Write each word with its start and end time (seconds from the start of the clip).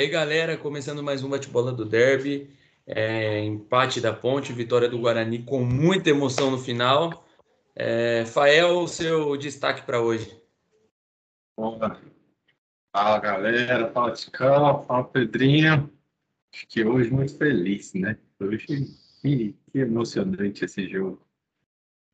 E 0.00 0.04
aí, 0.04 0.08
galera, 0.08 0.56
começando 0.56 1.02
mais 1.02 1.22
um 1.22 1.28
bate-bola 1.28 1.74
do 1.74 1.84
Derby. 1.84 2.48
É, 2.86 3.44
empate 3.44 4.00
da 4.00 4.14
Ponte, 4.14 4.50
vitória 4.50 4.88
do 4.88 4.98
Guarani 4.98 5.42
com 5.42 5.62
muita 5.62 6.08
emoção 6.08 6.50
no 6.50 6.56
final. 6.56 7.28
É, 7.76 8.24
Fael, 8.24 8.88
seu 8.88 9.36
destaque 9.36 9.82
para 9.82 10.00
hoje. 10.00 10.42
Fala, 12.90 13.18
galera. 13.18 13.92
Fala, 13.92 14.12
Ticão. 14.12 14.84
Fala, 14.84 15.04
Pedrinho. 15.04 15.92
Acho 16.50 16.66
que 16.66 16.82
hoje 16.82 17.10
muito 17.10 17.36
feliz, 17.36 17.92
né? 17.92 18.16
Hoje, 18.40 18.86
que 19.20 19.54
emocionante 19.74 20.64
esse 20.64 20.88
jogo. 20.88 21.22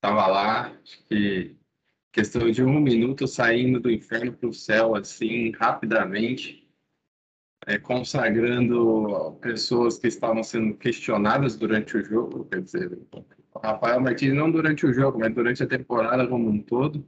Tava 0.01 0.27
lá, 0.27 0.73
acho 0.83 1.05
que 1.05 1.55
questão 2.11 2.51
de 2.51 2.65
um 2.65 2.81
minuto 2.81 3.29
saindo 3.29 3.79
do 3.79 3.89
inferno 3.89 4.33
para 4.33 4.49
o 4.49 4.53
céu, 4.53 4.97
assim, 4.97 5.53
rapidamente, 5.53 6.66
é, 7.67 7.79
consagrando 7.79 9.37
pessoas 9.41 9.99
que 9.99 10.07
estavam 10.07 10.43
sendo 10.43 10.77
questionadas 10.77 11.57
durante 11.57 11.97
o 11.97 12.05
jogo, 12.05 12.45
quer 12.45 12.63
dizer, 12.63 12.99
o 13.53 13.59
Rafael 13.59 14.01
Martins 14.01 14.35
não 14.35 14.51
durante 14.51 14.87
o 14.87 14.93
jogo, 14.93 15.19
mas 15.19 15.35
durante 15.35 15.63
a 15.63 15.67
temporada 15.67 16.27
como 16.29 16.49
um 16.49 16.63
todo. 16.63 17.05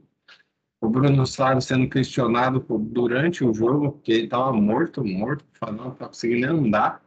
O 0.81 0.89
Bruno 0.89 1.25
Sávio 1.25 1.61
sendo 1.61 1.89
questionado 1.89 2.65
durante 2.79 3.43
o 3.43 3.53
jogo, 3.53 3.93
porque 3.93 4.11
ele 4.11 4.23
estava 4.25 4.51
morto, 4.53 5.03
morto, 5.03 5.45
não 5.61 5.91
estava 5.91 6.07
conseguindo 6.07 6.47
andar 6.47 7.03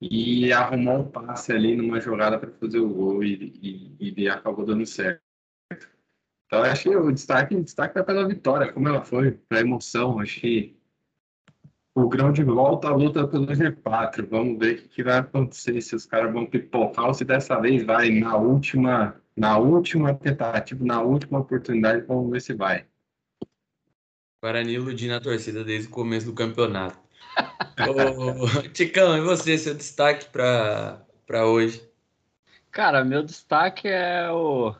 e 0.00 0.52
arrumou 0.52 1.00
um 1.00 1.10
passe 1.10 1.52
ali 1.52 1.76
numa 1.76 2.00
jogada 2.00 2.38
para 2.38 2.50
fazer 2.52 2.78
o 2.78 2.88
gol 2.88 3.24
e, 3.24 3.96
e, 4.00 4.22
e 4.22 4.28
acabou 4.28 4.64
dando 4.64 4.86
certo. 4.86 5.22
Então, 6.46 6.62
acho 6.62 6.84
que 6.84 6.96
o 6.96 7.10
destaque, 7.10 7.56
o 7.56 7.64
destaque 7.64 7.98
é 7.98 8.02
pela 8.02 8.28
vitória, 8.28 8.72
como 8.72 8.88
ela 8.88 9.02
foi, 9.02 9.32
pela 9.32 9.60
emoção. 9.60 10.20
Acho 10.20 10.40
que 10.40 10.76
o 11.94 12.08
grão 12.08 12.32
de 12.32 12.42
volta 12.42 12.88
à 12.88 12.94
luta 12.94 13.26
pelo 13.26 13.46
G4. 13.46 14.28
Vamos 14.28 14.58
ver 14.58 14.74
o 14.74 14.76
que, 14.78 14.88
que 14.88 15.02
vai 15.02 15.18
acontecer, 15.18 15.80
se 15.80 15.94
os 15.94 16.04
caras 16.04 16.32
vão 16.32 16.44
pipocar 16.44 17.06
ou 17.06 17.14
se 17.14 17.24
dessa 17.24 17.60
vez 17.60 17.84
vai 17.84 18.10
na 18.10 18.36
última, 18.36 19.14
na 19.36 19.56
última 19.58 20.12
tentativa, 20.12 20.84
na 20.84 21.00
última 21.00 21.38
oportunidade, 21.38 22.04
vamos 22.06 22.30
ver 22.30 22.40
se 22.40 22.52
vai. 22.52 22.84
Guarani 24.42 24.74
iludindo 24.74 25.14
a 25.14 25.20
torcida 25.20 25.64
desde 25.64 25.88
o 25.88 25.90
começo 25.90 26.26
do 26.26 26.34
campeonato. 26.34 26.98
Ô, 27.80 28.68
Ticão, 28.68 29.16
e 29.16 29.20
você, 29.20 29.56
seu 29.56 29.74
destaque 29.74 30.26
para 30.30 31.46
hoje? 31.46 31.82
Cara, 32.70 33.04
meu 33.04 33.22
destaque 33.22 33.88
é 33.88 34.30
o, 34.30 34.74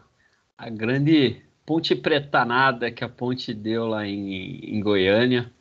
a 0.58 0.68
grande 0.68 1.40
ponte 1.64 1.94
pretanada 1.94 2.90
que 2.90 3.04
a 3.04 3.08
ponte 3.08 3.54
deu 3.54 3.86
lá 3.86 4.06
em, 4.06 4.76
em 4.76 4.80
Goiânia. 4.80 5.53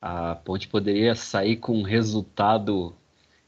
A 0.00 0.34
ponte 0.36 0.68
poderia 0.68 1.14
sair 1.14 1.56
com 1.56 1.78
um 1.78 1.82
resultado 1.82 2.94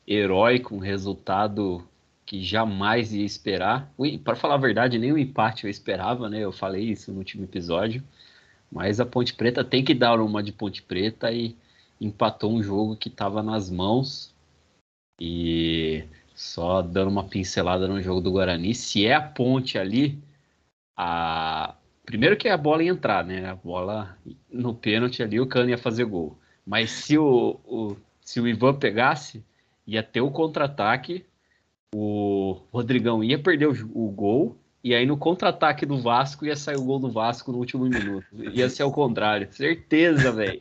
heróico, 0.07 0.75
um 0.75 0.79
resultado 0.79 1.87
que 2.27 2.43
jamais 2.43 3.13
ia 3.13 3.25
esperar. 3.25 3.93
Para 4.25 4.37
falar 4.37 4.55
a 4.55 4.59
verdade, 4.59 4.99
nem 4.99 5.13
o 5.13 5.19
empate 5.19 5.65
eu 5.65 5.71
esperava, 5.71 6.29
né? 6.29 6.41
Eu 6.41 6.53
falei 6.53 6.85
isso 6.85 7.13
no 7.13 7.19
último 7.19 7.45
episódio. 7.45 8.03
Mas 8.71 9.01
a 9.01 9.07
Ponte 9.07 9.35
Preta 9.35 9.65
tem 9.65 9.85
que 9.85 9.95
dar 9.95 10.21
uma 10.21 10.43
de 10.43 10.53
Ponte 10.53 10.83
Preta 10.83 11.33
e 11.33 11.57
empatou 12.01 12.53
um 12.53 12.63
jogo 12.63 12.97
que 12.97 13.09
estava 13.09 13.43
nas 13.43 13.69
mãos. 13.71 14.35
E 15.21 16.05
só 16.35 16.81
dando 16.83 17.11
uma 17.11 17.25
pincelada 17.25 17.87
no 17.87 18.01
jogo 18.01 18.21
do 18.21 18.33
Guarani, 18.33 18.75
se 18.75 19.05
é 19.07 19.15
a 19.15 19.21
ponte 19.21 19.77
ali, 19.79 20.19
a... 20.97 21.75
primeiro 22.07 22.37
que 22.37 22.49
a 22.49 22.57
bola 22.57 22.83
ia 22.83 22.91
entrar, 22.91 23.25
né? 23.25 23.45
A 23.47 23.55
bola 23.55 24.17
no 24.51 24.75
pênalti 24.75 25.23
ali, 25.23 25.39
o 25.41 25.47
Cano 25.47 25.71
ia 25.71 25.79
fazer 25.79 26.05
gol. 26.05 26.39
Mas 26.71 26.93
se 26.93 27.19
o, 27.19 27.59
o, 27.65 27.97
se 28.21 28.41
o 28.41 28.47
Ivan 28.47 28.75
pegasse, 28.75 29.45
ia 29.85 30.05
ter 30.05 30.21
o 30.21 30.31
contra-ataque, 30.31 31.27
o 31.93 32.61
Rodrigão 32.73 33.25
ia 33.25 33.37
perder 33.37 33.67
o, 33.67 33.73
o 33.93 34.09
gol, 34.09 34.57
e 34.85 34.95
aí 34.95 35.05
no 35.05 35.17
contra-ataque 35.17 35.85
do 35.85 36.01
Vasco 36.01 36.47
ia 36.47 36.55
sair 36.55 36.77
o 36.77 36.85
gol 36.85 37.01
do 37.01 37.11
Vasco 37.11 37.51
no 37.51 37.59
último 37.59 37.87
minuto. 37.87 38.25
Ia 38.33 38.71
ser 38.71 38.85
o 38.85 38.93
contrário. 38.93 39.49
Certeza, 39.51 40.31
velho. 40.31 40.61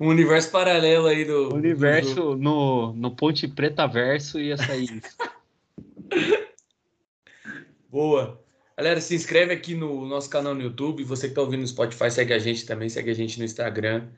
um 0.00 0.08
universo 0.08 0.50
paralelo 0.50 1.06
aí 1.06 1.24
do. 1.24 1.54
universo 1.54 2.14
do... 2.16 2.36
no, 2.36 2.92
no 2.92 3.12
Ponte 3.12 3.46
Preta 3.46 3.86
Verso 3.86 4.40
ia 4.40 4.56
sair 4.56 4.90
isso. 4.96 5.16
Boa. 7.88 8.42
Galera, 8.76 9.00
se 9.00 9.14
inscreve 9.14 9.54
aqui 9.54 9.76
no 9.76 10.04
nosso 10.06 10.28
canal 10.28 10.56
no 10.56 10.60
YouTube. 10.60 11.04
Você 11.04 11.28
que 11.28 11.30
está 11.30 11.40
ouvindo 11.40 11.60
no 11.60 11.68
Spotify, 11.68 12.10
segue 12.10 12.32
a 12.32 12.38
gente 12.40 12.66
também, 12.66 12.88
segue 12.88 13.12
a 13.12 13.14
gente 13.14 13.38
no 13.38 13.44
Instagram 13.44 14.08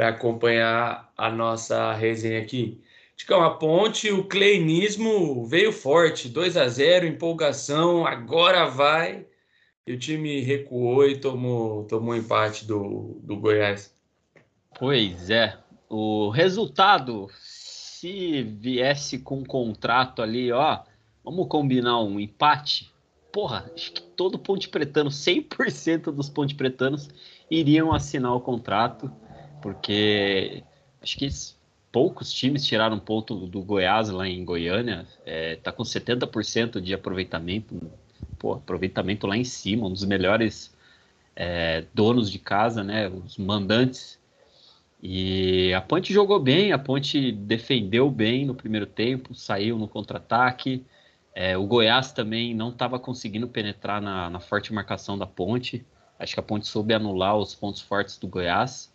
para 0.00 0.08
acompanhar 0.08 1.12
a 1.14 1.30
nossa 1.30 1.92
resenha 1.92 2.40
aqui. 2.40 2.80
Ticão, 3.14 3.42
a 3.42 3.50
ponte, 3.50 4.10
o 4.10 4.24
cleinismo 4.24 5.44
veio 5.44 5.70
forte, 5.70 6.26
2 6.26 6.56
a 6.56 6.66
0 6.66 7.06
empolgação, 7.06 8.06
agora 8.06 8.64
vai. 8.64 9.26
E 9.86 9.92
o 9.92 9.98
time 9.98 10.40
recuou 10.40 11.06
e 11.06 11.18
tomou, 11.18 11.84
tomou 11.84 12.16
empate 12.16 12.64
do, 12.64 13.20
do 13.22 13.36
Goiás. 13.36 13.94
Pois 14.78 15.28
é. 15.28 15.58
O 15.86 16.30
resultado, 16.30 17.28
se 17.38 18.42
viesse 18.42 19.18
com 19.18 19.40
um 19.40 19.44
contrato 19.44 20.22
ali, 20.22 20.50
ó, 20.50 20.78
vamos 21.22 21.46
combinar 21.46 22.00
um 22.00 22.18
empate. 22.18 22.90
Porra, 23.30 23.70
acho 23.74 23.92
que 23.92 24.00
todo 24.00 24.38
Ponte 24.38 24.66
Pretano, 24.66 25.10
100% 25.10 26.04
dos 26.10 26.30
Ponte 26.30 26.54
Pretanos 26.54 27.10
iriam 27.50 27.92
assinar 27.92 28.34
o 28.34 28.40
contrato, 28.40 29.12
porque 29.60 30.62
acho 31.02 31.16
que 31.16 31.28
poucos 31.92 32.32
times 32.32 32.64
tiraram 32.64 32.98
ponto 32.98 33.46
do 33.46 33.62
Goiás 33.62 34.10
lá 34.10 34.28
em 34.28 34.44
Goiânia. 34.44 35.06
É, 35.24 35.56
tá 35.56 35.72
com 35.72 35.82
70% 35.82 36.80
de 36.80 36.94
aproveitamento. 36.94 37.90
Pô, 38.38 38.54
aproveitamento 38.54 39.26
lá 39.26 39.36
em 39.36 39.44
cima, 39.44 39.86
um 39.86 39.92
dos 39.92 40.04
melhores 40.04 40.74
é, 41.36 41.84
donos 41.92 42.30
de 42.30 42.38
casa, 42.38 42.82
né? 42.82 43.08
Os 43.08 43.36
mandantes 43.36 44.20
e 45.02 45.72
a 45.72 45.80
Ponte 45.80 46.12
jogou 46.12 46.38
bem, 46.38 46.72
a 46.72 46.78
Ponte 46.78 47.32
defendeu 47.32 48.10
bem 48.10 48.44
no 48.44 48.54
primeiro 48.54 48.86
tempo, 48.86 49.34
saiu 49.34 49.78
no 49.78 49.88
contra-ataque. 49.88 50.84
É, 51.34 51.56
o 51.56 51.66
Goiás 51.66 52.12
também 52.12 52.54
não 52.54 52.68
estava 52.68 52.98
conseguindo 52.98 53.48
penetrar 53.48 54.02
na, 54.02 54.28
na, 54.28 54.40
forte 54.40 54.72
marcação 54.72 55.16
da 55.16 55.26
Ponte. 55.26 55.86
Acho 56.18 56.34
que 56.34 56.40
a 56.40 56.42
Ponte 56.42 56.66
soube 56.66 56.92
anular 56.92 57.36
os 57.36 57.54
pontos 57.54 57.80
fortes 57.80 58.18
do 58.18 58.28
Goiás. 58.28 58.92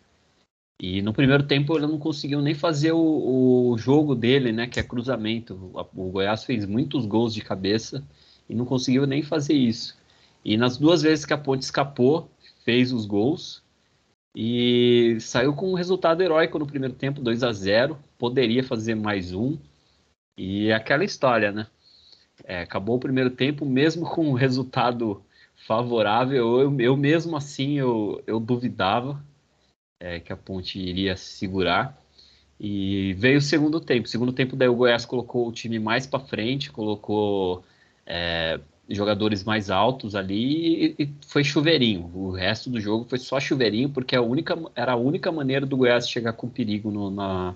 E 0.79 1.01
no 1.01 1.13
primeiro 1.13 1.43
tempo 1.43 1.77
ele 1.77 1.87
não 1.87 1.97
conseguiu 1.97 2.41
nem 2.41 2.53
fazer 2.53 2.91
o, 2.91 3.71
o 3.71 3.77
jogo 3.77 4.13
dele, 4.13 4.51
né, 4.51 4.67
que 4.67 4.79
é 4.79 4.83
cruzamento. 4.83 5.71
O, 5.73 6.09
Goiás 6.11 6.43
fez 6.43 6.65
muitos 6.65 7.05
gols 7.05 7.33
de 7.33 7.41
cabeça 7.41 8.03
e 8.49 8.53
não 8.53 8.65
conseguiu 8.65 9.07
nem 9.07 9.23
fazer 9.23 9.53
isso. 9.53 9.97
E 10.43 10.57
nas 10.57 10.77
duas 10.77 11.01
vezes 11.01 11.25
que 11.25 11.33
a 11.33 11.37
Ponte 11.37 11.63
escapou, 11.63 12.29
fez 12.63 12.91
os 12.91 13.05
gols 13.05 13.63
e 14.35 15.17
saiu 15.21 15.53
com 15.53 15.71
um 15.71 15.75
resultado 15.75 16.21
heróico 16.21 16.59
no 16.59 16.67
primeiro 16.67 16.93
tempo, 16.93 17.21
2 17.21 17.43
a 17.43 17.51
0 17.53 17.97
Poderia 18.17 18.63
fazer 18.63 18.95
mais 18.95 19.33
um. 19.33 19.57
E 20.37 20.71
aquela 20.71 21.05
história, 21.05 21.51
né? 21.51 21.67
É, 22.43 22.61
acabou 22.61 22.97
o 22.97 22.99
primeiro 22.99 23.29
tempo, 23.29 23.65
mesmo 23.65 24.05
com 24.11 24.27
um 24.29 24.33
resultado 24.33 25.23
favorável, 25.55 26.59
eu, 26.59 26.79
eu 26.81 26.97
mesmo 26.97 27.37
assim 27.37 27.79
eu, 27.79 28.21
eu 28.27 28.39
duvidava 28.39 29.23
é, 29.99 30.19
que 30.19 30.31
a 30.31 30.37
Ponte 30.37 30.79
iria 30.79 31.15
segurar. 31.15 31.99
E 32.59 33.13
veio 33.17 33.39
o 33.39 33.41
segundo 33.41 33.79
tempo. 33.81 34.07
segundo 34.07 34.31
tempo, 34.31 34.55
daí 34.55 34.69
o 34.69 34.75
Goiás 34.75 35.05
colocou 35.05 35.47
o 35.47 35.51
time 35.51 35.79
mais 35.79 36.07
para 36.07 36.19
frente, 36.19 36.71
colocou 36.71 37.63
é, 38.05 38.59
jogadores 38.89 39.43
mais 39.43 39.69
altos 39.69 40.15
ali 40.15 40.95
e, 40.97 41.03
e, 41.03 41.09
foi 41.27 41.43
chuveirinho. 41.43 42.09
O 42.13 42.31
resto 42.31 42.69
do 42.69 42.79
jogo 42.79 43.05
foi 43.09 43.19
só 43.19 43.39
chuveirinho, 43.39 43.89
porque 43.89 44.15
a 44.15 44.21
única, 44.21 44.57
era 44.75 44.93
a 44.93 44.95
única 44.95 45.31
maneira 45.31 45.65
do 45.65 45.77
Goiás 45.77 46.09
chegar 46.09 46.33
com 46.33 46.47
perigo 46.47 46.91
no, 46.91 47.09
na, 47.11 47.55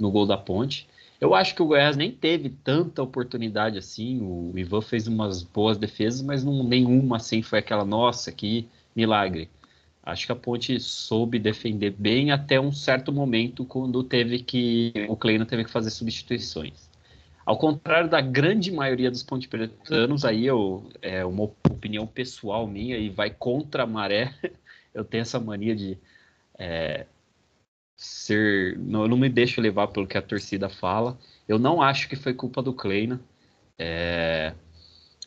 no 0.00 0.10
gol 0.10 0.26
da 0.26 0.38
ponte. 0.38 0.88
Eu 1.20 1.34
acho 1.34 1.54
que 1.54 1.62
o 1.62 1.66
Goiás 1.66 1.96
nem 1.98 2.10
teve 2.10 2.48
tanta 2.48 3.02
oportunidade 3.02 3.76
assim. 3.76 4.20
O 4.22 4.52
Ivan 4.56 4.80
fez 4.80 5.06
umas 5.06 5.42
boas 5.42 5.76
defesas, 5.76 6.22
mas 6.22 6.42
não, 6.42 6.64
nenhuma 6.64 7.16
assim 7.16 7.42
foi 7.42 7.58
aquela, 7.58 7.84
nossa, 7.84 8.32
que 8.32 8.66
milagre. 8.96 9.50
Acho 10.02 10.26
que 10.26 10.32
a 10.32 10.36
Ponte 10.36 10.80
soube 10.80 11.38
defender 11.38 11.90
bem 11.90 12.30
até 12.32 12.58
um 12.58 12.72
certo 12.72 13.12
momento, 13.12 13.64
quando 13.64 14.02
teve 14.02 14.38
que. 14.38 14.92
O 15.08 15.16
Kleina 15.16 15.44
teve 15.44 15.64
que 15.64 15.70
fazer 15.70 15.90
substituições. 15.90 16.90
Ao 17.44 17.58
contrário 17.58 18.08
da 18.08 18.20
grande 18.20 18.70
maioria 18.70 19.10
dos 19.10 19.22
ponte 19.22 19.48
pretanos, 19.48 20.24
aí 20.24 20.46
eu, 20.46 20.88
é 21.02 21.24
uma 21.24 21.44
opinião 21.44 22.06
pessoal 22.06 22.66
minha 22.66 22.96
e 22.96 23.08
vai 23.08 23.30
contra 23.30 23.82
a 23.82 23.86
maré. 23.86 24.34
Eu 24.92 25.04
tenho 25.04 25.22
essa 25.22 25.38
mania 25.38 25.74
de 25.74 25.96
é, 26.58 27.06
ser. 27.96 28.76
Não, 28.76 29.02
eu 29.02 29.08
não 29.08 29.16
me 29.16 29.28
deixo 29.28 29.60
levar 29.60 29.86
pelo 29.86 30.04
que 30.04 30.18
a 30.18 30.22
torcida 30.22 30.68
fala. 30.68 31.16
Eu 31.46 31.60
não 31.60 31.80
acho 31.80 32.08
que 32.08 32.16
foi 32.16 32.34
culpa 32.34 32.60
do 32.60 32.72
Kleina. 32.72 33.20
É, 33.78 34.52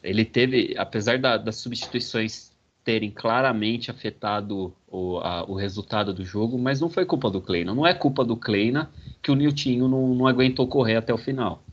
ele 0.04 0.26
teve, 0.26 0.76
apesar 0.78 1.18
da, 1.18 1.38
das 1.38 1.56
substituições 1.56 2.53
terem 2.84 3.10
claramente 3.10 3.90
afetado 3.90 4.74
o, 4.88 5.18
a, 5.20 5.44
o 5.50 5.56
resultado 5.56 6.14
do 6.14 6.26
jogo, 6.26 6.58
mas 6.58 6.82
não 6.82 6.90
foi 6.90 7.06
culpa 7.06 7.30
do 7.30 7.42
Kleina. 7.42 7.74
Não 7.74 7.88
é 7.88 7.94
culpa 7.94 8.26
do 8.26 8.36
Kleina 8.36 8.92
que 9.22 9.32
o 9.32 9.36
Niltinho 9.36 9.88
não, 9.88 10.14
não 10.14 10.28
aguentou 10.28 10.68
correr 10.68 10.98
até 10.98 11.14
o 11.14 11.18
final. 11.18 11.64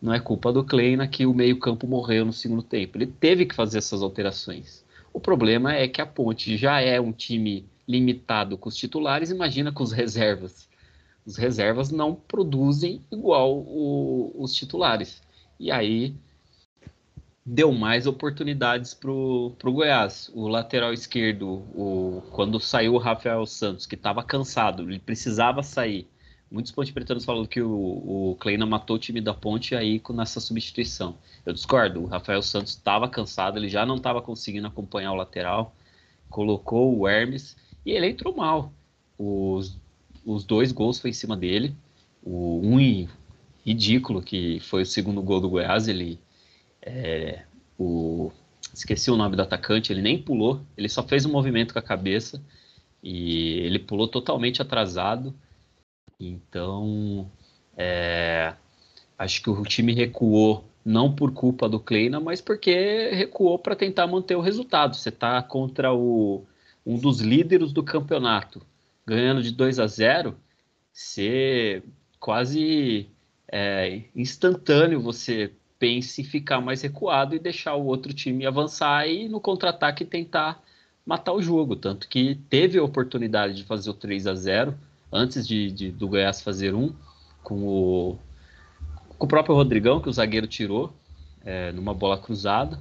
Não 0.00 0.12
é 0.12 0.20
culpa 0.20 0.52
do 0.52 0.64
Kleina 0.64 1.06
que 1.06 1.26
o 1.26 1.34
meio-campo 1.34 1.86
morreu 1.86 2.24
no 2.24 2.32
segundo 2.32 2.62
tempo. 2.62 2.96
Ele 2.96 3.06
teve 3.06 3.46
que 3.46 3.54
fazer 3.54 3.78
essas 3.78 4.02
alterações. 4.02 4.84
O 5.12 5.20
problema 5.20 5.74
é 5.74 5.86
que 5.86 6.00
a 6.00 6.06
Ponte 6.06 6.56
já 6.56 6.80
é 6.80 7.00
um 7.00 7.12
time 7.12 7.66
limitado 7.86 8.56
com 8.56 8.68
os 8.68 8.76
titulares, 8.76 9.30
imagina 9.30 9.72
com 9.72 9.82
os 9.82 9.92
reservas. 9.92 10.68
Os 11.26 11.36
reservas 11.36 11.90
não 11.90 12.14
produzem 12.14 13.00
igual 13.10 13.58
o, 13.58 14.32
os 14.38 14.54
titulares. 14.54 15.22
E 15.58 15.70
aí 15.70 16.14
deu 17.44 17.72
mais 17.72 18.06
oportunidades 18.06 18.94
para 18.94 19.10
o 19.10 19.56
Goiás. 19.64 20.30
O 20.34 20.48
lateral 20.48 20.92
esquerdo, 20.92 21.62
o, 21.74 22.22
quando 22.30 22.60
saiu 22.60 22.94
o 22.94 22.98
Rafael 22.98 23.44
Santos, 23.46 23.86
que 23.86 23.94
estava 23.94 24.22
cansado, 24.22 24.82
ele 24.82 24.98
precisava 24.98 25.62
sair. 25.62 26.08
Muitos 26.50 26.70
ponte 26.70 26.92
pretanos 26.92 27.24
falam 27.24 27.46
que 27.46 27.62
o, 27.62 28.32
o 28.32 28.36
Kleina 28.38 28.66
matou 28.66 28.96
o 28.96 28.98
time 28.98 29.20
da 29.20 29.32
ponte 29.32 29.74
aí 29.74 29.98
com 29.98 30.12
nessa 30.12 30.38
substituição. 30.38 31.16
Eu 31.46 31.52
discordo, 31.52 32.02
o 32.02 32.06
Rafael 32.06 32.42
Santos 32.42 32.72
estava 32.72 33.08
cansado, 33.08 33.58
ele 33.58 33.68
já 33.68 33.86
não 33.86 33.96
estava 33.96 34.20
conseguindo 34.20 34.66
acompanhar 34.66 35.12
o 35.12 35.16
lateral, 35.16 35.74
colocou 36.28 36.96
o 36.96 37.08
Hermes 37.08 37.56
e 37.86 37.92
ele 37.92 38.08
entrou 38.08 38.36
mal. 38.36 38.72
Os, 39.18 39.78
os 40.26 40.44
dois 40.44 40.72
gols 40.72 41.00
foi 41.00 41.10
em 41.10 41.14
cima 41.14 41.36
dele. 41.36 41.74
O 42.22 42.60
um 42.62 43.08
ridículo, 43.64 44.22
que 44.22 44.60
foi 44.60 44.82
o 44.82 44.86
segundo 44.86 45.22
gol 45.22 45.40
do 45.40 45.48
Goiás, 45.48 45.88
ele 45.88 46.20
é, 46.82 47.44
o, 47.78 48.32
esqueci 48.74 49.10
o 49.10 49.16
nome 49.16 49.36
do 49.36 49.42
atacante, 49.42 49.92
ele 49.92 50.02
nem 50.02 50.20
pulou, 50.20 50.60
ele 50.76 50.88
só 50.88 51.02
fez 51.02 51.24
um 51.24 51.32
movimento 51.32 51.72
com 51.72 51.78
a 51.78 51.82
cabeça 51.82 52.42
e 53.02 53.58
ele 53.60 53.78
pulou 53.78 54.08
totalmente 54.08 54.60
atrasado. 54.60 55.34
Então, 56.18 57.30
é, 57.76 58.54
acho 59.18 59.42
que 59.42 59.50
o 59.50 59.62
time 59.62 59.92
recuou 59.92 60.64
não 60.84 61.14
por 61.14 61.32
culpa 61.32 61.68
do 61.68 61.78
Kleina, 61.78 62.20
mas 62.20 62.40
porque 62.40 63.10
recuou 63.12 63.58
para 63.58 63.76
tentar 63.76 64.06
manter 64.06 64.36
o 64.36 64.40
resultado. 64.40 64.96
Você 64.96 65.08
está 65.08 65.40
contra 65.42 65.92
o, 65.92 66.44
um 66.84 66.98
dos 66.98 67.20
líderes 67.20 67.72
do 67.72 67.82
campeonato, 67.82 68.62
ganhando 69.06 69.42
de 69.42 69.52
2 69.52 69.78
a 69.78 69.86
0, 69.86 70.36
você 70.92 71.82
quase 72.18 73.08
é, 73.50 74.02
instantâneo 74.14 75.00
você 75.00 75.52
pense 75.82 76.22
ficar 76.22 76.60
mais 76.60 76.80
recuado 76.80 77.34
e 77.34 77.40
deixar 77.40 77.74
o 77.74 77.86
outro 77.86 78.12
time 78.12 78.46
avançar 78.46 79.08
e 79.08 79.28
no 79.28 79.40
contra-ataque 79.40 80.04
tentar 80.04 80.62
matar 81.04 81.32
o 81.32 81.42
jogo. 81.42 81.74
Tanto 81.74 82.08
que 82.08 82.36
teve 82.48 82.78
a 82.78 82.84
oportunidade 82.84 83.56
de 83.56 83.64
fazer 83.64 83.90
o 83.90 83.94
3 83.94 84.28
a 84.28 84.34
0 84.36 84.78
antes 85.12 85.44
de, 85.44 85.72
de 85.72 85.90
do 85.90 86.06
Goiás 86.06 86.40
fazer 86.40 86.72
um, 86.72 86.94
com 87.42 87.66
o, 87.66 88.18
com 89.18 89.26
o 89.26 89.28
próprio 89.28 89.56
Rodrigão, 89.56 90.00
que 90.00 90.08
o 90.08 90.12
zagueiro 90.12 90.46
tirou 90.46 90.92
é, 91.44 91.72
numa 91.72 91.92
bola 91.92 92.16
cruzada. 92.16 92.78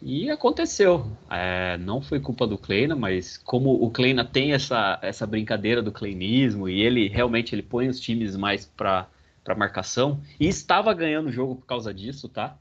E 0.00 0.30
aconteceu. 0.30 1.12
É, 1.28 1.76
não 1.76 2.00
foi 2.00 2.18
culpa 2.18 2.46
do 2.46 2.56
Kleina, 2.56 2.96
mas 2.96 3.36
como 3.36 3.74
o 3.74 3.90
Kleina 3.90 4.24
tem 4.24 4.54
essa, 4.54 4.98
essa 5.02 5.26
brincadeira 5.26 5.82
do 5.82 5.92
kleinismo 5.92 6.66
e 6.66 6.80
ele 6.80 7.08
realmente 7.08 7.54
ele 7.54 7.62
põe 7.62 7.88
os 7.88 8.00
times 8.00 8.36
mais 8.38 8.64
para 8.64 9.06
para 9.46 9.54
marcação 9.54 10.20
e 10.40 10.48
estava 10.48 10.92
ganhando 10.92 11.28
o 11.28 11.32
jogo 11.32 11.54
por 11.54 11.66
causa 11.66 11.94
disso, 11.94 12.28
tá? 12.28 12.58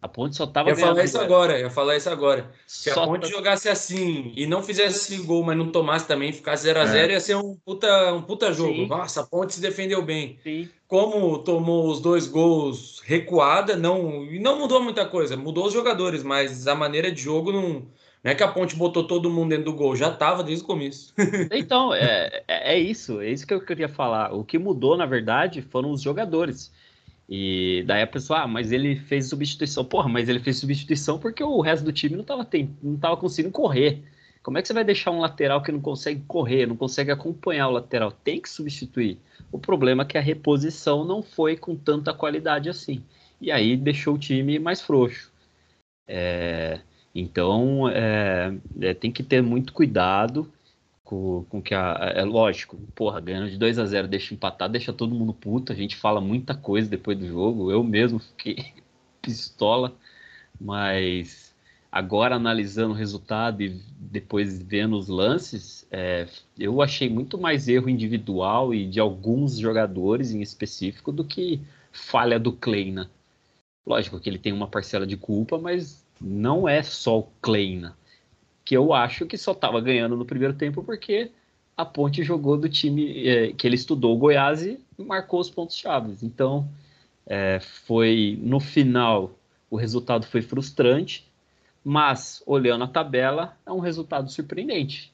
A 0.00 0.06
Ponte 0.06 0.36
só 0.36 0.44
estava 0.44 0.70
ganhando. 0.70 0.80
Eu 0.80 0.94
falar 0.94 1.04
isso 1.04 1.20
agora, 1.20 1.58
eu 1.58 1.70
falar 1.70 1.96
isso 1.96 2.08
agora. 2.08 2.50
Se 2.64 2.92
só 2.92 3.02
a 3.02 3.06
Ponte 3.08 3.22
tá... 3.22 3.36
jogasse 3.36 3.68
assim 3.68 4.32
e 4.36 4.46
não 4.46 4.62
fizesse 4.62 5.16
gol, 5.18 5.42
mas 5.42 5.58
não 5.58 5.72
tomasse 5.72 6.06
também, 6.06 6.32
ficasse 6.32 6.62
0 6.62 6.78
a 6.78 6.86
0 6.86 7.10
é. 7.10 7.14
ia 7.14 7.20
ser 7.20 7.34
um 7.34 7.56
puta, 7.56 8.14
um 8.14 8.22
puta 8.22 8.52
jogo. 8.52 8.74
Sim. 8.74 8.86
Nossa, 8.86 9.22
a 9.22 9.26
Ponte 9.26 9.54
se 9.54 9.60
defendeu 9.60 10.00
bem. 10.00 10.38
Sim. 10.44 10.68
Como 10.86 11.38
tomou 11.38 11.90
os 11.90 12.00
dois 12.00 12.28
gols 12.28 13.02
recuada, 13.04 13.76
não 13.76 14.24
e 14.24 14.38
não 14.38 14.60
mudou 14.60 14.80
muita 14.80 15.04
coisa. 15.04 15.36
Mudou 15.36 15.66
os 15.66 15.72
jogadores, 15.72 16.22
mas 16.22 16.68
a 16.68 16.76
maneira 16.76 17.10
de 17.10 17.20
jogo 17.20 17.50
não 17.50 17.84
não 18.22 18.32
é 18.32 18.34
que 18.34 18.42
a 18.42 18.48
Ponte 18.48 18.74
botou 18.74 19.06
todo 19.06 19.30
mundo 19.30 19.50
dentro 19.50 19.66
do 19.66 19.74
gol, 19.74 19.94
já 19.94 20.08
estava 20.08 20.42
desde 20.42 20.64
o 20.64 20.66
começo. 20.66 21.14
então, 21.52 21.94
é, 21.94 22.42
é, 22.48 22.74
é 22.74 22.78
isso, 22.78 23.20
é 23.20 23.30
isso 23.30 23.46
que 23.46 23.54
eu 23.54 23.60
queria 23.60 23.88
falar. 23.88 24.34
O 24.34 24.44
que 24.44 24.58
mudou, 24.58 24.96
na 24.96 25.06
verdade, 25.06 25.62
foram 25.62 25.90
os 25.90 26.02
jogadores. 26.02 26.72
E 27.28 27.84
daí 27.86 28.02
a 28.02 28.06
pessoa, 28.06 28.40
ah, 28.40 28.48
mas 28.48 28.72
ele 28.72 28.96
fez 28.96 29.28
substituição. 29.28 29.84
Porra, 29.84 30.08
mas 30.08 30.28
ele 30.28 30.40
fez 30.40 30.56
substituição 30.56 31.18
porque 31.18 31.44
o 31.44 31.60
resto 31.60 31.84
do 31.84 31.92
time 31.92 32.14
não 32.14 32.22
estava 32.22 32.48
não 32.82 32.96
tava 32.96 33.16
conseguindo 33.16 33.52
correr. 33.52 34.02
Como 34.42 34.56
é 34.56 34.62
que 34.62 34.68
você 34.68 34.74
vai 34.74 34.84
deixar 34.84 35.10
um 35.10 35.20
lateral 35.20 35.62
que 35.62 35.70
não 35.70 35.80
consegue 35.80 36.22
correr, 36.26 36.66
não 36.66 36.76
consegue 36.76 37.10
acompanhar 37.10 37.68
o 37.68 37.72
lateral? 37.72 38.10
Tem 38.10 38.40
que 38.40 38.48
substituir. 38.48 39.18
O 39.52 39.58
problema 39.58 40.04
é 40.04 40.06
que 40.06 40.16
a 40.16 40.22
reposição 40.22 41.04
não 41.04 41.22
foi 41.22 41.56
com 41.56 41.76
tanta 41.76 42.14
qualidade 42.14 42.70
assim. 42.70 43.04
E 43.40 43.52
aí 43.52 43.76
deixou 43.76 44.14
o 44.14 44.18
time 44.18 44.58
mais 44.58 44.80
frouxo. 44.80 45.30
É... 46.06 46.80
Então, 47.20 47.88
é, 47.88 48.56
é, 48.80 48.94
tem 48.94 49.10
que 49.10 49.24
ter 49.24 49.42
muito 49.42 49.72
cuidado 49.72 50.48
com, 51.02 51.44
com 51.48 51.60
que 51.60 51.74
a. 51.74 52.12
É 52.14 52.22
lógico, 52.24 52.76
porra, 52.94 53.20
ganhando 53.20 53.50
de 53.50 53.58
2 53.58 53.78
a 53.78 53.84
0 53.86 54.06
deixa 54.06 54.34
empatar, 54.34 54.68
deixa 54.68 54.92
todo 54.92 55.14
mundo 55.14 55.34
puto. 55.34 55.72
A 55.72 55.74
gente 55.74 55.96
fala 55.96 56.20
muita 56.20 56.54
coisa 56.54 56.88
depois 56.88 57.18
do 57.18 57.26
jogo. 57.26 57.72
Eu 57.72 57.82
mesmo 57.82 58.20
fiquei 58.20 58.72
pistola, 59.20 59.96
mas 60.60 61.52
agora 61.90 62.36
analisando 62.36 62.92
o 62.94 62.96
resultado 62.96 63.62
e 63.62 63.82
depois 63.98 64.62
vendo 64.62 64.96
os 64.96 65.08
lances, 65.08 65.88
é, 65.90 66.28
eu 66.56 66.80
achei 66.80 67.08
muito 67.10 67.36
mais 67.36 67.66
erro 67.66 67.88
individual 67.88 68.72
e 68.72 68.86
de 68.86 69.00
alguns 69.00 69.58
jogadores 69.58 70.32
em 70.32 70.40
específico 70.40 71.10
do 71.10 71.24
que 71.24 71.60
falha 71.90 72.38
do 72.38 72.52
Kleina. 72.52 73.10
Lógico 73.84 74.20
que 74.20 74.30
ele 74.30 74.38
tem 74.38 74.52
uma 74.52 74.68
parcela 74.68 75.06
de 75.06 75.16
culpa, 75.16 75.58
mas 75.58 76.06
não 76.20 76.68
é 76.68 76.82
só 76.82 77.18
o 77.18 77.28
Kleina, 77.40 77.96
que 78.64 78.76
eu 78.76 78.92
acho 78.92 79.26
que 79.26 79.38
só 79.38 79.52
estava 79.52 79.80
ganhando 79.80 80.16
no 80.16 80.24
primeiro 80.24 80.54
tempo 80.54 80.82
porque 80.82 81.30
a 81.76 81.84
Ponte 81.84 82.22
jogou 82.22 82.56
do 82.56 82.68
time 82.68 83.26
é, 83.26 83.52
que 83.52 83.66
ele 83.66 83.76
estudou, 83.76 84.14
o 84.14 84.18
Goiás, 84.18 84.64
e 84.64 84.80
marcou 84.98 85.40
os 85.40 85.48
pontos 85.48 85.76
chaves. 85.76 86.22
Então, 86.22 86.68
é, 87.26 87.60
foi 87.60 88.38
no 88.42 88.58
final 88.58 89.38
o 89.70 89.76
resultado 89.76 90.26
foi 90.26 90.42
frustrante, 90.42 91.26
mas 91.84 92.42
olhando 92.46 92.84
a 92.84 92.88
tabela 92.88 93.56
é 93.66 93.72
um 93.72 93.80
resultado 93.80 94.30
surpreendente. 94.30 95.12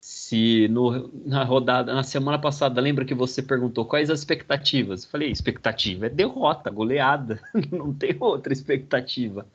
Se 0.00 0.68
no, 0.68 1.10
na 1.26 1.44
rodada, 1.44 1.92
na 1.92 2.02
semana 2.02 2.38
passada, 2.38 2.80
lembra 2.80 3.04
que 3.04 3.14
você 3.14 3.42
perguntou 3.42 3.84
quais 3.84 4.10
as 4.10 4.20
expectativas? 4.20 5.04
Falei, 5.04 5.30
expectativa 5.30 6.06
é 6.06 6.10
derrota, 6.10 6.70
goleada, 6.70 7.40
não 7.70 7.92
tem 7.92 8.16
outra 8.18 8.52
expectativa. 8.52 9.46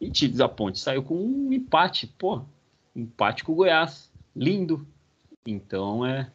E 0.00 0.10
Tigres 0.10 0.40
a 0.40 0.48
Ponte 0.48 0.78
saiu 0.78 1.02
com 1.02 1.16
um 1.16 1.52
empate, 1.52 2.06
pô, 2.18 2.42
empate 2.94 3.44
com 3.44 3.52
o 3.52 3.56
Goiás, 3.56 4.10
lindo. 4.34 4.86
Então 5.46 6.04
é, 6.04 6.30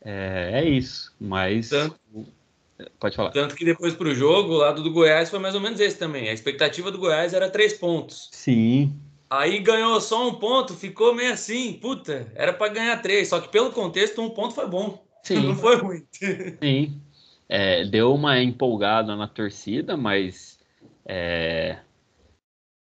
é, 0.00 0.50
é 0.54 0.68
isso. 0.68 1.14
Mas 1.20 1.68
tanto, 1.68 1.98
pode 2.98 3.16
falar. 3.16 3.30
Tanto 3.30 3.54
que 3.54 3.64
depois 3.64 3.94
para 3.94 4.08
o 4.08 4.14
jogo, 4.14 4.54
o 4.54 4.58
lado 4.58 4.82
do 4.82 4.90
Goiás 4.90 5.30
foi 5.30 5.38
mais 5.38 5.54
ou 5.54 5.60
menos 5.60 5.80
esse 5.80 5.98
também. 5.98 6.28
A 6.28 6.32
expectativa 6.32 6.90
do 6.90 6.98
Goiás 6.98 7.34
era 7.34 7.50
três 7.50 7.74
pontos. 7.74 8.28
Sim. 8.32 8.94
Aí 9.28 9.58
ganhou 9.58 10.00
só 10.00 10.28
um 10.28 10.34
ponto, 10.34 10.74
ficou 10.74 11.12
meio 11.12 11.32
assim, 11.32 11.74
puta, 11.74 12.30
era 12.34 12.52
para 12.52 12.72
ganhar 12.72 13.02
três. 13.02 13.28
Só 13.28 13.40
que 13.40 13.48
pelo 13.48 13.72
contexto, 13.72 14.22
um 14.22 14.30
ponto 14.30 14.54
foi 14.54 14.68
bom. 14.68 15.04
Sim. 15.22 15.40
Não 15.48 15.56
foi 15.56 15.76
ruim. 15.76 16.06
Sim. 16.62 17.00
É, 17.48 17.84
deu 17.84 18.12
uma 18.14 18.40
empolgada 18.40 19.14
na 19.14 19.28
torcida, 19.28 19.96
mas 19.96 20.58
é, 21.04 21.78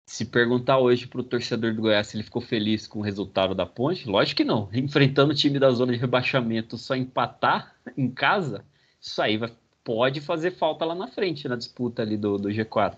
se 0.08 0.24
perguntar 0.24 0.78
hoje 0.78 1.06
para 1.06 1.20
o 1.20 1.22
torcedor 1.22 1.74
do 1.74 1.82
Goiás 1.82 2.06
se 2.06 2.16
ele 2.16 2.24
ficou 2.24 2.40
feliz 2.40 2.86
com 2.86 3.00
o 3.00 3.02
resultado 3.02 3.54
da 3.54 3.66
ponte, 3.66 4.08
lógico 4.08 4.38
que 4.38 4.44
não. 4.44 4.66
Enfrentando 4.72 5.32
o 5.32 5.36
time 5.36 5.58
da 5.58 5.70
zona 5.70 5.92
de 5.92 5.98
rebaixamento 5.98 6.78
só 6.78 6.96
empatar 6.96 7.74
em 7.94 8.08
casa, 8.08 8.64
isso 8.98 9.20
aí 9.20 9.36
vai, 9.36 9.52
pode 9.84 10.22
fazer 10.22 10.52
falta 10.52 10.86
lá 10.86 10.94
na 10.94 11.08
frente, 11.08 11.46
na 11.46 11.56
disputa 11.56 12.00
ali 12.00 12.16
do, 12.16 12.38
do 12.38 12.48
G4. 12.48 12.96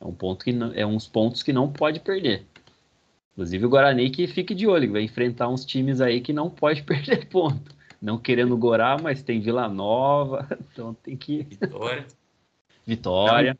É 0.00 0.04
um 0.04 0.12
ponto 0.12 0.44
que 0.44 0.52
não, 0.52 0.72
é 0.74 0.84
uns 0.84 1.06
pontos 1.06 1.44
que 1.44 1.52
não 1.52 1.72
pode 1.72 2.00
perder. 2.00 2.44
Inclusive 3.34 3.64
o 3.64 3.70
Guarani 3.70 4.10
que 4.10 4.26
fique 4.26 4.52
de 4.52 4.66
olho, 4.66 4.90
vai 4.90 5.02
enfrentar 5.02 5.48
uns 5.48 5.64
times 5.64 6.00
aí 6.00 6.20
que 6.20 6.32
não 6.32 6.50
pode 6.50 6.82
perder 6.82 7.28
ponto. 7.28 7.72
Não 8.00 8.18
querendo 8.18 8.56
gorar, 8.56 9.00
mas 9.00 9.22
tem 9.22 9.40
Vila 9.40 9.68
Nova, 9.68 10.48
então 10.72 10.92
tem 10.92 11.16
que. 11.16 11.44
Vitória. 11.44 12.06
Vitória. 12.84 13.56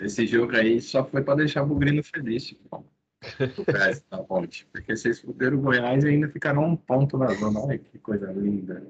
Esse 0.00 0.26
jogo 0.26 0.54
aí 0.56 0.80
só 0.80 1.04
foi 1.04 1.22
para 1.22 1.36
deixar 1.36 1.62
o 1.62 1.66
Bugrino 1.66 2.02
feliz, 2.02 2.52
pô. 2.70 2.84
da 4.10 4.18
ponte. 4.18 4.66
Porque 4.72 4.96
vocês 4.96 5.20
fuderam 5.20 5.58
o 5.58 5.60
Goiás 5.60 6.04
e 6.04 6.08
ainda 6.08 6.28
ficaram 6.28 6.64
um 6.64 6.76
ponto 6.76 7.18
na 7.18 7.28
zona. 7.34 7.60
Olha 7.60 7.78
que 7.78 7.98
coisa 7.98 8.32
linda. 8.32 8.82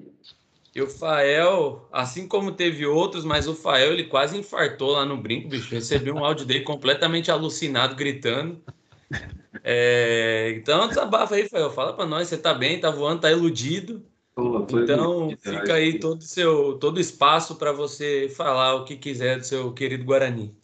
E 0.75 0.81
o 0.81 0.87
Fael, 0.87 1.87
assim 1.91 2.27
como 2.27 2.51
teve 2.51 2.85
outros, 2.85 3.25
mas 3.25 3.47
o 3.47 3.55
Fael 3.55 3.91
ele 3.91 4.03
quase 4.03 4.37
infartou 4.37 4.91
lá 4.91 5.05
no 5.05 5.17
brinco, 5.17 5.49
bicho. 5.49 5.73
Recebi 5.73 6.11
um 6.11 6.23
áudio 6.23 6.45
dele 6.45 6.61
completamente 6.61 7.31
alucinado, 7.31 7.95
gritando. 7.95 8.61
É, 9.63 10.53
então, 10.55 10.87
desabafa 10.87 11.35
aí, 11.35 11.49
Fael. 11.49 11.71
Fala 11.71 11.93
para 11.93 12.05
nós, 12.05 12.27
você 12.27 12.37
tá 12.37 12.53
bem, 12.53 12.79
tá 12.79 12.91
voando, 12.91 13.21
tá 13.21 13.31
iludido. 13.31 14.05
Tô 14.35 14.79
então, 14.79 15.31
iludido, 15.31 15.41
fica 15.41 15.73
aí 15.73 15.99
todo 15.99 16.21
seu 16.21 16.77
todo 16.77 16.99
espaço 16.99 17.55
para 17.55 17.73
você 17.73 18.29
falar 18.29 18.75
o 18.75 18.85
que 18.85 18.95
quiser 18.95 19.37
do 19.37 19.45
seu 19.45 19.73
querido 19.73 20.05
Guarani. 20.05 20.55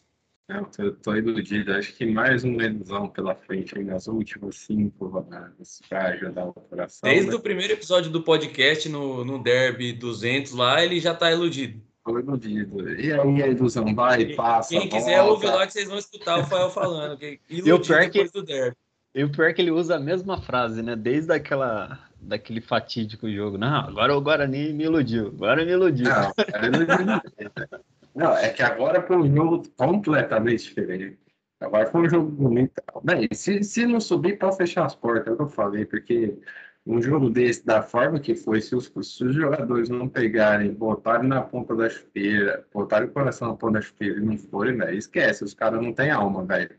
Eu 0.48 0.66
tô, 0.66 0.92
tô 0.92 1.16
iludido. 1.16 1.74
Acho 1.74 1.94
que 1.96 2.06
mais 2.06 2.44
uma 2.44 2.64
ilusão 2.64 3.08
pela 3.08 3.34
frente 3.34 3.78
aí 3.78 3.84
nas 3.84 4.08
últimas 4.08 4.58
cinco 4.58 5.08
rodadas 5.08 5.82
para 5.90 6.10
ajudar 6.10 6.46
o 6.46 6.54
coração. 6.54 7.10
Desde 7.10 7.32
né? 7.32 7.36
o 7.36 7.40
primeiro 7.40 7.74
episódio 7.74 8.12
do 8.12 8.22
podcast 8.22 8.88
no, 8.88 9.25
no 9.25 9.42
Derby 9.42 9.92
200 9.94 10.54
lá, 10.54 10.84
ele 10.84 11.00
já 11.00 11.16
tá 11.16 11.32
iludido. 11.32 11.82
Tô 12.04 12.20
iludido. 12.20 12.88
E 13.00 13.12
aí 13.12 13.44
a 13.44 13.48
ilusão 13.48 13.96
vai 13.96 14.22
e 14.22 14.36
passa. 14.36 14.78
Quem 14.78 14.88
quiser 14.88 15.24
ouvir 15.24 15.48
lá 15.48 15.66
que 15.66 15.74
vocês 15.74 15.88
vão 15.88 15.98
escutar 15.98 16.40
o 16.40 16.46
Fael 16.46 16.70
falando. 16.70 17.18
Que 17.18 17.40
iludido 17.50 17.80
depois 17.80 18.32
que... 18.32 18.40
do 18.40 18.44
Derby. 18.44 18.78
E 19.16 19.24
o 19.24 19.32
pior 19.32 19.50
é 19.50 19.54
que 19.54 19.62
ele 19.62 19.72
usa 19.72 19.96
a 19.96 20.00
mesma 20.00 20.40
frase, 20.42 20.84
né? 20.84 20.96
Desde 20.96 21.34
aquela, 21.34 21.98
daquele 22.20 22.62
fatídico 22.62 23.32
jogo. 23.32 23.58
Não, 23.58 23.80
agora 23.80 24.16
o 24.16 24.22
Guarani 24.22 24.74
me 24.74 24.84
iludiu. 24.84 25.30
Agora 25.30 25.66
me 25.66 25.72
iludiu. 25.72 26.06
Não, 26.06 26.32
Não 28.15 28.36
é 28.38 28.50
que 28.50 28.63
agora 28.63 29.01
foi 29.01 29.17
um 29.17 29.36
jogo 29.36 29.63
completamente 29.75 30.63
diferente. 30.63 31.19
Agora 31.60 31.88
foi 31.88 32.01
um 32.01 32.10
jogo 32.10 32.31
bonito. 32.31 32.81
Bem, 33.03 33.27
se, 33.34 33.63
se 33.63 33.86
não 33.86 34.00
subir, 34.00 34.38
pode 34.38 34.57
fechar 34.57 34.86
as 34.86 34.95
portas, 34.95 35.27
é 35.27 35.31
o 35.31 35.36
que 35.38 35.43
eu 35.43 35.50
falei, 35.50 35.86
porque 35.86 36.38
um 36.86 37.01
jogo 37.01 37.29
desse, 37.29 37.65
da 37.65 37.81
forma 37.81 38.19
que 38.19 38.36
foi, 38.36 38.62
se 38.62 38.75
os, 38.75 38.91
se 39.01 39.24
os 39.24 39.36
jogadores 39.36 39.89
não 39.89 40.07
pegarem, 40.07 40.74
botarem 40.74 41.27
na 41.27 41.41
ponta 41.41 41.75
da 41.75 41.89
chuteira, 41.89 42.65
botarem 42.74 43.07
o 43.07 43.12
coração 43.12 43.50
na 43.50 43.55
ponta 43.55 43.74
da 43.74 43.81
chuteira 43.81 44.19
e 44.19 44.22
não 44.22 44.38
forem, 44.38 44.77
velho, 44.77 44.98
esquece, 44.98 45.43
os 45.43 45.53
caras 45.53 45.81
não 45.81 45.93
têm 45.93 46.12
alma, 46.12 46.45
velho 46.45 46.75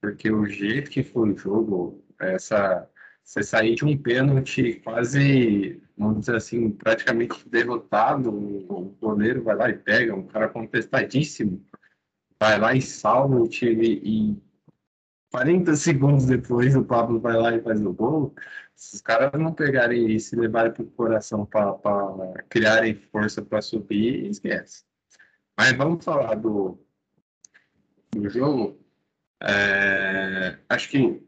porque 0.00 0.30
o 0.30 0.46
jeito 0.46 0.90
que 0.90 1.02
foi 1.02 1.32
o 1.32 1.36
jogo, 1.36 2.04
essa 2.20 2.88
você 3.24 3.42
sair 3.42 3.74
de 3.74 3.84
um 3.84 3.98
pênalti 3.98 4.80
quase, 4.84 5.82
vamos 5.96 6.20
dizer 6.20 6.36
assim, 6.36 6.70
praticamente 6.70 7.48
derrotado, 7.48 8.30
o 8.30 8.96
goleiro 9.00 9.42
vai 9.42 9.56
lá 9.56 9.70
e 9.70 9.74
pega, 9.74 10.14
um 10.14 10.26
cara 10.26 10.48
contestadíssimo, 10.48 11.64
vai 12.38 12.58
lá 12.58 12.74
e 12.74 12.82
salva 12.82 13.36
o 13.36 13.48
time 13.48 14.00
e 14.04 14.36
40 15.30 15.74
segundos 15.76 16.26
depois 16.26 16.74
o 16.76 16.84
Pablo 16.84 17.20
vai 17.20 17.36
lá 17.36 17.54
e 17.54 17.62
faz 17.62 17.80
o 17.84 17.92
gol. 17.92 18.34
Se 18.74 18.96
os 18.96 19.00
caras 19.00 19.32
não 19.40 19.52
pegarem 19.52 20.10
isso 20.10 20.34
e 20.34 20.38
levarem 20.38 20.72
para 20.72 20.82
o 20.82 20.90
coração 20.90 21.46
para 21.46 22.44
criarem 22.48 22.94
força 22.94 23.42
para 23.42 23.62
subir, 23.62 24.26
esquece. 24.30 24.84
Mas 25.56 25.72
vamos 25.72 26.04
falar 26.04 26.34
do, 26.34 26.78
do 28.12 28.28
jogo. 28.28 28.78
É, 29.42 30.58
acho 30.68 30.88
que 30.90 31.25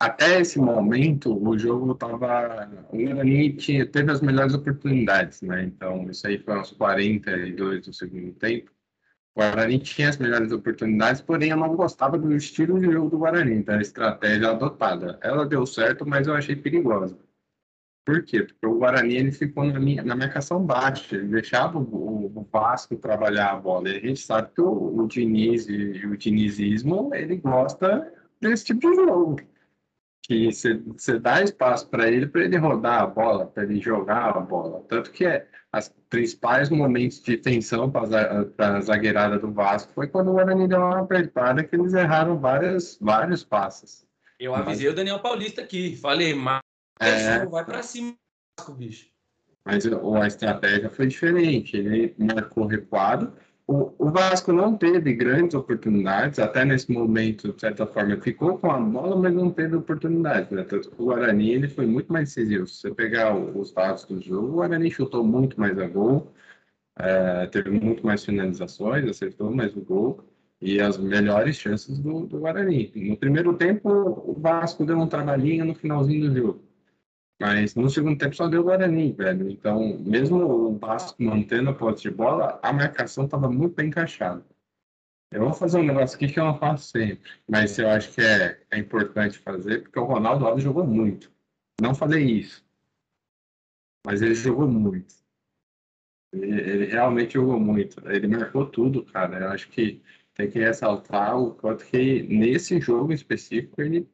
até 0.00 0.40
esse 0.40 0.58
momento 0.58 1.36
o 1.46 1.58
jogo 1.58 1.92
estava. 1.92 2.70
O 2.90 2.96
Guarani 2.96 3.52
tinha, 3.52 3.86
teve 3.86 4.10
as 4.10 4.22
melhores 4.22 4.54
oportunidades, 4.54 5.42
né? 5.42 5.62
Então, 5.64 6.10
isso 6.10 6.26
aí 6.26 6.38
foi 6.38 6.58
uns 6.58 6.70
42 6.72 7.86
do 7.86 7.92
segundo 7.92 8.32
tempo. 8.32 8.70
O 9.34 9.40
Guarani 9.40 9.78
tinha 9.78 10.08
as 10.08 10.16
melhores 10.16 10.50
oportunidades, 10.52 11.20
porém 11.20 11.50
eu 11.50 11.56
não 11.56 11.76
gostava 11.76 12.18
do 12.18 12.34
estilo 12.34 12.80
de 12.80 12.90
jogo 12.90 13.10
do 13.10 13.18
Guarani, 13.18 13.62
da 13.62 13.78
estratégia 13.80 14.50
adotada. 14.50 15.18
Ela 15.22 15.46
deu 15.46 15.66
certo, 15.66 16.06
mas 16.08 16.26
eu 16.26 16.34
achei 16.34 16.56
perigosa. 16.56 17.18
Por 18.04 18.24
quê? 18.24 18.42
Porque 18.42 18.66
o 18.66 18.78
Guarani 18.78 19.16
ele 19.16 19.32
ficou 19.32 19.64
na, 19.64 19.78
minha, 19.78 20.02
na 20.02 20.16
marcação 20.16 20.64
baixa, 20.64 21.14
ele 21.14 21.28
deixava 21.28 21.78
o, 21.78 22.32
o, 22.34 22.48
Vasco 22.50 22.96
trabalhar 22.96 23.52
a 23.52 23.56
bola. 23.56 23.90
E 23.90 23.98
a 23.98 24.00
gente 24.00 24.20
sabe 24.20 24.50
que 24.54 24.60
o, 24.62 24.98
o 24.98 25.06
Diniz 25.06 25.68
e, 25.68 26.06
o 26.06 26.16
dinizismo 26.16 27.14
ele 27.14 27.36
gosta 27.36 28.10
desse 28.40 28.64
tipo 28.64 28.80
de 28.80 28.96
jogo. 28.96 29.49
Que 30.30 30.48
você 30.52 31.18
dá 31.18 31.42
espaço 31.42 31.88
para 31.88 32.08
ele, 32.08 32.28
para 32.28 32.44
ele 32.44 32.56
rodar 32.56 33.02
a 33.02 33.06
bola, 33.08 33.46
para 33.46 33.64
ele 33.64 33.80
jogar 33.80 34.28
a 34.28 34.38
bola. 34.38 34.80
Tanto 34.88 35.10
que 35.10 35.26
é, 35.26 35.48
as 35.72 35.92
principais 36.08 36.70
momentos 36.70 37.20
de 37.20 37.36
tensão 37.36 37.90
para 37.90 38.76
a 38.76 38.80
zagueirada 38.80 39.40
do 39.40 39.50
Vasco 39.50 39.92
foi 39.92 40.06
quando 40.06 40.28
o 40.28 40.34
Guarani 40.34 40.68
deu 40.68 40.78
uma 40.78 41.00
apertada 41.00 41.64
que 41.64 41.74
eles 41.74 41.94
erraram 41.94 42.38
várias, 42.38 42.96
vários 43.00 43.42
passos. 43.42 44.06
Eu 44.38 44.54
avisei 44.54 44.86
Mas... 44.86 44.92
o 44.92 44.96
Daniel 44.96 45.18
Paulista 45.18 45.62
aqui, 45.62 45.96
falei, 45.96 46.32
é... 47.00 47.44
vai 47.46 47.64
para 47.64 47.82
cima, 47.82 48.14
bicho. 48.76 49.08
Mas 49.64 49.84
a 49.84 50.26
estratégia 50.28 50.88
foi 50.90 51.08
diferente. 51.08 51.76
Ele 51.76 52.14
marcou 52.16 52.66
recuado. 52.66 53.32
O, 53.70 53.94
o 53.98 54.10
Vasco 54.10 54.52
não 54.52 54.76
teve 54.76 55.14
grandes 55.14 55.54
oportunidades, 55.54 56.40
até 56.40 56.64
nesse 56.64 56.90
momento, 56.90 57.52
de 57.52 57.60
certa 57.60 57.86
forma, 57.86 58.16
ficou 58.16 58.58
com 58.58 58.68
a 58.68 58.80
bola, 58.80 59.14
mas 59.14 59.32
não 59.32 59.48
teve 59.48 59.76
oportunidade. 59.76 60.52
Né? 60.52 60.64
Tanto 60.64 60.90
que 60.90 61.00
o 61.00 61.04
Guarani 61.04 61.52
ele 61.52 61.68
foi 61.68 61.86
muito 61.86 62.12
mais 62.12 62.34
decisivo. 62.34 62.66
Se 62.66 62.80
você 62.80 62.90
pegar 62.92 63.32
os 63.32 63.72
dados 63.72 64.04
do 64.06 64.20
jogo, 64.20 64.48
o 64.48 64.52
Guarani 64.54 64.90
chutou 64.90 65.22
muito 65.22 65.60
mais 65.60 65.78
a 65.78 65.86
gol, 65.86 66.32
é, 66.98 67.46
teve 67.46 67.70
muito 67.70 68.04
mais 68.04 68.24
finalizações, 68.24 69.08
acertou 69.08 69.52
mais 69.52 69.76
o 69.76 69.80
gol 69.82 70.18
e 70.60 70.80
as 70.80 70.98
melhores 70.98 71.54
chances 71.54 71.96
do, 72.00 72.26
do 72.26 72.40
Guarani. 72.40 72.90
No 72.96 73.16
primeiro 73.16 73.54
tempo, 73.56 73.88
o 73.88 74.34
Vasco 74.36 74.84
deu 74.84 74.98
um 74.98 75.06
trabalhinho 75.06 75.64
no 75.64 75.76
finalzinho 75.76 76.28
do 76.28 76.36
jogo. 76.36 76.69
Mas 77.40 77.74
no 77.74 77.88
segundo 77.88 78.18
tempo 78.18 78.36
só 78.36 78.46
deu 78.48 78.62
Guarani, 78.62 79.12
velho. 79.12 79.50
Então, 79.50 79.98
mesmo 79.98 80.36
o 80.44 80.78
Vasco 80.78 81.22
mantendo 81.22 81.70
a 81.70 81.74
posse 81.74 82.02
de 82.02 82.10
bola, 82.10 82.60
a 82.62 82.70
marcação 82.70 83.24
estava 83.24 83.50
muito 83.50 83.74
bem 83.74 83.88
encaixada. 83.88 84.44
Eu 85.32 85.44
vou 85.44 85.54
fazer 85.54 85.78
um 85.78 85.84
negócio 85.84 86.16
aqui 86.16 86.28
que 86.28 86.38
eu 86.38 86.44
não 86.44 86.58
faço 86.58 86.90
sempre, 86.90 87.30
mas 87.48 87.78
eu 87.78 87.88
acho 87.88 88.12
que 88.12 88.20
é, 88.20 88.60
é 88.70 88.78
importante 88.78 89.38
fazer, 89.38 89.82
porque 89.82 89.98
o 89.98 90.04
Ronaldo 90.04 90.44
Alves 90.44 90.64
jogou 90.64 90.86
muito. 90.86 91.32
Não 91.80 91.94
falei 91.94 92.24
isso, 92.24 92.62
mas 94.04 94.20
ele 94.20 94.34
jogou 94.34 94.68
muito. 94.68 95.14
Ele, 96.32 96.60
ele, 96.60 96.84
realmente 96.86 97.34
jogou 97.34 97.58
muito. 97.58 98.06
Ele 98.10 98.26
marcou 98.26 98.66
tudo, 98.66 99.04
cara. 99.04 99.38
Eu 99.38 99.48
acho 99.50 99.68
que 99.70 100.02
tem 100.34 100.50
que 100.50 100.58
ressaltar 100.58 101.38
o 101.38 101.54
quanto 101.54 101.86
que 101.86 102.22
nesse 102.22 102.80
jogo 102.80 103.12
específico 103.12 103.80
ele 103.80 104.08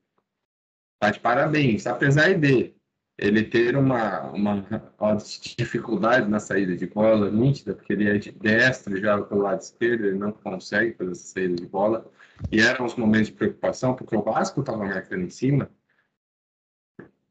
tá 1.01 1.11
de 1.11 1.21
parabéns, 1.21 1.87
apesar 1.87 2.35
de 2.35 2.76
ele 3.19 3.43
ter 3.45 3.77
uma, 3.77 4.23
uma, 4.31 4.93
uma, 4.99 5.17
dificuldade 5.57 6.29
na 6.29 6.39
saída 6.39 6.77
de 6.77 6.87
bola 6.87 7.31
nítida, 7.31 7.75
porque 7.75 7.93
ele 7.93 8.09
é 8.09 8.19
de 8.19 8.31
destro, 8.31 8.97
já 9.01 9.21
pelo 9.23 9.43
lado 9.43 9.61
esquerdo, 9.61 10.07
ele 10.07 10.19
não 10.19 10.33
consegue 10.33 10.95
fazer 10.95 11.13
essa 11.13 11.29
saída 11.29 11.55
de 11.57 11.67
bola. 11.67 12.07
E 12.53 12.61
eram 12.61 12.85
uns 12.85 12.95
momentos 12.95 13.29
de 13.29 13.35
preocupação, 13.35 13.95
porque 13.95 14.15
o 14.15 14.23
Vasco 14.23 14.61
estava 14.61 14.85
marcando 14.85 15.23
em 15.23 15.31
cima, 15.31 15.71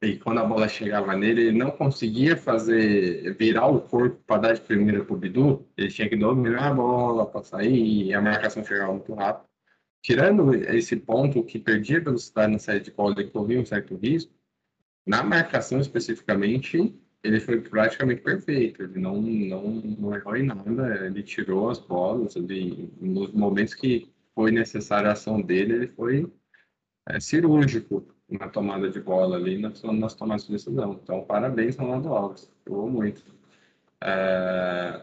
e 0.02 0.18
quando 0.18 0.40
a 0.40 0.46
bola 0.46 0.68
chegava 0.68 1.16
nele, 1.16 1.48
ele 1.48 1.58
não 1.58 1.72
conseguia 1.72 2.36
fazer, 2.36 3.36
virar 3.38 3.68
o 3.68 3.82
corpo 3.82 4.18
para 4.28 4.42
dar 4.42 4.54
de 4.54 4.62
primeira 4.62 5.04
para 5.04 5.14
o 5.14 5.18
Bidu, 5.18 5.68
ele 5.78 5.90
tinha 5.90 6.10
que 6.10 6.16
dominar 6.16 6.72
a 6.72 6.74
bola 6.74 7.26
para 7.26 7.44
sair, 7.44 8.08
e 8.08 8.14
a 8.14 8.22
marcação 8.22 8.64
chegava 8.64 8.92
muito 8.92 9.14
rápido. 9.14 9.48
Tirando 10.04 10.54
esse 10.54 10.96
ponto 10.98 11.44
que 11.44 11.58
perdia 11.58 12.00
velocidade 12.00 12.52
na 12.52 12.60
saída 12.60 12.86
de 12.86 12.92
bola 12.92 13.20
e 13.20 13.30
corria 13.30 13.60
um 13.60 13.66
certo 13.66 13.96
risco, 13.96 14.35
na 15.06 15.24
marcação 15.24 15.80
especificamente, 15.80 16.94
ele 17.24 17.40
foi 17.40 17.62
praticamente 17.62 18.22
perfeito. 18.22 18.84
Ele 18.84 19.00
não, 19.00 19.22
não, 19.22 19.70
não 19.72 20.16
errou 20.16 20.36
em 20.36 20.44
nada. 20.44 21.06
Ele 21.06 21.24
tirou 21.24 21.70
as 21.70 21.80
bolas. 21.80 22.36
Ele, 22.36 22.92
nos 23.00 23.32
momentos 23.32 23.74
que 23.74 24.12
foi 24.34 24.52
necessária 24.52 25.10
a 25.10 25.14
ação 25.14 25.42
dele, 25.42 25.74
ele 25.74 25.88
foi 25.88 26.32
é, 27.08 27.20
cirúrgico 27.20 28.08
na 28.30 28.50
tomada 28.50 28.90
de 28.90 29.00
bola 29.00 29.38
ali, 29.38 29.58
nas, 29.60 29.82
nas 29.84 30.16
tomadas 30.16 30.46
de 30.46 30.54
decisão. 30.54 31.00
Então, 31.04 31.24
parabéns, 31.24 31.76
Ronaldo 31.76 32.10
Alves. 32.10 32.52
Jogou 32.68 32.90
muito. 32.90 33.24
É, 34.02 35.02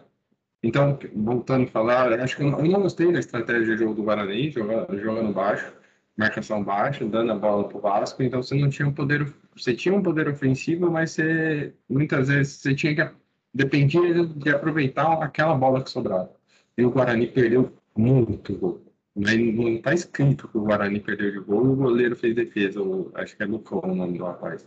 então, 0.63 0.99
voltando 1.15 1.65
a 1.65 1.71
falar, 1.71 2.13
acho 2.21 2.37
que 2.37 2.43
eu 2.43 2.51
não 2.51 2.83
gostei 2.83 3.13
da 3.13 3.19
estratégia 3.19 3.77
de 3.77 3.83
jogo 3.83 3.95
do 3.95 4.03
Guarani, 4.03 4.51
jogando, 4.51 4.99
jogando 4.99 5.33
baixo 5.33 5.73
marcação 6.17 6.63
baixa, 6.63 7.05
dando 7.05 7.33
a 7.33 7.35
bola 7.35 7.69
para 7.69 7.79
o 7.79 7.81
Vasco, 7.81 8.23
então 8.23 8.43
você 8.43 8.55
não 8.55 8.69
tinha 8.69 8.87
um 8.87 8.93
poder, 8.93 9.33
você 9.55 9.75
tinha 9.75 9.95
um 9.95 10.03
poder 10.03 10.29
ofensivo, 10.29 10.91
mas 10.91 11.13
você 11.13 11.75
muitas 11.89 12.29
vezes 12.29 12.55
você 12.55 12.75
tinha 12.75 12.95
que 12.95 13.15
dependia 13.55 14.25
de 14.25 14.51
aproveitar 14.51 15.23
aquela 15.23 15.55
bola 15.55 15.83
que 15.83 15.91
sobrava. 15.91 16.31
E 16.77 16.85
o 16.85 16.91
Guarani 16.91 17.27
perdeu 17.27 17.73
muito 17.97 18.57
gol. 18.57 18.83
Mas 19.15 19.39
não 19.55 19.69
está 19.69 19.93
escrito 19.93 20.49
que 20.49 20.57
o 20.57 20.63
Guarani 20.63 21.01
perdeu 21.01 21.31
de 21.31 21.41
gol 21.41 21.67
e 21.67 21.69
o 21.69 21.77
goleiro 21.77 22.17
fez 22.17 22.35
defesa. 22.35 22.81
acho 23.15 23.37
que 23.37 23.43
é 23.43 23.47
Lucão 23.47 23.81
o 23.85 23.95
nome 23.95 24.19
do 24.19 24.25
rapaz. 24.25 24.67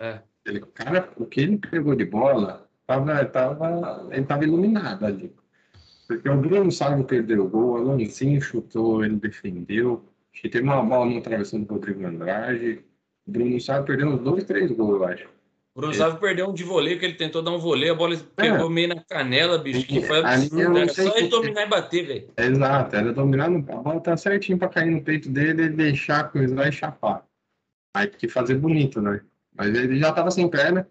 É. 0.00 0.20
Ele, 0.44 0.60
cara, 0.60 1.08
o 1.16 1.24
que 1.24 1.40
ele 1.40 1.58
pegou 1.58 1.94
de 1.94 2.04
bola, 2.04 2.68
tava, 2.86 3.24
tava, 3.26 4.08
ele 4.10 4.22
estava 4.22 4.44
iluminado 4.44 5.06
ali. 5.06 5.32
Porque 6.06 6.28
o 6.28 6.36
Bruno 6.36 6.70
Salvo 6.70 7.04
perdeu 7.04 7.44
o 7.44 7.48
gol, 7.48 7.72
o 7.72 7.76
Alonso 7.76 8.40
chutou, 8.40 9.04
ele 9.04 9.16
defendeu. 9.16 10.04
Acho 10.32 10.42
que 10.42 10.48
teve 10.48 10.64
uma 10.64 10.82
bola 10.82 11.06
no 11.06 11.22
travessão 11.22 11.62
do 11.62 11.72
Rodrigo 11.72 12.04
Andrade. 12.04 12.84
O 13.26 13.30
Bruno 13.30 13.60
Sávio 13.60 13.84
perdeu 13.84 14.08
uns 14.08 14.20
dois, 14.20 14.44
três 14.44 14.70
gols, 14.70 14.94
eu 14.94 15.04
acho. 15.04 15.28
O 15.74 15.80
Bruno 15.80 15.94
Sávio 15.94 16.20
perdeu 16.20 16.48
um 16.48 16.54
de 16.54 16.62
voleio, 16.62 16.98
que 16.98 17.04
ele 17.04 17.14
tentou 17.14 17.42
dar 17.42 17.50
um 17.50 17.58
voleio, 17.58 17.92
a 17.92 17.96
bola 17.96 18.14
é. 18.14 18.18
pegou 18.36 18.70
meio 18.70 18.88
na 18.88 19.02
canela, 19.02 19.58
bicho, 19.58 19.86
que 19.86 20.02
foi 20.02 20.18
absurdo. 20.18 20.78
Era 20.78 20.88
só 20.88 21.16
ele 21.16 21.28
dominar 21.28 21.62
e 21.62 21.68
bater, 21.68 22.06
velho. 22.06 22.30
Exato, 22.36 22.94
era 22.94 23.12
dominar, 23.12 23.50
no... 23.50 23.58
a 23.58 23.82
bola 23.82 24.00
tá 24.00 24.16
certinho 24.16 24.56
pra 24.56 24.68
cair 24.68 24.90
no 24.90 25.02
peito 25.02 25.28
dele, 25.28 25.68
deixar 25.70 26.30
coisar 26.30 26.68
e 26.68 26.72
chapar. 26.72 27.26
Aí 27.96 28.06
que 28.06 28.28
fazer 28.28 28.54
bonito, 28.56 29.00
né? 29.00 29.20
Mas 29.56 29.74
ele 29.74 29.98
já 29.98 30.10
estava 30.10 30.30
sem 30.30 30.48
perna. 30.48 30.88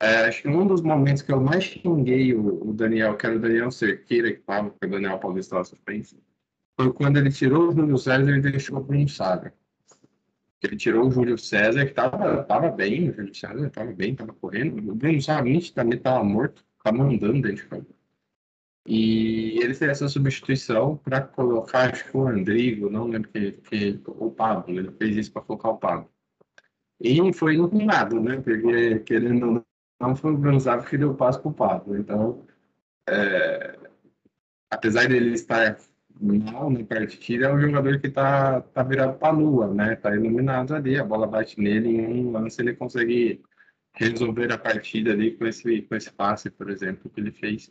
É, 0.00 0.26
acho 0.26 0.42
que 0.42 0.48
um 0.48 0.66
dos 0.66 0.80
momentos 0.80 1.22
que 1.22 1.32
eu 1.32 1.40
mais 1.40 1.64
xinguei 1.64 2.32
o, 2.34 2.68
o 2.68 2.72
Daniel, 2.72 3.16
que 3.16 3.26
era 3.26 3.36
o 3.36 3.40
Daniel 3.40 3.70
Cerqueira, 3.70 4.30
que 4.30 4.38
estava 4.38 4.70
com 4.70 4.86
o 4.86 4.90
Daniel 4.90 5.18
Paulista 5.18 5.56
lá 5.56 5.64
suspenso, 5.64 6.16
foi 6.78 6.92
quando 6.92 7.16
ele 7.16 7.30
tirou 7.30 7.68
o 7.68 7.72
Júlio 7.72 7.98
César 7.98 8.30
e 8.30 8.40
deixou 8.40 8.78
o 8.78 8.82
Bruno 8.82 9.08
Saga. 9.08 9.52
Ele 10.62 10.76
tirou 10.76 11.06
o 11.06 11.10
Júlio 11.10 11.38
César, 11.38 11.84
que 11.84 11.90
estava 11.90 12.42
tava 12.44 12.70
bem, 12.70 13.10
o 13.10 13.14
Júlio 13.14 13.34
César 13.34 13.66
estava 13.66 13.92
bem, 13.92 14.12
estava 14.12 14.32
correndo. 14.32 14.90
O 14.90 14.94
Bruno 14.94 15.22
Saga 15.22 15.48
também 15.74 15.98
estava 15.98 16.24
morto, 16.24 16.64
estava 16.76 17.02
andando 17.02 17.42
dentro 17.42 17.54
de 17.54 17.66
campo. 17.66 17.94
E 18.86 19.58
ele 19.62 19.74
fez 19.74 19.90
essa 19.92 20.08
substituição 20.08 20.96
para 20.96 21.20
colocar, 21.20 21.90
acho 21.92 22.10
que 22.10 22.16
o 22.16 22.26
Andrigo, 22.26 22.90
não 22.90 23.06
lembro 23.06 23.28
que, 23.30 23.52
que 23.52 24.00
o 24.06 24.30
Pablo, 24.30 24.78
ele 24.78 24.90
fez 24.92 25.16
isso 25.16 25.32
para 25.32 25.42
colocar 25.42 25.68
o 25.70 25.78
Pablo. 25.78 26.10
E 27.00 27.32
foi 27.32 27.54
iluminado, 27.54 28.20
né? 28.20 28.40
Porque, 28.40 28.98
querendo 29.00 29.46
ou 29.46 29.66
não, 30.00 30.16
foi 30.16 30.32
o 30.32 30.38
Bruno 30.38 30.60
Saga 30.60 30.84
que 30.84 30.98
deu 30.98 31.10
o 31.10 31.14
passo 31.14 31.40
para 31.40 31.50
o 31.50 31.54
Pablo. 31.54 31.96
Então, 31.96 32.44
é, 33.08 33.78
apesar 34.70 35.08
dele 35.08 35.34
estar 35.34 35.78
mal 36.20 36.70
na 36.70 36.84
partida, 36.84 37.46
é 37.46 37.54
um 37.54 37.60
jogador 37.60 38.00
que 38.00 38.08
está 38.08 38.60
tá 38.60 38.82
virado 38.82 39.18
para 39.18 39.28
a 39.28 39.32
lua, 39.32 39.72
né? 39.72 39.94
Está 39.94 40.14
iluminado 40.14 40.74
ali, 40.74 40.98
a 40.98 41.04
bola 41.04 41.26
bate 41.26 41.60
nele 41.60 41.88
em 41.88 42.26
um 42.26 42.32
lance 42.32 42.60
ele 42.60 42.74
consegue 42.74 43.42
resolver 43.94 44.52
a 44.52 44.58
partida 44.58 45.12
ali 45.12 45.36
com 45.36 45.46
esse, 45.46 45.82
com 45.82 45.94
esse 45.94 46.12
passe, 46.12 46.50
por 46.50 46.70
exemplo, 46.70 47.10
que 47.10 47.20
ele 47.20 47.32
fez 47.32 47.70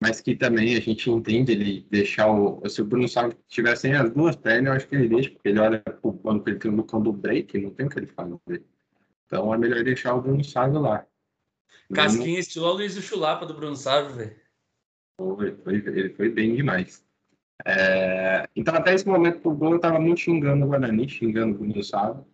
mas 0.00 0.18
que 0.18 0.34
também 0.34 0.74
a 0.76 0.80
gente 0.80 1.10
entende 1.10 1.52
ele 1.52 1.86
deixar 1.90 2.30
o. 2.30 2.66
Se 2.66 2.80
o 2.80 2.86
Bruno 2.86 3.06
Salles 3.06 3.36
tivesse 3.46 3.92
as 3.92 4.10
duas 4.10 4.34
pernas, 4.34 4.66
eu 4.66 4.72
acho 4.72 4.88
que 4.88 4.94
ele 4.94 5.08
deixa, 5.08 5.30
porque 5.30 5.50
ele 5.50 5.60
olha 5.60 5.82
quando 6.22 6.48
ele 6.48 6.58
tem 6.58 6.70
o 6.70 6.76
botão 6.76 7.02
do 7.02 7.12
break, 7.12 7.58
não 7.58 7.70
tem 7.70 7.84
o 7.84 7.90
que 7.90 7.98
ele 7.98 8.06
fazer. 8.06 8.64
Então 9.26 9.52
é 9.52 9.58
melhor 9.58 9.84
deixar 9.84 10.14
o 10.14 10.22
Bruno 10.22 10.42
Salles 10.42 10.80
lá. 10.80 11.06
Casquinha 11.92 12.40
estilo 12.40 12.72
Luiz 12.72 12.94
Chulapa 12.94 13.44
do 13.44 13.52
Bruno 13.52 13.76
Salles, 13.76 14.16
velho. 14.16 14.40
Foi, 15.18 15.54
foi, 15.56 15.74
ele 15.74 16.14
foi 16.14 16.30
bem 16.30 16.56
demais. 16.56 17.04
É... 17.64 18.48
Então, 18.56 18.74
até 18.74 18.94
esse 18.94 19.06
momento, 19.06 19.48
o 19.48 19.54
gol 19.54 19.74
eu 19.74 19.80
tava 19.80 19.98
muito 19.98 20.20
xingando 20.20 20.64
o 20.64 20.68
Guarani, 20.68 21.08
xingando 21.08 21.54
o 21.54 21.58
Bruno 21.58 21.82
Salles 21.82 22.24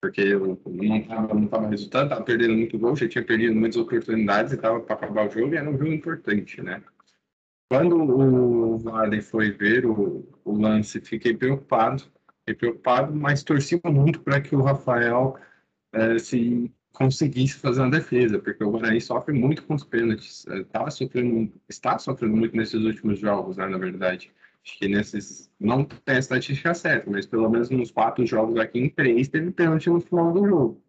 porque 0.00 0.20
eu 0.20 0.60
não 0.66 0.96
estava 0.96 1.34
não 1.34 1.48
tava 1.48 1.68
resultando, 1.68 2.04
estava 2.04 2.22
perdendo 2.22 2.54
muito 2.54 2.78
gol, 2.78 2.94
já 2.96 3.08
tinha 3.08 3.24
perdido 3.24 3.54
muitas 3.54 3.76
oportunidades 3.76 4.52
e 4.52 4.56
estava 4.56 4.80
para 4.80 4.94
acabar 4.94 5.26
o 5.26 5.30
jogo 5.30 5.54
e 5.54 5.56
era 5.56 5.68
um 5.68 5.76
jogo 5.76 5.92
importante, 5.92 6.62
né? 6.62 6.82
Quando 7.68 7.96
o 7.96 8.78
Varley 8.78 9.20
foi 9.20 9.50
ver 9.50 9.86
o, 9.86 10.24
o 10.44 10.52
lance, 10.52 11.00
fiquei 11.00 11.36
preocupado, 11.36 12.04
fiquei 12.40 12.54
preocupado, 12.54 13.14
mas 13.14 13.42
torci 13.42 13.80
muito 13.84 14.20
para 14.20 14.40
que 14.40 14.54
o 14.54 14.62
Rafael 14.62 15.36
é, 15.92 16.18
se 16.18 16.72
conseguisse 16.96 17.58
fazer 17.58 17.82
uma 17.82 17.90
defesa, 17.90 18.38
porque 18.38 18.64
o 18.64 18.70
Guarani 18.70 19.00
sofre 19.02 19.34
muito 19.34 19.62
com 19.64 19.74
os 19.74 19.84
pênaltis, 19.84 20.46
estava 20.46 20.90
sofrendo, 20.90 21.52
está 21.68 21.98
sofrendo 21.98 22.34
muito 22.34 22.56
nesses 22.56 22.82
últimos 22.82 23.18
jogos, 23.18 23.58
né, 23.58 23.66
na 23.68 23.76
verdade. 23.76 24.32
Acho 24.64 24.78
que 24.78 24.88
nesses. 24.88 25.52
Não 25.60 25.84
tem 25.84 26.16
a 26.16 26.18
estatística 26.18 26.72
certa, 26.74 27.10
mas 27.10 27.26
pelo 27.26 27.50
menos 27.50 27.68
nos 27.68 27.90
quatro 27.90 28.24
jogos 28.26 28.58
aqui, 28.58 28.78
em 28.78 28.88
três, 28.88 29.28
teve 29.28 29.50
pênalti 29.50 29.90
no 29.90 30.00
final 30.00 30.32
do 30.32 30.48
jogo. 30.48 30.82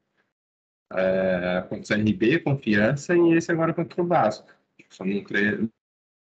É, 0.93 1.65
contra 1.67 1.95
o 1.95 1.99
CRB, 1.99 2.39
Confiança 2.39 3.13
e 3.15 3.33
esse 3.33 3.51
agora 3.51 3.73
contra 3.73 4.01
o 4.01 4.07
Vasco. 4.07 4.49
Só 4.89 5.03
não, 5.03 5.21
cre... 5.21 5.69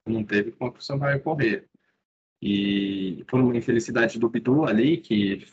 não 0.05 0.23
teve 0.23 0.51
contra 0.51 0.81
o 0.81 0.83
Sampaio 0.83 1.21
Correr. 1.21 1.65
E 2.41 3.23
por 3.27 3.39
uma 3.39 3.55
infelicidade 3.55 4.19
do 4.19 4.29
Bidu 4.29 4.65
ali, 4.65 4.97
que 4.97 5.47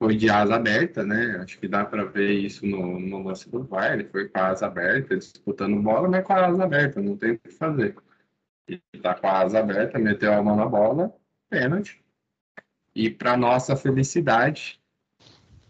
foi 0.00 0.16
de 0.16 0.30
asa 0.30 0.54
aberta, 0.54 1.04
né? 1.04 1.38
Acho 1.42 1.58
que 1.58 1.66
dá 1.66 1.84
para 1.84 2.04
ver 2.04 2.32
isso 2.32 2.64
no, 2.64 3.00
no 3.00 3.22
lance 3.22 3.48
do 3.50 3.64
VAR. 3.64 3.94
Ele 3.94 4.04
foi 4.04 4.28
com 4.28 4.38
a 4.38 4.48
asa 4.48 4.66
aberta, 4.66 5.16
disputando 5.16 5.82
bola, 5.82 6.08
mas 6.08 6.24
com 6.24 6.32
a 6.32 6.46
asa 6.46 6.64
aberta, 6.64 7.02
não 7.02 7.16
tem 7.16 7.32
o 7.32 7.38
que 7.38 7.50
fazer. 7.50 7.96
Ele 8.68 8.80
tá 9.02 9.14
com 9.14 9.26
a 9.26 9.40
asa 9.40 9.58
aberta, 9.58 9.98
meteu 9.98 10.32
a 10.32 10.42
mão 10.42 10.56
na 10.56 10.66
bola, 10.66 11.12
pênalti. 11.50 12.02
E 12.94 13.10
para 13.10 13.36
nossa 13.36 13.76
felicidade, 13.76 14.80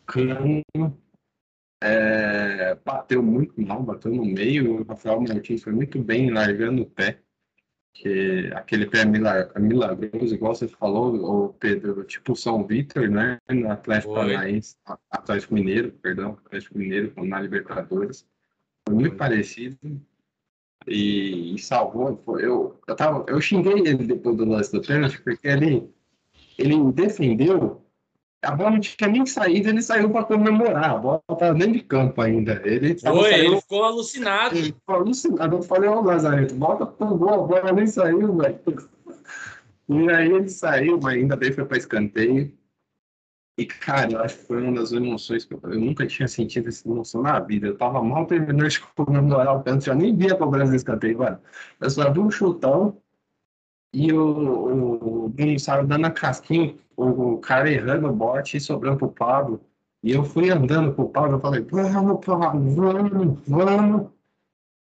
Cano 0.06 0.62
é, 1.82 2.74
bateu 2.84 3.22
muito 3.22 3.60
mal, 3.60 3.82
bateu 3.82 4.12
no 4.12 4.24
meio. 4.24 4.80
O 4.80 4.84
Rafael 4.84 5.20
Martins 5.20 5.62
foi 5.62 5.72
muito 5.72 6.02
bem 6.02 6.30
largando 6.30 6.82
o 6.82 6.86
pé. 6.90 7.22
Que 8.00 8.48
aquele 8.54 8.86
pé 8.86 9.00
é 9.00 9.58
milagroso, 9.58 10.32
igual 10.32 10.54
você 10.54 10.68
falou, 10.68 11.16
o 11.16 11.52
Pedro, 11.54 12.04
tipo 12.04 12.36
São 12.36 12.64
Vitor, 12.64 13.08
né? 13.08 13.38
No 13.50 13.72
Atlético 13.72 14.14
Paranaense, 14.14 14.76
Atlético 15.10 15.54
Mineiro, 15.54 15.90
perdão, 16.00 16.38
Atlético 16.46 16.78
Mineiro, 16.78 17.12
na 17.24 17.40
Libertadores. 17.40 18.24
Foi 18.86 18.94
muito 18.94 19.08
Foi. 19.08 19.18
parecido 19.18 19.76
e, 20.86 21.56
e 21.56 21.58
salvou. 21.58 22.22
Eu, 22.38 22.80
eu, 22.86 22.94
tava, 22.94 23.24
eu 23.28 23.40
xinguei 23.40 23.80
ele 23.80 24.06
depois 24.06 24.36
do 24.36 24.44
lance 24.44 24.70
do 24.70 24.80
pênalti, 24.80 25.20
porque 25.20 25.48
ele, 25.48 25.90
ele 26.56 26.92
defendeu, 26.92 27.82
a 28.42 28.52
bola 28.54 28.70
não 28.70 28.80
tinha 28.80 29.10
nem 29.10 29.26
saído, 29.26 29.68
ele 29.68 29.82
saiu 29.82 30.10
para 30.10 30.24
comemorar, 30.24 30.90
a 30.90 30.98
bola 30.98 31.22
estava 31.30 31.54
dentro 31.54 31.72
de 31.72 31.82
campo 31.82 32.20
ainda. 32.20 32.62
Ele, 32.64 32.98
Foi, 32.98 33.34
ele 33.34 33.60
ficou 33.60 33.84
alucinado. 33.84 34.56
Ele 34.56 34.72
ficou 34.72 34.94
alucinado. 34.94 35.56
Eu 35.56 35.62
falei, 35.62 35.88
ô 35.88 36.00
Lazareto, 36.00 36.54
pro 36.54 37.16
gol, 37.16 37.44
a 37.44 37.46
bola 37.46 37.72
nem 37.72 37.86
saiu, 37.86 38.36
velho. 38.36 38.60
E 39.88 40.10
aí 40.10 40.30
ele 40.30 40.48
saiu, 40.48 41.00
mas 41.02 41.14
ainda 41.14 41.34
bem 41.34 41.52
foi 41.52 41.64
para 41.64 41.78
escanteio. 41.78 42.52
E, 43.58 43.66
cara, 43.66 44.12
eu 44.12 44.20
acho 44.20 44.38
que 44.38 44.46
foi 44.46 44.62
uma 44.62 44.78
das 44.78 44.92
emoções 44.92 45.44
que 45.44 45.52
eu, 45.52 45.60
eu 45.64 45.80
nunca 45.80 46.06
tinha 46.06 46.28
sentido 46.28 46.68
essa 46.68 46.88
emoção 46.88 47.22
na 47.22 47.40
vida. 47.40 47.66
Eu 47.66 47.76
tava 47.76 48.00
mal 48.04 48.24
terminando 48.24 48.68
de 48.68 48.80
comemorar 48.80 49.56
o 49.56 49.62
pênalti, 49.64 49.88
eu 49.88 49.96
nem 49.96 50.14
via 50.14 50.36
cobrança 50.36 50.70
de 50.70 50.76
escanteio, 50.76 51.18
mano. 51.18 51.40
Eu 51.80 51.90
só 51.90 52.08
vi 52.12 52.20
um 52.20 52.30
chutão 52.30 53.02
e 53.92 54.12
o, 54.12 55.26
o 55.26 55.58
Saro 55.58 55.86
dando 55.86 56.06
a 56.06 56.10
casquinha, 56.10 56.74
o, 56.96 57.34
o 57.34 57.38
cara 57.38 57.70
errando 57.70 58.08
o 58.08 58.12
bote 58.12 58.56
e 58.56 58.60
sobrando 58.60 58.98
pro 58.98 59.08
Pablo. 59.08 59.60
E 60.02 60.12
eu 60.12 60.24
fui 60.24 60.50
andando 60.50 60.94
pro 60.94 61.08
Pablo, 61.08 61.36
eu 61.36 61.40
falei, 61.40 61.60
vamos, 61.62 62.24
Pablo, 62.24 62.74
vamos, 62.74 63.38
vamos. 63.46 64.10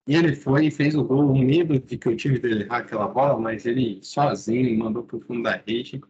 E 0.06 0.16
ele 0.16 0.34
foi 0.34 0.66
e 0.66 0.70
fez 0.70 0.94
o 0.94 1.04
gol, 1.04 1.30
o 1.30 1.38
medo 1.38 1.78
de 1.78 1.98
que 1.98 2.08
eu 2.08 2.16
tive 2.16 2.38
dele 2.38 2.64
errar 2.64 2.78
aquela 2.78 3.06
bola, 3.06 3.38
mas 3.38 3.66
ele 3.66 3.98
sozinho 4.02 4.78
mandou 4.78 5.02
pro 5.02 5.20
fundo 5.20 5.42
da 5.42 5.56
rede. 5.66 6.00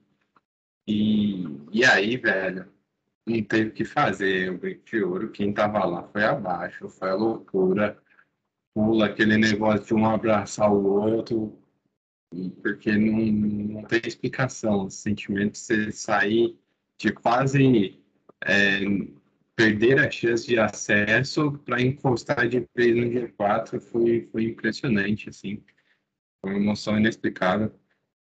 E, 0.87 1.45
e 1.73 1.85
aí, 1.85 2.17
velho, 2.17 2.67
não 3.27 3.43
teve 3.43 3.71
o 3.71 3.73
que 3.73 3.85
fazer. 3.85 4.51
O 4.53 4.59
Brinco 4.59 4.85
de 4.87 5.03
Ouro, 5.03 5.31
quem 5.31 5.53
tava 5.53 5.85
lá 5.85 6.05
foi 6.05 6.25
abaixo, 6.25 6.89
foi 6.89 7.11
a 7.11 7.15
loucura. 7.15 7.99
Pula 8.73 9.07
aquele 9.07 9.37
negócio 9.37 9.85
de 9.85 9.95
um 9.95 10.07
abraçar 10.07 10.73
o 10.73 10.87
outro, 10.87 11.59
porque 12.63 12.93
não, 12.97 13.19
não 13.19 13.83
tem 13.85 14.01
explicação. 14.05 14.87
O 14.87 14.91
sentimento 14.91 15.53
de 15.53 15.59
você 15.59 15.93
sair 15.93 16.57
de 16.97 17.13
quase 17.13 17.99
é, 18.45 18.81
perder 19.55 19.99
a 19.99 20.11
chance 20.11 20.47
de 20.47 20.59
acesso 20.59 21.53
para 21.65 21.83
encostar 21.83 22.49
de 22.49 22.67
vez 22.75 22.97
no 22.97 23.05
G4 23.05 23.81
foi, 23.81 24.29
foi 24.31 24.45
impressionante, 24.45 25.29
assim. 25.29 25.63
Foi 26.41 26.53
uma 26.53 26.61
emoção 26.61 26.97
inexplicável. 26.99 27.73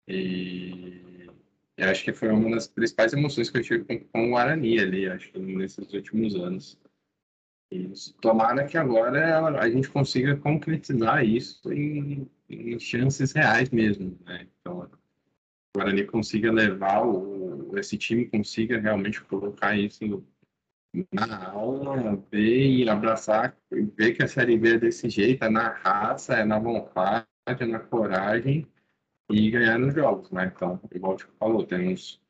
E 0.08 1.28
eu 1.76 1.90
acho 1.90 2.04
que 2.04 2.12
foi 2.12 2.28
uma 2.28 2.50
das 2.50 2.68
principais 2.68 3.12
emoções 3.12 3.50
que 3.50 3.58
eu 3.58 3.62
tive 3.62 3.84
com, 3.84 3.98
com 3.98 4.28
o 4.28 4.30
Guarani 4.30 4.78
ali, 4.78 5.08
acho 5.08 5.30
que 5.30 5.38
nesses 5.38 5.92
últimos 5.92 6.34
anos. 6.36 6.78
E 7.70 7.90
tomara 8.20 8.64
que 8.64 8.79
agora 8.79 9.61
a 9.61 9.68
gente 9.68 9.88
consiga 9.90 10.37
concretizar 10.37 11.24
isso 11.24 11.72
em, 11.72 12.31
em 12.48 12.79
chances 12.79 13.33
reais 13.33 13.70
mesmo. 13.70 14.16
Né? 14.24 14.46
Então, 14.61 14.81
o 14.83 15.79
Guarani 15.79 16.05
consiga 16.05 16.52
levar, 16.52 17.05
o, 17.05 17.76
esse 17.76 17.98
time 17.98 18.26
consiga 18.26 18.79
realmente 18.79 19.20
colocar 19.22 19.76
isso 19.76 20.24
na 21.12 21.50
aula, 21.50 22.16
ver 22.31 22.68
e 22.68 22.88
abraçar, 22.88 23.57
ver 23.70 24.12
que 24.12 24.22
a 24.22 24.29
Série 24.29 24.57
B 24.57 24.74
é 24.74 24.79
desse 24.79 25.11
jeito, 25.11 25.44
é 25.44 25.50
na 25.50 25.68
raça, 25.68 26.35
é 26.35 26.44
na 26.44 26.59
vontade, 26.59 27.26
é 27.46 27.66
na 27.66 27.81
coragem 27.81 28.66
e 29.31 29.50
ganhar 29.50 29.79
nos 29.79 29.94
jogos, 29.94 30.31
né? 30.31 30.52
Então, 30.55 30.81
igual 30.94 31.14
o 31.14 31.16
Tico 31.16 31.33
falou, 31.38 31.64
tem 31.64 31.92
uns, 31.92 32.22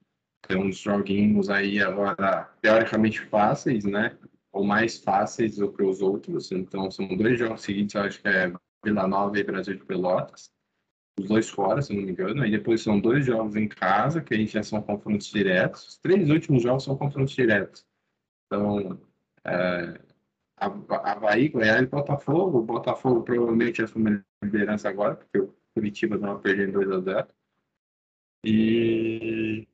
tem 0.49 0.57
uns 0.57 0.79
joguinhos 0.79 1.51
aí 1.51 1.81
agora 1.81 2.51
teoricamente 2.61 3.20
fáceis, 3.20 3.85
né? 3.85 4.16
Ou 4.57 4.64
mais 4.64 4.99
fáceis 4.99 5.57
do 5.57 5.71
que 5.71 5.83
os 5.83 6.01
outros. 6.01 6.51
Então, 6.51 6.90
são 6.90 7.07
dois 7.14 7.38
jogos 7.38 7.61
seguintes, 7.61 7.95
eu 7.95 8.03
acho 8.03 8.23
que 8.23 8.29
é 8.29 8.51
Vila 8.83 9.07
Nova 9.07 9.38
e 9.38 9.45
Brasil 9.45 9.75
de 9.75 9.85
Pelotas. 9.85 10.51
Os 11.21 11.29
dois 11.29 11.49
fora, 11.49 11.83
se 11.83 11.95
não 11.95 12.03
me 12.03 12.12
engano. 12.12 12.42
Aí 12.42 12.51
depois 12.51 12.83
são 12.83 12.99
dois 12.99 13.27
jogos 13.27 13.55
em 13.55 13.69
casa, 13.69 14.23
que 14.23 14.35
aí 14.35 14.47
já 14.47 14.62
são 14.62 14.81
confrontos 14.81 15.27
diretos. 15.29 15.88
Os 15.88 15.99
três 15.99 16.31
últimos 16.31 16.62
jogos 16.62 16.85
são 16.85 16.97
confrontos 16.97 17.35
diretos. 17.35 17.87
Então, 18.47 18.99
é, 19.45 20.01
Havaí, 20.57 21.51
Goiás 21.51 21.83
e 21.83 21.87
Botafogo. 21.87 22.59
O 22.59 22.62
Botafogo 22.62 23.23
provavelmente 23.23 23.83
assume 23.83 24.23
a 24.42 24.47
liderança 24.47 24.88
agora, 24.88 25.16
porque 25.16 25.38
o 25.38 25.55
Curitiba 25.75 26.16
estava 26.16 26.38
perdendo 26.38 26.73
2 26.73 26.90
a 26.92 27.01
0 27.01 27.29
E 28.45 29.69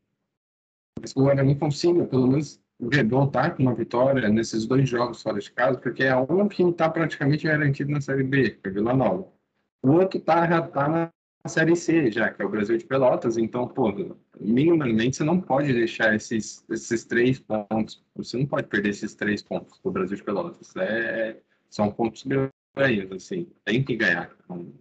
mas 1.00 1.16
o 1.16 1.22
Guarani 1.22 1.56
consiga, 1.56 2.04
pelo 2.06 2.28
menos 2.28 2.60
voltar 3.08 3.54
com 3.54 3.62
uma 3.62 3.74
vitória 3.74 4.28
nesses 4.28 4.66
dois 4.66 4.88
jogos 4.88 5.22
fora 5.22 5.38
de 5.38 5.50
casa, 5.52 5.78
porque 5.78 6.02
é 6.02 6.16
um 6.16 6.48
que 6.48 6.62
está 6.62 6.88
praticamente 6.88 7.46
garantido 7.46 7.92
na 7.92 8.00
Série 8.00 8.24
B, 8.24 8.50
que 8.50 8.68
é 8.68 8.70
Vila 8.70 8.94
Nova. 8.94 9.28
O 9.82 9.92
outro 9.92 10.20
tá, 10.20 10.46
já 10.48 10.60
está 10.60 10.88
na 10.88 11.12
Série 11.48 11.76
C, 11.76 12.10
já, 12.10 12.30
que 12.32 12.42
é 12.42 12.44
o 12.44 12.48
Brasil 12.48 12.76
de 12.76 12.84
Pelotas. 12.84 13.36
Então, 13.36 13.68
pô, 13.68 13.92
minimamente 14.40 15.16
você 15.16 15.24
não 15.24 15.40
pode 15.40 15.72
deixar 15.72 16.14
esses, 16.14 16.64
esses 16.70 17.04
três 17.04 17.38
pontos, 17.38 18.04
você 18.14 18.36
não 18.36 18.46
pode 18.46 18.66
perder 18.66 18.90
esses 18.90 19.14
três 19.14 19.42
pontos 19.42 19.80
do 19.80 19.90
Brasil 19.90 20.16
de 20.16 20.24
Pelotas. 20.24 20.74
É, 20.76 21.40
são 21.70 21.90
pontos 21.90 22.24
ganhos, 22.76 23.12
assim, 23.12 23.48
tem 23.64 23.84
que 23.84 23.96
ganhar. 23.96 24.30
Não, 24.48 24.72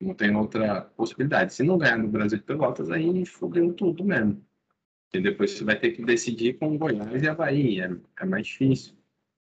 não 0.00 0.14
tem 0.14 0.34
outra 0.34 0.82
possibilidade. 0.96 1.54
Se 1.54 1.62
não 1.62 1.78
ganhar 1.78 1.98
no 1.98 2.08
Brasil 2.08 2.38
de 2.38 2.44
Pelotas, 2.44 2.90
aí 2.90 3.24
fudeu 3.26 3.72
tudo 3.72 4.04
mesmo. 4.04 4.44
E 5.12 5.20
depois 5.20 5.52
você 5.52 5.64
vai 5.64 5.78
ter 5.78 5.92
que 5.92 6.04
decidir 6.04 6.58
com 6.58 6.76
Goiás 6.76 7.22
e 7.22 7.28
Havaí, 7.28 7.80
é, 7.80 7.90
é 8.20 8.24
mais 8.26 8.46
difícil. 8.46 8.94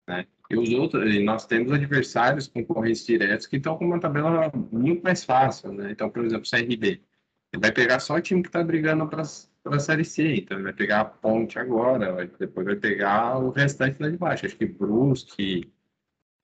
Né? 0.07 0.25
E 0.49 0.57
os 0.57 0.71
outros, 0.73 1.13
e 1.13 1.23
nós 1.23 1.45
temos 1.45 1.71
adversários 1.71 2.47
concorrentes 2.47 3.05
diretos 3.05 3.47
que 3.47 3.57
estão 3.57 3.77
com 3.77 3.85
uma 3.85 3.99
tabela 3.99 4.51
muito 4.71 5.03
mais 5.03 5.23
fácil. 5.23 5.71
Né? 5.71 5.91
Então, 5.91 6.09
por 6.09 6.25
exemplo, 6.25 6.45
o 6.45 6.49
CRB. 6.49 7.01
Ele 7.53 7.61
vai 7.61 7.71
pegar 7.71 7.99
só 7.99 8.15
o 8.15 8.21
time 8.21 8.41
que 8.41 8.49
está 8.49 8.63
brigando 8.63 9.07
para 9.07 9.21
a 9.21 9.79
Série 9.79 10.05
C. 10.05 10.35
Então, 10.35 10.57
ele 10.57 10.63
vai 10.63 10.73
pegar 10.73 11.01
a 11.01 11.05
Ponte 11.05 11.59
agora, 11.59 12.25
depois 12.39 12.65
vai 12.65 12.75
pegar 12.75 13.37
o 13.37 13.51
restante 13.51 14.01
lá 14.01 14.09
de 14.09 14.17
baixo. 14.17 14.45
Acho 14.45 14.57
que 14.57 14.65
Brusque, 14.65 15.71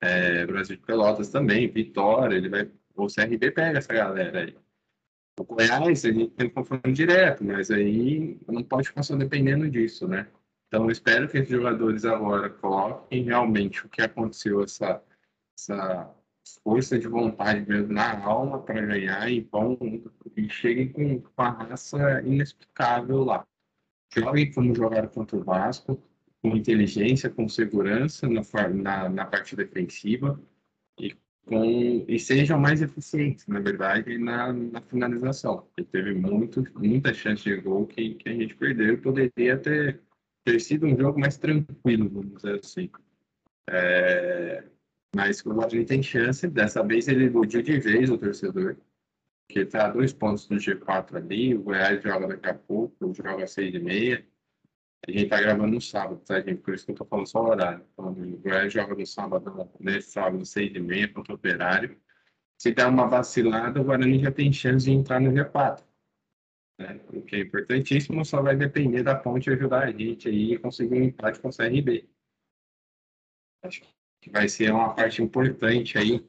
é, 0.00 0.46
Brasil 0.46 0.76
de 0.76 0.82
Pelotas 0.82 1.30
também, 1.30 1.68
Vitória, 1.68 2.36
ele 2.36 2.48
vai, 2.48 2.70
o 2.94 3.06
CRB 3.06 3.50
pega 3.50 3.78
essa 3.78 3.92
galera 3.92 4.40
aí. 4.40 4.56
O 5.38 5.44
Goiás, 5.44 6.04
a 6.04 6.12
gente 6.12 6.32
tem 6.32 6.50
confronto 6.50 6.92
direto, 6.92 7.44
mas 7.44 7.70
aí 7.70 8.38
não 8.48 8.62
pode 8.62 8.88
ficar 8.88 9.04
só 9.04 9.14
dependendo 9.14 9.70
disso, 9.70 10.08
né? 10.08 10.26
Então, 10.66 10.84
eu 10.84 10.90
espero 10.90 11.28
que 11.28 11.38
os 11.38 11.48
jogadores 11.48 12.04
agora 12.04 12.50
coloquem 12.50 13.22
realmente 13.22 13.86
o 13.86 13.88
que 13.88 14.02
aconteceu, 14.02 14.62
essa, 14.62 15.02
essa 15.56 16.14
força 16.62 16.98
de 16.98 17.06
vontade 17.06 17.66
mesmo 17.68 17.92
na 17.92 18.22
alma 18.22 18.60
para 18.62 18.80
ganhar 18.84 19.30
e, 19.30 19.40
vão, 19.40 19.78
e 20.36 20.48
cheguem 20.50 20.90
com 20.90 21.22
uma 21.36 21.50
raça 21.50 22.20
inexplicável 22.22 23.24
lá. 23.24 23.46
Joguem 24.14 24.52
como 24.52 24.74
jogaram 24.74 25.08
contra 25.08 25.36
o 25.36 25.44
Vasco, 25.44 26.02
com 26.42 26.56
inteligência, 26.56 27.30
com 27.30 27.48
segurança 27.48 28.28
na, 28.28 28.42
na, 28.68 29.08
na 29.08 29.24
parte 29.24 29.54
defensiva 29.54 30.40
e, 30.98 31.16
com, 31.48 32.04
e 32.06 32.18
sejam 32.18 32.58
mais 32.58 32.82
eficientes, 32.82 33.46
na 33.46 33.58
verdade, 33.58 34.18
na, 34.18 34.52
na 34.52 34.80
finalização. 34.82 35.62
Porque 35.62 35.84
teve 35.84 36.14
muito, 36.14 36.62
muita 36.78 37.12
chance 37.14 37.42
de 37.42 37.56
gol 37.56 37.86
que, 37.86 38.14
que 38.14 38.28
a 38.28 38.34
gente 38.34 38.54
perdeu 38.54 38.98
poderia 38.98 39.56
ter, 39.56 40.00
ter 40.44 40.60
sido 40.60 40.86
um 40.86 40.96
jogo 40.96 41.18
mais 41.18 41.38
tranquilo, 41.38 42.08
vamos 42.08 42.34
dizer 42.34 42.60
assim. 42.62 42.90
É, 43.70 44.64
mas 45.16 45.44
o 45.44 45.54
Guarani 45.54 45.84
tem 45.84 46.02
chance, 46.02 46.46
dessa 46.46 46.82
vez 46.82 47.08
ele 47.08 47.24
iludiu 47.24 47.62
de 47.62 47.80
vez 47.80 48.10
o 48.10 48.18
torcedor, 48.18 48.76
que 49.48 49.60
está 49.60 49.86
a 49.86 49.90
dois 49.90 50.12
pontos 50.12 50.46
do 50.46 50.56
G4 50.56 51.16
ali, 51.16 51.54
o 51.54 51.62
Goiás 51.62 52.02
joga 52.02 52.28
daqui 52.28 52.48
a 52.48 52.54
pouco, 52.54 53.14
joga 53.14 53.46
seis 53.46 53.74
e 53.74 53.78
meia, 53.78 54.24
a 55.08 55.12
gente 55.12 55.28
tá 55.28 55.40
gravando 55.40 55.72
no 55.72 55.80
sábado, 55.80 56.20
tá, 56.26 56.40
gente? 56.40 56.60
Por 56.60 56.74
isso 56.74 56.84
que 56.84 56.92
eu 56.92 56.96
tô 56.96 57.04
falando 57.04 57.26
só 57.26 57.42
o 57.42 57.48
horário. 57.48 57.84
Então, 57.92 58.12
o 58.12 58.36
Goiás 58.38 58.72
joga 58.72 58.94
no 58.94 59.06
sábado, 59.06 59.70
nesse 59.80 60.10
sábado, 60.10 60.44
seis 60.44 60.74
e 60.74 60.78
meia, 60.78 61.12
contra 61.12 61.32
o 61.32 61.36
Operário. 61.36 61.98
Se 62.58 62.72
der 62.72 62.86
uma 62.86 63.06
vacilada, 63.08 63.80
o 63.80 63.84
Guarani 63.84 64.20
já 64.20 64.30
tem 64.30 64.52
chance 64.52 64.84
de 64.84 64.92
entrar 64.92 65.20
no 65.20 65.30
G4. 65.30 65.82
Né? 66.78 67.00
O 67.12 67.22
que 67.22 67.36
é 67.36 67.40
importantíssimo, 67.40 68.24
só 68.24 68.42
vai 68.42 68.56
depender 68.56 69.02
da 69.02 69.14
ponte 69.14 69.50
ajudar 69.50 69.84
a 69.84 69.92
gente 69.92 70.28
aí 70.28 70.54
a 70.54 70.60
conseguir 70.60 70.94
um 70.94 71.04
empate 71.04 71.40
com 71.40 71.48
o 71.48 71.56
CRB. 71.56 72.08
Acho 73.62 73.82
que 74.20 74.30
vai 74.30 74.48
ser 74.48 74.72
uma 74.72 74.94
parte 74.94 75.22
importante 75.22 75.96
aí 75.96 76.28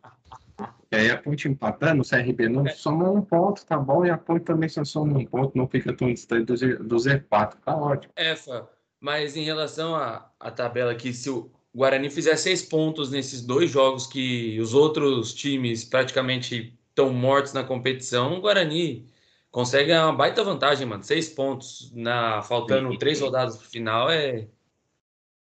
e 0.92 0.96
aí 0.96 1.12
a 1.12 1.18
ponte 1.18 1.48
empatando, 1.48 2.02
o 2.02 2.08
CRB 2.08 2.50
não 2.50 2.66
é. 2.66 2.72
soma 2.72 3.12
um 3.12 3.22
ponto, 3.22 3.64
tá 3.66 3.78
bom? 3.78 4.06
E 4.06 4.10
a 4.10 4.18
ponte 4.18 4.44
também 4.46 4.68
só 4.68 4.84
soma 4.84 5.20
um 5.20 5.26
ponto, 5.26 5.56
não 5.58 5.68
fica 5.68 5.94
tão 5.94 6.12
distante 6.12 6.46
do, 6.46 6.58
Z, 6.58 6.76
do 6.78 6.96
Z4, 6.96 7.54
tá 7.64 7.76
ótimo. 7.76 8.12
É, 8.16 8.36
Fá, 8.36 8.68
mas 9.00 9.38
em 9.38 9.44
relação 9.44 9.96
à, 9.96 10.32
à 10.40 10.50
tabela 10.50 10.92
aqui, 10.92 11.14
se 11.14 11.30
o 11.30 11.52
Guarani 11.76 12.10
fizer 12.10 12.36
seis 12.38 12.64
pontos 12.64 13.12
nesses 13.12 13.46
dois 13.46 13.70
jogos 13.70 14.08
que 14.08 14.60
os 14.60 14.74
outros 14.74 15.34
times 15.34 15.86
praticamente 15.86 16.76
estão 16.90 17.14
mortos 17.14 17.54
na 17.54 17.64
competição, 17.64 18.34
o 18.34 18.42
Guarani 18.42 19.08
consegue 19.52 19.94
uma 19.94 20.12
baita 20.12 20.44
vantagem, 20.44 20.88
mano. 20.88 21.04
Seis 21.04 21.30
pontos 21.30 21.92
na 21.94 22.42
faltando 22.42 22.92
sim, 22.92 22.98
três 22.98 23.22
rodadas 23.22 23.58
pro 23.58 23.68
final 23.68 24.10
é. 24.10 24.48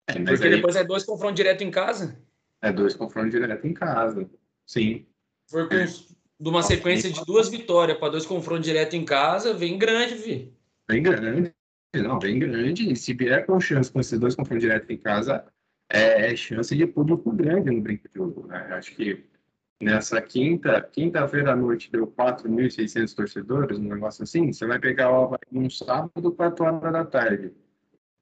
é 0.07 0.13
Porque 0.13 0.43
aí... 0.45 0.55
depois 0.55 0.75
é 0.75 0.83
dois 0.83 1.03
confrontos 1.03 1.35
direto 1.35 1.63
em 1.63 1.69
casa. 1.69 2.19
É 2.59 2.71
dois 2.71 2.95
confrontos 2.95 3.31
direto 3.31 3.67
em 3.67 3.73
casa. 3.73 4.27
Sim. 4.65 5.05
For 5.49 5.67
com 5.69 5.75
de 6.39 6.49
uma 6.49 6.61
sequência 6.61 7.11
de 7.11 7.25
duas 7.25 7.49
vitórias 7.49 7.97
para 7.97 8.11
dois 8.11 8.25
confrontos 8.25 8.65
direto 8.65 8.95
em 8.95 9.03
casa, 9.03 9.53
vem 9.53 9.77
grande, 9.77 10.15
Vi. 10.15 10.53
Vem 10.87 11.01
grande. 11.01 11.53
Não, 11.95 12.19
vem 12.19 12.37
grande. 12.37 12.91
E 12.91 12.95
se 12.95 13.13
vier 13.13 13.45
com 13.45 13.59
chance 13.59 13.91
com 13.91 13.99
esses 13.99 14.19
dois 14.19 14.35
confrontos 14.35 14.61
direto 14.61 14.91
em 14.91 14.97
casa, 14.97 15.45
é, 15.89 16.31
é 16.31 16.35
chance 16.35 16.75
de 16.75 16.85
público 16.85 17.31
grande 17.31 17.71
no 17.71 17.81
Brinco 17.81 18.07
de 18.13 18.19
Ouro. 18.19 18.45
Né? 18.47 18.57
Acho 18.71 18.95
que 18.95 19.25
nessa 19.81 20.21
quinta, 20.21 20.81
quinta-feira 20.81 21.53
à 21.53 21.55
noite 21.55 21.91
deu 21.91 22.07
4.600 22.07 23.15
torcedores, 23.15 23.79
um 23.79 23.83
negócio 23.83 24.23
assim. 24.23 24.51
Você 24.51 24.67
vai 24.67 24.79
pegar 24.79 25.11
o 25.11 25.23
Havaí 25.23 25.39
num 25.51 25.69
sábado, 25.69 26.31
4 26.31 26.65
horas 26.65 26.93
da 26.93 27.05
tarde. 27.05 27.51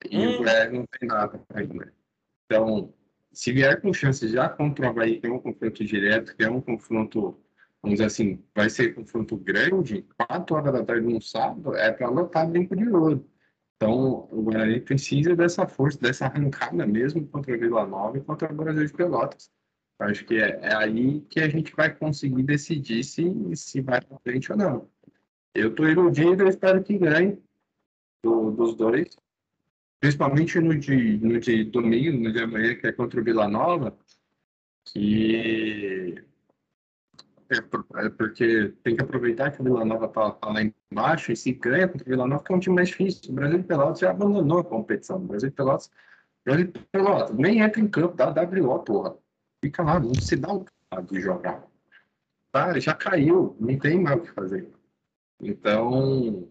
E 0.10 0.18
hum. 0.18 0.36
o 0.36 0.38
Goiás 0.38 0.72
não 0.72 0.86
tem 0.86 1.10
nada 1.10 1.42
ainda. 1.54 1.94
Então, 2.46 2.94
se 3.36 3.52
vier 3.52 3.82
com 3.82 3.93
chance 3.93 4.28
já 4.30 4.48
contra 4.48 4.86
o 4.86 4.89
Havaí, 4.89 5.19
que 5.19 5.28
é 5.28 5.32
um 5.32 5.39
confronto 5.39 5.84
direto, 5.84 6.36
que 6.36 6.43
é 6.43 6.50
um 6.50 6.62
confronto, 6.62 7.38
vamos 7.82 7.98
dizer 7.98 8.06
assim, 8.06 8.41
vai 8.56 8.69
ser 8.69 8.95
confronto 8.95 9.36
grande, 9.36 10.08
4 10.17 10.56
horas 10.56 10.74
da 10.74 10.86
tarde 10.86 11.13
no 11.13 11.21
sábado, 11.21 11.76
é 11.76 11.91
para 11.91 12.10
lotar 12.10 12.50
brinco 12.50 12.76
de 12.76 12.88
ouro. 12.88 13.30
Então, 13.76 14.30
o 14.32 14.41
Guarani 14.41 14.80
precisa 14.80 15.36
dessa 15.36 15.67
força, 15.67 16.00
dessa 16.00 16.28
arrancada 16.28 16.88
mesmo 16.88 17.28
contra 17.28 17.54
o 17.54 17.60
Vila 17.60 17.86
Nova 17.86 18.17
e 18.17 18.21
contra 18.21 18.52
o 18.52 18.56
Brasil 18.56 18.86
de 18.86 18.93
Pelotas. 18.93 19.52
Acho 20.00 20.26
que 20.26 20.36
é, 20.36 20.60
é, 20.62 20.76
aí 20.76 21.19
que 21.30 21.41
a 21.41 21.50
gente 21.50 21.76
vai 21.76 21.93
conseguir 21.93 22.43
decidir 22.43 23.04
se, 23.04 23.34
se 23.56 23.82
vai 23.82 24.00
para 24.02 24.17
frente 24.19 24.52
ou 24.52 24.58
não. 24.58 24.89
Eu 25.54 25.69
estou 25.69 25.89
iludido, 25.89 26.43
eu 26.43 26.48
espero 26.48 26.82
que 26.82 26.98
ganhe 26.98 27.38
do, 28.24 28.52
dos 28.52 28.76
dois 28.76 29.17
principalmente 30.06 30.60
no 30.60 30.78
de, 30.78 31.18
no 31.18 31.39
de 31.39 31.63
domingo, 31.63 32.20
no 32.20 32.32
de 32.32 32.39
amanhã, 32.39 32.76
que 32.76 32.86
é 32.86 32.91
contra 32.91 33.20
o 33.20 33.24
Vila 33.24 33.48
Nova, 33.48 33.98
que 34.84 36.24
é, 37.50 37.56
é 37.58 38.10
porque 38.10 38.72
tem 38.84 38.96
que 38.96 39.02
aproveitar 39.02 39.52
que 39.52 39.62
o 39.62 39.63
Vila 39.63 39.84
Nova 39.84 40.06
está 40.06 40.30
tá 40.30 40.50
lá 40.50 40.62
embaixo 40.62 41.32
e 41.32 41.36
se 41.36 41.54
ganha 41.54 41.88
contra 41.88 42.06
o 42.06 42.10
Vila 42.10 42.28
Nova, 42.28 42.44
que 42.44 42.54
é 42.54 42.56
um 42.56 42.60
time 42.60 42.76
mais 42.76 42.89
difícil. 42.89 43.32
O 43.32 43.34
Brasil 43.34 43.58
de 43.58 43.63
Pelotas 43.63 44.00
já 44.00 44.12
abandonou 44.12 44.60
a 44.60 44.63
competição. 44.63 45.18
O 45.18 45.28
Brasil 45.28 45.50
de 45.50 45.56
Pelotas, 45.56 45.89
Brasil 46.46 46.68
de 46.68 46.80
Pelotas 46.91 47.36
nem 47.36 47.62
entra 47.62 47.82
em 47.82 47.88
campo, 47.88 48.15
dá 48.15 48.30
WO, 48.30 48.80
porra. 48.84 49.18
Fica 49.60 49.82
lá, 49.82 50.00
não 50.00 50.13
se 50.13 50.36
dá 50.36 50.54
o 50.54 50.65
de 51.10 51.20
jogar. 51.20 51.65
Tá, 52.52 52.80
já 52.80 52.94
caiu, 52.94 53.58
não 53.60 53.80
tem 53.80 54.00
mais 54.00 54.20
o 54.20 54.22
que 54.22 54.32
fazer. 54.32 54.72
Então, 55.41 56.48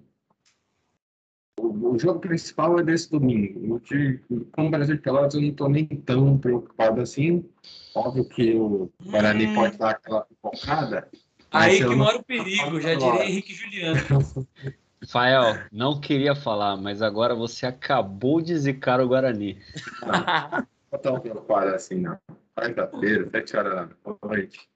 o, 1.60 1.98
jogo 1.98 2.20
principal 2.20 2.78
é 2.78 2.82
desse 2.82 3.10
domingo. 3.10 3.80
De, 3.80 4.20
com 4.52 4.66
o 4.66 4.70
Brasil 4.70 4.96
de 4.96 5.02
Pelotas 5.02 5.34
eu 5.34 5.40
não 5.40 5.48
estou 5.48 5.68
nem 5.68 5.86
tão 5.86 6.38
preocupado 6.38 7.00
assim. 7.00 7.44
Óbvio 7.94 8.24
que 8.24 8.54
o 8.54 8.90
Guarani 9.04 9.46
hum. 9.46 9.54
pode 9.54 9.78
dar 9.78 9.90
aquela 9.90 10.26
focada. 10.42 11.08
Aí 11.50 11.78
que 11.78 11.94
mora 11.94 12.18
o 12.18 12.24
perigo, 12.24 12.80
já 12.80 12.94
diria 12.94 13.24
Henrique 13.24 13.54
Juliano. 13.54 13.98
Rafael, 15.04 15.58
não 15.70 16.00
queria 16.00 16.34
falar, 16.34 16.76
mas 16.76 17.02
agora 17.02 17.34
você 17.34 17.66
acabou 17.66 18.40
de 18.40 18.56
zicar 18.56 19.00
o 19.00 19.06
Guarani. 19.06 19.60
Não, 20.00 20.66
não 20.90 20.98
tão 20.98 21.20
preocupado 21.20 21.74
assim, 21.74 21.96
não. 21.96 22.18
Quarta-feira, 22.56 23.28
sete 23.30 23.56
horas 23.56 23.74
da 23.74 24.16
noite. 24.26 24.68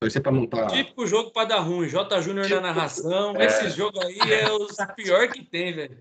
Torcer 0.00 0.22
pra 0.22 0.32
montar. 0.32 0.66
Típico 0.68 1.06
jogo 1.06 1.30
para 1.30 1.48
dar 1.48 1.60
ruim. 1.60 1.86
J. 1.86 2.22
Júnior 2.22 2.48
na 2.48 2.60
narração. 2.62 3.36
É... 3.36 3.44
Esse 3.44 3.68
jogo 3.68 4.00
aí 4.02 4.18
é 4.18 4.50
o 4.50 4.66
pior 4.94 5.28
que 5.28 5.44
tem, 5.44 5.74
velho. 5.74 5.98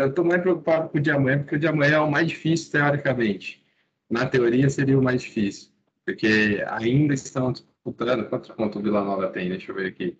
Eu 0.00 0.12
tô 0.12 0.24
mais 0.24 0.42
preocupado 0.42 0.88
com 0.88 0.98
o 0.98 1.00
de 1.00 1.12
amanhã, 1.12 1.38
porque 1.38 1.54
o 1.54 1.58
de 1.60 1.68
amanhã 1.68 1.94
é 1.94 2.00
o 2.00 2.10
mais 2.10 2.26
difícil, 2.26 2.72
teoricamente. 2.72 3.64
Na 4.10 4.26
teoria 4.26 4.68
seria 4.68 4.98
o 4.98 5.02
mais 5.02 5.22
difícil. 5.22 5.70
Porque 6.04 6.64
ainda 6.66 7.14
estão 7.14 7.52
disputando. 7.52 8.28
Quantos 8.28 8.50
pontos 8.50 8.80
o 8.80 8.82
Vila 8.82 9.04
Nova 9.04 9.28
tem? 9.28 9.48
Deixa 9.48 9.70
eu 9.70 9.76
ver 9.76 9.86
aqui. 9.86 10.16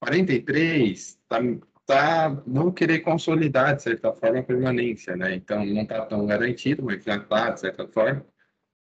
43. 0.00 1.18
Tá, 1.28 1.38
tá, 1.84 2.28
vão 2.46 2.72
querer 2.72 3.00
consolidar, 3.00 3.76
de 3.76 3.82
certa 3.82 4.10
forma, 4.14 4.38
a 4.38 4.42
permanência, 4.42 5.14
né? 5.16 5.34
Então 5.34 5.66
não 5.66 5.82
está 5.82 6.06
tão 6.06 6.24
garantido, 6.24 6.82
mas 6.82 7.04
já 7.04 7.16
está, 7.16 7.50
de 7.50 7.60
certa 7.60 7.86
forma 7.88 8.24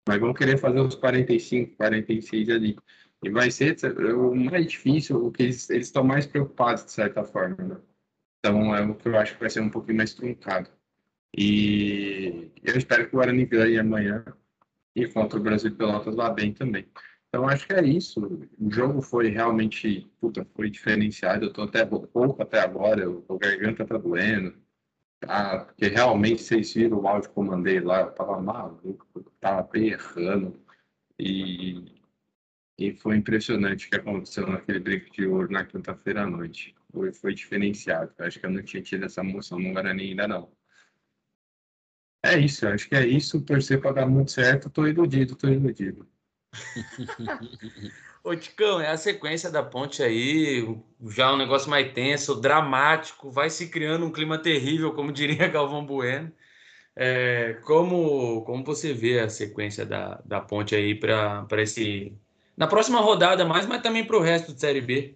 mas 0.06 0.20
vão 0.20 0.32
querer 0.34 0.58
fazer 0.58 0.80
os 0.80 0.94
45, 0.94 1.76
46 1.76 2.50
ali. 2.50 2.76
E 3.24 3.30
vai 3.30 3.50
ser 3.50 3.76
o 4.14 4.34
mais 4.34 4.66
difícil, 4.66 5.24
o 5.26 5.32
que 5.32 5.44
eles 5.44 5.68
estão 5.70 6.04
mais 6.04 6.26
preocupados, 6.26 6.84
de 6.84 6.92
certa 6.92 7.24
forma. 7.24 7.56
Né? 7.56 7.76
Então, 8.38 8.74
é 8.74 8.82
o 8.82 8.94
que 8.94 9.08
eu 9.08 9.18
acho 9.18 9.34
que 9.34 9.40
vai 9.40 9.50
ser 9.50 9.60
um 9.60 9.70
pouquinho 9.70 9.96
mais 9.98 10.14
truncado. 10.14 10.70
E 11.36 12.50
eu 12.62 12.76
espero 12.76 13.08
que 13.08 13.14
o 13.14 13.18
Guarani 13.18 13.44
ganhe 13.44 13.78
amanhã 13.78 14.24
e 14.94 15.06
contra 15.06 15.38
o 15.38 15.42
Brasil 15.42 15.74
Pelotas 15.74 16.14
vá 16.14 16.30
bem 16.30 16.52
também. 16.52 16.86
Então 17.28 17.46
acho 17.46 17.66
que 17.66 17.74
é 17.74 17.84
isso. 17.84 18.48
O 18.58 18.70
jogo 18.70 19.02
foi 19.02 19.28
realmente, 19.28 20.10
puta, 20.18 20.46
foi 20.54 20.70
diferenciado. 20.70 21.44
Eu 21.44 21.52
tô 21.52 21.62
até 21.62 21.84
pouco 21.84 22.42
até 22.42 22.60
agora, 22.60 23.10
o 23.10 23.38
garganta 23.38 23.84
tá 23.84 23.98
doendo. 23.98 24.54
Tá? 25.26 25.64
Porque 25.64 25.88
realmente 25.88 26.42
vocês 26.42 26.72
viram 26.72 27.00
o 27.00 27.08
áudio 27.08 27.30
que 27.30 27.38
eu 27.38 27.42
mandei 27.42 27.80
lá, 27.80 28.02
eu 28.02 28.12
tava 28.12 28.40
maluco, 28.40 29.06
eu 29.14 29.24
tava 29.40 29.62
berrando. 29.64 30.60
E, 31.18 32.00
e 32.78 32.92
foi 32.94 33.16
impressionante 33.16 33.86
o 33.86 33.90
que 33.90 33.96
aconteceu 33.96 34.46
naquele 34.46 34.78
brinco 34.78 35.10
de 35.10 35.26
ouro 35.26 35.50
na 35.50 35.64
quinta-feira 35.64 36.22
à 36.22 36.26
noite. 36.26 36.74
Foi, 36.92 37.12
foi 37.12 37.34
diferenciado. 37.34 38.12
Eu 38.18 38.26
acho 38.26 38.38
que 38.38 38.46
eu 38.46 38.50
não 38.50 38.62
tinha 38.62 38.82
tido 38.82 39.04
essa 39.04 39.20
emoção 39.20 39.58
no 39.58 39.72
Guarani 39.72 40.10
ainda 40.10 40.28
não. 40.28 40.50
É 42.24 42.38
isso, 42.38 42.66
acho 42.68 42.88
que 42.88 42.94
é 42.94 43.06
isso. 43.06 43.40
Torcer 43.42 43.80
para 43.80 43.92
dar 43.92 44.06
muito 44.06 44.30
certo. 44.30 44.70
Tô 44.70 44.86
iludido, 44.86 45.36
tô 45.36 45.48
iludido. 45.48 46.08
Ô, 48.26 48.34
Ticão, 48.34 48.80
é 48.80 48.88
a 48.88 48.96
sequência 48.96 49.52
da 49.52 49.62
ponte 49.62 50.02
aí, 50.02 50.76
já 51.14 51.32
um 51.32 51.36
negócio 51.36 51.70
mais 51.70 51.92
tenso, 51.92 52.34
dramático, 52.34 53.30
vai 53.30 53.48
se 53.48 53.68
criando 53.68 54.04
um 54.04 54.10
clima 54.10 54.36
terrível, 54.36 54.92
como 54.92 55.12
diria 55.14 55.46
Galvão 55.46 55.86
Bueno. 55.86 56.32
É, 56.96 57.60
como, 57.64 58.42
como 58.42 58.64
você 58.64 58.92
vê 58.92 59.20
a 59.20 59.28
sequência 59.28 59.86
da, 59.86 60.20
da 60.24 60.40
ponte 60.40 60.74
aí 60.74 60.92
para 60.92 61.46
esse. 61.62 62.12
Na 62.56 62.66
próxima 62.66 63.00
rodada 63.00 63.44
mais, 63.44 63.64
mas 63.64 63.80
também 63.80 64.04
para 64.04 64.16
o 64.16 64.20
resto 64.20 64.52
de 64.52 64.60
Série 64.60 64.80
B? 64.80 65.14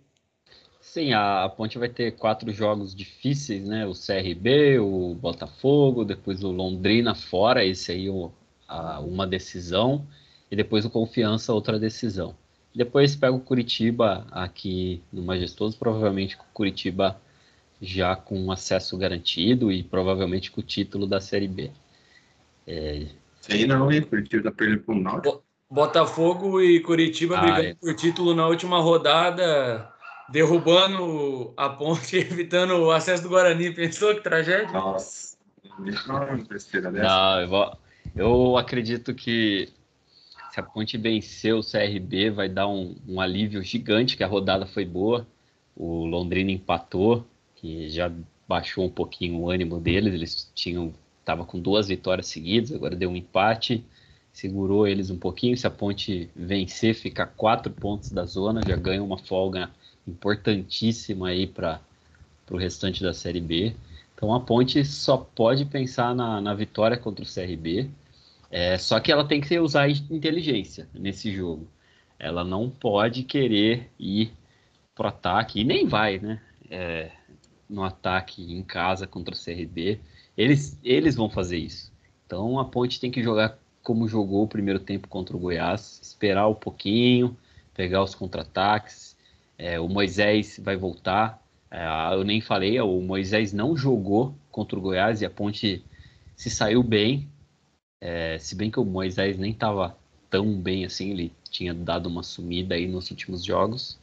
Sim, 0.81 1.12
a, 1.12 1.49
Ponte 1.49 1.79
vai 1.79 1.88
ter 1.88 2.12
quatro 2.12 2.53
jogos 2.53 2.94
difíceis, 2.94 3.64
né? 3.64 3.85
O 3.88 3.92
CRB, 3.92 4.79
o 4.79 5.16
Botafogo, 5.16 6.05
depois 6.05 6.44
o 6.44 6.53
Londrina 6.53 7.16
fora, 7.16 7.64
esse 7.64 7.90
aí 7.90 8.09
o, 8.09 8.31
a, 8.68 9.01
uma 9.01 9.27
decisão, 9.27 10.07
e 10.49 10.55
depois 10.55 10.85
o 10.85 10.90
Confiança, 10.90 11.53
outra 11.53 11.77
decisão. 11.77 12.37
Depois 12.74 13.16
pega 13.16 13.33
o 13.33 13.40
Curitiba 13.40 14.26
aqui 14.30 15.02
no 15.12 15.22
Majestoso, 15.22 15.76
provavelmente 15.78 16.37
com 16.37 16.44
o 16.44 16.52
Curitiba 16.52 17.20
já 17.83 18.14
com 18.14 18.52
acesso 18.52 18.96
garantido 18.96 19.72
e 19.72 19.83
provavelmente 19.83 20.50
com 20.50 20.61
o 20.61 20.64
título 20.64 21.06
da 21.06 21.20
Série 21.20 21.48
B. 21.48 21.70
É... 22.66 23.06
Sei 23.40 23.66
não, 23.66 23.90
hein? 23.90 24.02
Curitiba 24.02 24.44
tá 24.44 24.52
perdendo 24.52 24.83
pro 24.83 24.94
Náutico. 24.94 25.42
Botafogo 25.70 26.61
e 26.61 26.80
Curitiba 26.80 27.38
ah, 27.38 27.40
brigando 27.42 27.68
é. 27.68 27.74
por 27.74 27.94
título 27.94 28.35
na 28.35 28.46
última 28.46 28.80
rodada, 28.80 29.88
derrubando 30.28 31.54
a 31.56 31.68
ponte, 31.68 32.16
evitando 32.18 32.74
o 32.74 32.90
acesso 32.90 33.22
do 33.22 33.28
Guarani. 33.28 33.72
Pensou 33.72 34.14
que 34.14 34.20
tragédia? 34.20 34.72
Nossa, 34.72 35.37
não, 36.92 37.40
eu, 37.40 37.48
vou... 37.48 37.78
eu 38.14 38.56
acredito 38.56 39.14
que 39.14 39.68
se 40.51 40.59
a 40.59 40.63
Ponte 40.63 40.99
vencer 40.99 41.55
o 41.55 41.63
CRB, 41.63 42.31
vai 42.31 42.49
dar 42.49 42.67
um, 42.67 42.97
um, 43.09 43.21
alívio 43.21 43.63
gigante, 43.63 44.17
que 44.17 44.25
a 44.25 44.27
rodada 44.27 44.67
foi 44.67 44.85
boa. 44.85 45.27
O 45.77 46.05
Londrina 46.05 46.51
empatou, 46.51 47.25
que 47.57 47.89
já 47.89 48.11
baixou 48.49 48.85
um 48.85 48.91
pouquinho 48.91 49.39
o 49.39 49.51
ânimo 49.51 49.79
deles. 49.79 50.13
Eles 50.13 50.51
tinham 50.55 50.93
estava 51.21 51.45
com 51.45 51.61
duas 51.61 51.87
vitórias 51.87 52.27
seguidas, 52.27 52.73
agora 52.73 52.97
deu 52.97 53.11
um 53.11 53.15
empate, 53.15 53.85
segurou 54.33 54.89
eles 54.89 55.11
um 55.11 55.19
pouquinho. 55.19 55.57
Se 55.57 55.67
a 55.67 55.71
Ponte 55.71 56.29
vencer, 56.35 56.95
fica 56.95 57.25
quatro 57.25 57.71
pontos 57.73 58.11
da 58.11 58.25
zona, 58.25 58.61
já 58.67 58.75
ganha 58.75 59.03
uma 59.03 59.19
folga 59.19 59.71
importantíssima 60.07 61.29
aí 61.29 61.47
para 61.47 61.81
o 62.51 62.57
restante 62.57 63.03
da 63.03 63.15
Série 63.15 63.41
B. 63.41 63.73
Então 64.15 64.35
a 64.35 64.41
Ponte 64.41 64.85
só 64.85 65.17
pode 65.17 65.65
pensar 65.65 66.15
na, 66.15 66.41
na 66.41 66.55
vitória 66.55 66.97
contra 66.97 67.25
o 67.25 67.29
CRB 67.29 67.89
é, 68.51 68.77
só 68.77 68.99
que 68.99 69.13
ela 69.13 69.25
tem 69.27 69.41
que 69.41 69.59
usar 69.59 69.89
inteligência 69.89 70.89
nesse 70.93 71.31
jogo. 71.33 71.69
Ela 72.19 72.43
não 72.45 72.69
pode 72.69 73.23
querer 73.23 73.89
ir 73.99 74.33
pro 74.95 75.09
ataque, 75.09 75.61
e 75.61 75.65
nem 75.65 75.87
vai, 75.87 76.19
né? 76.19 76.41
É, 76.69 77.11
no 77.69 77.85
ataque 77.85 78.43
em 78.53 78.63
casa 78.63 79.07
contra 79.07 79.35
o 79.35 79.39
CRB. 79.39 80.01
Eles, 80.37 80.79
eles 80.83 81.15
vão 81.15 81.31
fazer 81.31 81.59
isso. 81.59 81.93
Então 82.27 82.59
a 82.59 82.65
Ponte 82.65 83.01
tem 83.01 83.11
que 83.11 83.23
jogar 83.23 83.57
como 83.83 84.09
jogou 84.09 84.45
o 84.45 84.49
primeiro 84.49 84.81
tempo 84.81 85.09
contra 85.09 85.37
o 85.37 85.41
Goiás, 85.41 86.01
esperar 86.03 86.49
um 86.49 86.55
pouquinho, 86.55 87.37
pegar 87.75 88.03
os 88.03 88.15
contra-ataques. 88.15 89.17
É, 89.57 89.81
o 89.81 89.89
Moisés 89.89 90.61
vai 90.63 90.77
voltar. 90.77 91.43
É, 91.71 91.85
eu 92.15 92.25
nem 92.25 92.41
falei, 92.41 92.81
o 92.81 93.01
Moisés 93.01 93.53
não 93.53 93.77
jogou 93.77 94.35
contra 94.51 94.79
o 94.79 94.83
Goiás 94.83 95.23
e 95.23 95.27
a 95.27 95.31
Ponte 95.31 95.85
se 96.37 96.51
saiu 96.51 96.83
bem, 96.83 97.29
é, 98.01 98.39
se 98.39 98.55
bem 98.55 98.71
que 98.71 98.81
o 98.81 98.85
Moisés 98.85 99.39
nem 99.39 99.53
estava 99.53 99.97
tão 100.31 100.53
bem 100.53 100.85
assim, 100.85 101.11
ele 101.11 101.33
tinha 101.51 101.75
dado 101.75 102.07
uma 102.09 102.23
sumida 102.23 102.75
aí 102.75 102.87
nos 102.87 103.11
últimos 103.11 103.45
jogos. 103.45 103.99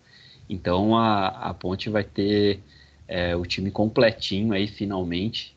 Então 0.50 0.96
a, 0.96 1.28
a 1.28 1.54
Ponte 1.54 1.90
vai 1.90 2.04
ter 2.04 2.62
é, 3.08 3.36
o 3.36 3.46
time 3.46 3.72
completinho 3.72 4.54
aí 4.54 4.68
finalmente 4.68 5.56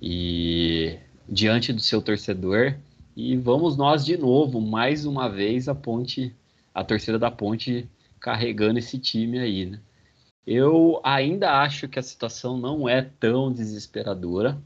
e 0.00 0.98
diante 1.28 1.72
do 1.72 1.80
seu 1.80 2.00
torcedor. 2.02 2.76
E 3.16 3.36
vamos 3.36 3.76
nós 3.76 4.04
de 4.04 4.16
novo, 4.16 4.60
mais 4.60 5.06
uma 5.06 5.28
vez, 5.28 5.68
a 5.68 5.74
Ponte, 5.74 6.34
a 6.74 6.84
torcida 6.84 7.18
da 7.18 7.30
Ponte 7.30 7.88
carregando 8.20 8.78
esse 8.78 8.98
time 8.98 9.38
aí, 9.38 9.66
né? 9.66 9.80
Eu 10.46 11.00
ainda 11.02 11.62
acho 11.62 11.88
que 11.88 11.98
a 11.98 12.02
situação 12.02 12.58
não 12.58 12.88
é 12.88 13.02
tão 13.02 13.52
desesperadora, 13.52 14.60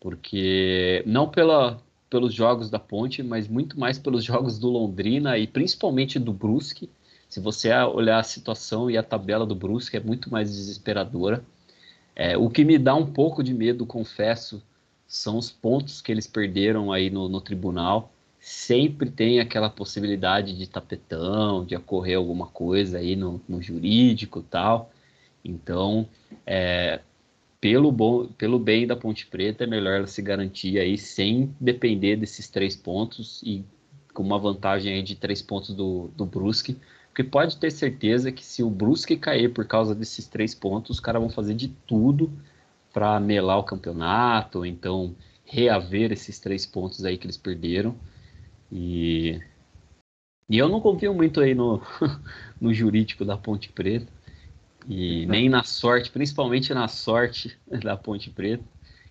porque 0.00 1.02
não 1.06 1.28
pela, 1.28 1.82
pelos 2.08 2.34
jogos 2.34 2.70
da 2.70 2.78
Ponte, 2.78 3.22
mas 3.22 3.48
muito 3.48 3.78
mais 3.78 3.98
pelos 3.98 4.24
jogos 4.24 4.58
do 4.58 4.68
Londrina 4.68 5.36
e 5.38 5.46
principalmente 5.46 6.18
do 6.18 6.32
Brusque. 6.32 6.90
Se 7.28 7.40
você 7.40 7.72
olhar 7.74 8.18
a 8.18 8.22
situação 8.22 8.90
e 8.90 8.96
a 8.96 9.02
tabela 9.02 9.44
do 9.44 9.54
Brusque 9.54 9.96
é 9.96 10.00
muito 10.00 10.30
mais 10.30 10.50
desesperadora. 10.50 11.44
É, 12.16 12.36
o 12.36 12.48
que 12.48 12.64
me 12.64 12.78
dá 12.78 12.94
um 12.94 13.06
pouco 13.06 13.44
de 13.44 13.52
medo, 13.54 13.86
confesso, 13.86 14.62
são 15.06 15.38
os 15.38 15.50
pontos 15.50 16.00
que 16.00 16.10
eles 16.10 16.26
perderam 16.26 16.90
aí 16.90 17.10
no, 17.10 17.28
no 17.28 17.40
tribunal. 17.40 18.12
Sempre 18.40 19.10
tem 19.10 19.40
aquela 19.40 19.68
possibilidade 19.68 20.56
de 20.56 20.66
tapetão, 20.66 21.64
de 21.64 21.76
ocorrer 21.76 22.16
alguma 22.16 22.46
coisa 22.46 22.98
aí 22.98 23.14
no, 23.14 23.40
no 23.48 23.60
jurídico 23.60 24.42
tal. 24.42 24.90
Então, 25.44 26.08
é, 26.46 27.00
pelo, 27.60 27.90
bom, 27.90 28.26
pelo 28.26 28.58
bem 28.58 28.86
da 28.86 28.96
Ponte 28.96 29.26
Preta, 29.26 29.64
é 29.64 29.66
melhor 29.66 29.96
ela 29.96 30.06
se 30.06 30.22
garantir 30.22 30.78
aí 30.78 30.96
sem 30.96 31.54
depender 31.60 32.16
desses 32.16 32.48
três 32.48 32.76
pontos 32.76 33.42
e 33.42 33.64
com 34.14 34.22
uma 34.22 34.38
vantagem 34.38 34.94
aí 34.94 35.02
de 35.02 35.16
três 35.16 35.42
pontos 35.42 35.74
do, 35.74 36.08
do 36.16 36.24
Brusque. 36.24 36.76
Porque 37.08 37.24
pode 37.24 37.56
ter 37.56 37.70
certeza 37.72 38.30
que 38.30 38.44
se 38.44 38.62
o 38.62 38.70
Brusque 38.70 39.16
cair 39.16 39.52
por 39.52 39.66
causa 39.66 39.94
desses 39.94 40.26
três 40.26 40.54
pontos, 40.54 40.90
os 40.90 41.00
caras 41.00 41.20
vão 41.20 41.30
fazer 41.30 41.54
de 41.54 41.68
tudo 41.86 42.30
para 42.92 43.18
melar 43.20 43.58
o 43.58 43.64
campeonato, 43.64 44.58
ou 44.58 44.66
então 44.66 45.14
reaver 45.44 46.12
esses 46.12 46.38
três 46.38 46.64
pontos 46.64 47.04
aí 47.04 47.18
que 47.18 47.26
eles 47.26 47.36
perderam. 47.36 47.96
E, 48.70 49.40
e 50.48 50.58
eu 50.58 50.68
não 50.68 50.80
confio 50.80 51.12
muito 51.12 51.40
aí 51.40 51.54
no, 51.54 51.82
no 52.60 52.72
jurídico 52.72 53.24
da 53.24 53.36
Ponte 53.36 53.68
Preta. 53.72 54.17
E 54.88 55.26
nem 55.26 55.50
na 55.50 55.62
sorte, 55.62 56.10
principalmente 56.10 56.72
na 56.72 56.88
sorte 56.88 57.54
da 57.84 57.94
Ponte 57.94 58.30
Preta. 58.30 58.64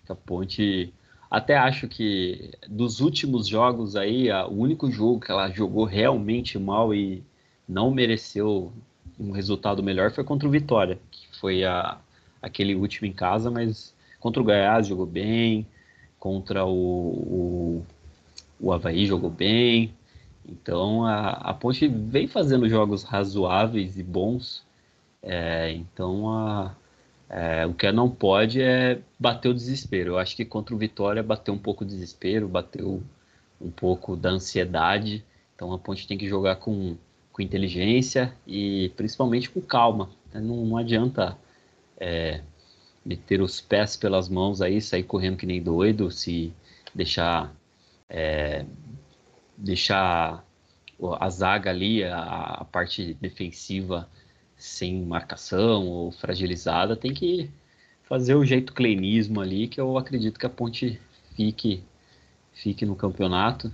Que 0.04 0.10
a 0.10 0.14
Ponte. 0.14 0.92
Até 1.30 1.56
acho 1.56 1.86
que 1.86 2.50
dos 2.66 3.00
últimos 3.00 3.46
jogos 3.46 3.94
aí, 3.94 4.30
o 4.32 4.54
único 4.54 4.90
jogo 4.90 5.20
que 5.20 5.30
ela 5.30 5.50
jogou 5.50 5.84
realmente 5.84 6.58
mal 6.58 6.92
e 6.92 7.22
não 7.68 7.90
mereceu 7.90 8.72
um 9.20 9.30
resultado 9.30 9.82
melhor 9.82 10.10
foi 10.10 10.24
contra 10.24 10.48
o 10.48 10.50
Vitória, 10.50 10.98
que 11.10 11.28
foi 11.38 11.64
a, 11.64 11.98
aquele 12.40 12.74
último 12.74 13.06
em 13.06 13.12
casa, 13.12 13.50
mas 13.50 13.94
contra 14.18 14.40
o 14.40 14.44
Goiás 14.44 14.86
jogou 14.86 15.04
bem, 15.04 15.66
contra 16.18 16.64
o, 16.64 16.70
o, 16.70 17.86
o 18.58 18.72
Havaí 18.72 19.06
jogou 19.06 19.30
bem. 19.30 19.92
Então 20.48 21.04
a, 21.04 21.30
a 21.32 21.52
Ponte 21.52 21.86
vem 21.86 22.26
fazendo 22.26 22.68
jogos 22.70 23.02
razoáveis 23.02 23.98
e 23.98 24.02
bons 24.02 24.66
é, 25.22 25.70
então, 25.72 26.30
a, 26.30 26.74
é, 27.28 27.66
o 27.66 27.74
que 27.74 27.90
não 27.92 28.10
pode 28.10 28.62
é 28.62 29.00
bater 29.18 29.48
o 29.48 29.54
desespero. 29.54 30.12
Eu 30.12 30.18
acho 30.18 30.36
que 30.36 30.44
contra 30.44 30.74
o 30.74 30.78
Vitória 30.78 31.22
bateu 31.22 31.52
um 31.54 31.58
pouco 31.58 31.84
o 31.84 31.86
desespero, 31.86 32.48
bateu 32.48 33.02
um 33.60 33.70
pouco 33.70 34.16
da 34.16 34.30
ansiedade. 34.30 35.24
Então, 35.54 35.72
a 35.72 35.78
Ponte 35.78 36.06
tem 36.06 36.16
que 36.16 36.28
jogar 36.28 36.56
com, 36.56 36.96
com 37.32 37.42
inteligência 37.42 38.34
e 38.46 38.92
principalmente 38.96 39.50
com 39.50 39.60
calma. 39.60 40.10
Né? 40.32 40.40
Não, 40.40 40.64
não 40.64 40.76
adianta 40.76 41.36
é, 41.98 42.40
meter 43.04 43.40
os 43.42 43.60
pés 43.60 43.96
pelas 43.96 44.28
mãos 44.28 44.62
aí, 44.62 44.80
sair 44.80 45.02
correndo 45.02 45.36
que 45.36 45.46
nem 45.46 45.62
doido, 45.62 46.10
se 46.10 46.52
deixar 46.94 47.52
é, 48.08 48.64
deixar 49.56 50.44
a 51.20 51.30
zaga 51.30 51.70
ali, 51.70 52.04
a, 52.04 52.20
a 52.60 52.64
parte 52.64 53.14
defensiva 53.14 54.08
sem 54.58 55.04
marcação 55.04 55.86
ou 55.86 56.10
fragilizada, 56.12 56.96
tem 56.96 57.14
que 57.14 57.48
fazer 58.02 58.34
o 58.34 58.44
jeito 58.44 58.72
cleinismo 58.72 59.40
ali, 59.40 59.68
que 59.68 59.80
eu 59.80 59.96
acredito 59.96 60.38
que 60.38 60.46
a 60.46 60.50
Ponte 60.50 61.00
fique, 61.36 61.84
fique 62.52 62.84
no 62.84 62.96
campeonato. 62.96 63.72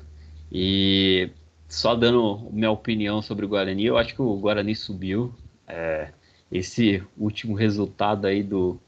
E 0.52 1.30
só 1.68 1.94
dando 1.94 2.48
minha 2.52 2.70
opinião 2.70 3.22
sobre 3.22 3.46
o 3.46 3.48
Guarani, 3.48 3.86
eu 3.86 3.96
acho 3.96 4.14
que 4.14 4.22
o 4.22 4.36
Guarani 4.36 4.76
subiu. 4.76 5.34
É, 5.66 6.12
esse 6.52 7.02
último 7.16 7.54
resultado 7.54 8.26
aí 8.26 8.42
do 8.42 8.78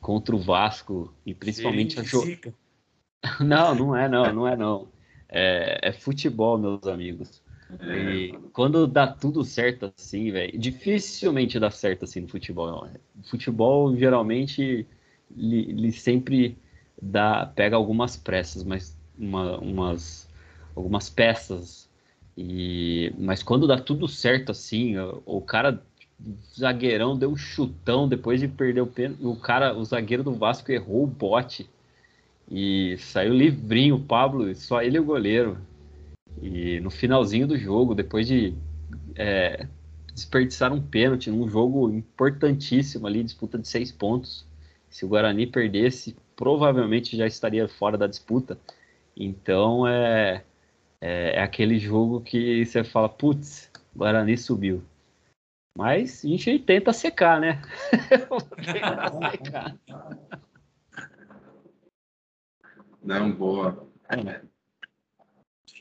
contra 0.00 0.34
o 0.34 0.38
Vasco 0.38 1.12
e 1.26 1.34
principalmente 1.34 2.00
a 2.00 2.02
jo... 2.02 2.22
Não, 3.38 3.74
não 3.74 3.94
é 3.94 4.08
não, 4.08 4.32
não 4.32 4.48
é 4.48 4.56
não. 4.56 4.88
É, 5.28 5.90
é 5.90 5.92
futebol, 5.92 6.56
meus 6.56 6.86
amigos. 6.86 7.42
É. 7.78 7.98
E 7.98 8.32
quando 8.52 8.86
dá 8.86 9.06
tudo 9.06 9.44
certo 9.44 9.92
assim, 9.96 10.30
velho, 10.30 10.58
dificilmente 10.58 11.58
dá 11.58 11.70
certo 11.70 12.04
assim 12.04 12.20
no 12.20 12.28
futebol. 12.28 12.88
Futebol 13.24 13.96
geralmente 13.96 14.86
ele, 15.36 15.92
sempre 15.92 16.58
dá, 17.00 17.46
pega 17.46 17.76
algumas 17.76 18.16
pressas, 18.16 18.64
mas 18.64 18.96
uma, 19.18 19.58
umas 19.58 20.28
algumas 20.74 21.08
peças. 21.08 21.88
E 22.36 23.12
mas 23.18 23.42
quando 23.42 23.66
dá 23.66 23.78
tudo 23.78 24.08
certo 24.08 24.50
assim, 24.50 24.98
o, 24.98 25.22
o 25.24 25.40
cara 25.40 25.82
zagueirão 26.58 27.16
deu 27.16 27.30
um 27.30 27.36
chutão 27.36 28.08
depois 28.08 28.40
de 28.40 28.48
perder 28.48 28.80
o 28.80 28.86
pênalti. 28.86 29.24
O 29.24 29.36
cara, 29.36 29.76
o 29.76 29.84
zagueiro 29.84 30.22
do 30.22 30.32
Vasco 30.32 30.70
errou 30.72 31.04
o 31.04 31.06
bote 31.06 31.68
e 32.50 32.96
saiu 32.98 33.32
livrinho 33.32 33.96
o 33.96 34.02
Pablo, 34.02 34.54
só 34.54 34.82
ele 34.82 34.96
e 34.96 35.00
o 35.00 35.04
goleiro. 35.04 35.58
E 36.40 36.80
no 36.80 36.90
finalzinho 36.90 37.46
do 37.46 37.56
jogo, 37.56 37.94
depois 37.94 38.26
de 38.26 38.54
é, 39.16 39.66
desperdiçar 40.14 40.72
um 40.72 40.80
pênalti 40.80 41.30
num 41.30 41.48
jogo 41.48 41.90
importantíssimo 41.90 43.06
ali, 43.06 43.22
disputa 43.22 43.58
de 43.58 43.68
seis 43.68 43.92
pontos. 43.92 44.46
Se 44.88 45.04
o 45.04 45.08
Guarani 45.08 45.46
perdesse, 45.46 46.16
provavelmente 46.34 47.16
já 47.16 47.26
estaria 47.26 47.68
fora 47.68 47.96
da 47.96 48.06
disputa. 48.06 48.58
Então 49.16 49.86
é, 49.86 50.44
é, 51.00 51.36
é 51.36 51.42
aquele 51.42 51.78
jogo 51.78 52.20
que 52.20 52.64
você 52.64 52.82
fala, 52.82 53.08
putz, 53.08 53.70
Guarani 53.94 54.36
subiu. 54.36 54.82
Mas 55.76 56.24
a 56.24 56.28
gente 56.28 56.58
tenta 56.58 56.92
secar, 56.92 57.40
né? 57.40 57.62
tenta 57.90 59.30
secar. 59.30 59.78
Não, 63.02 63.32
boa. 63.32 63.88
É. 64.08 64.40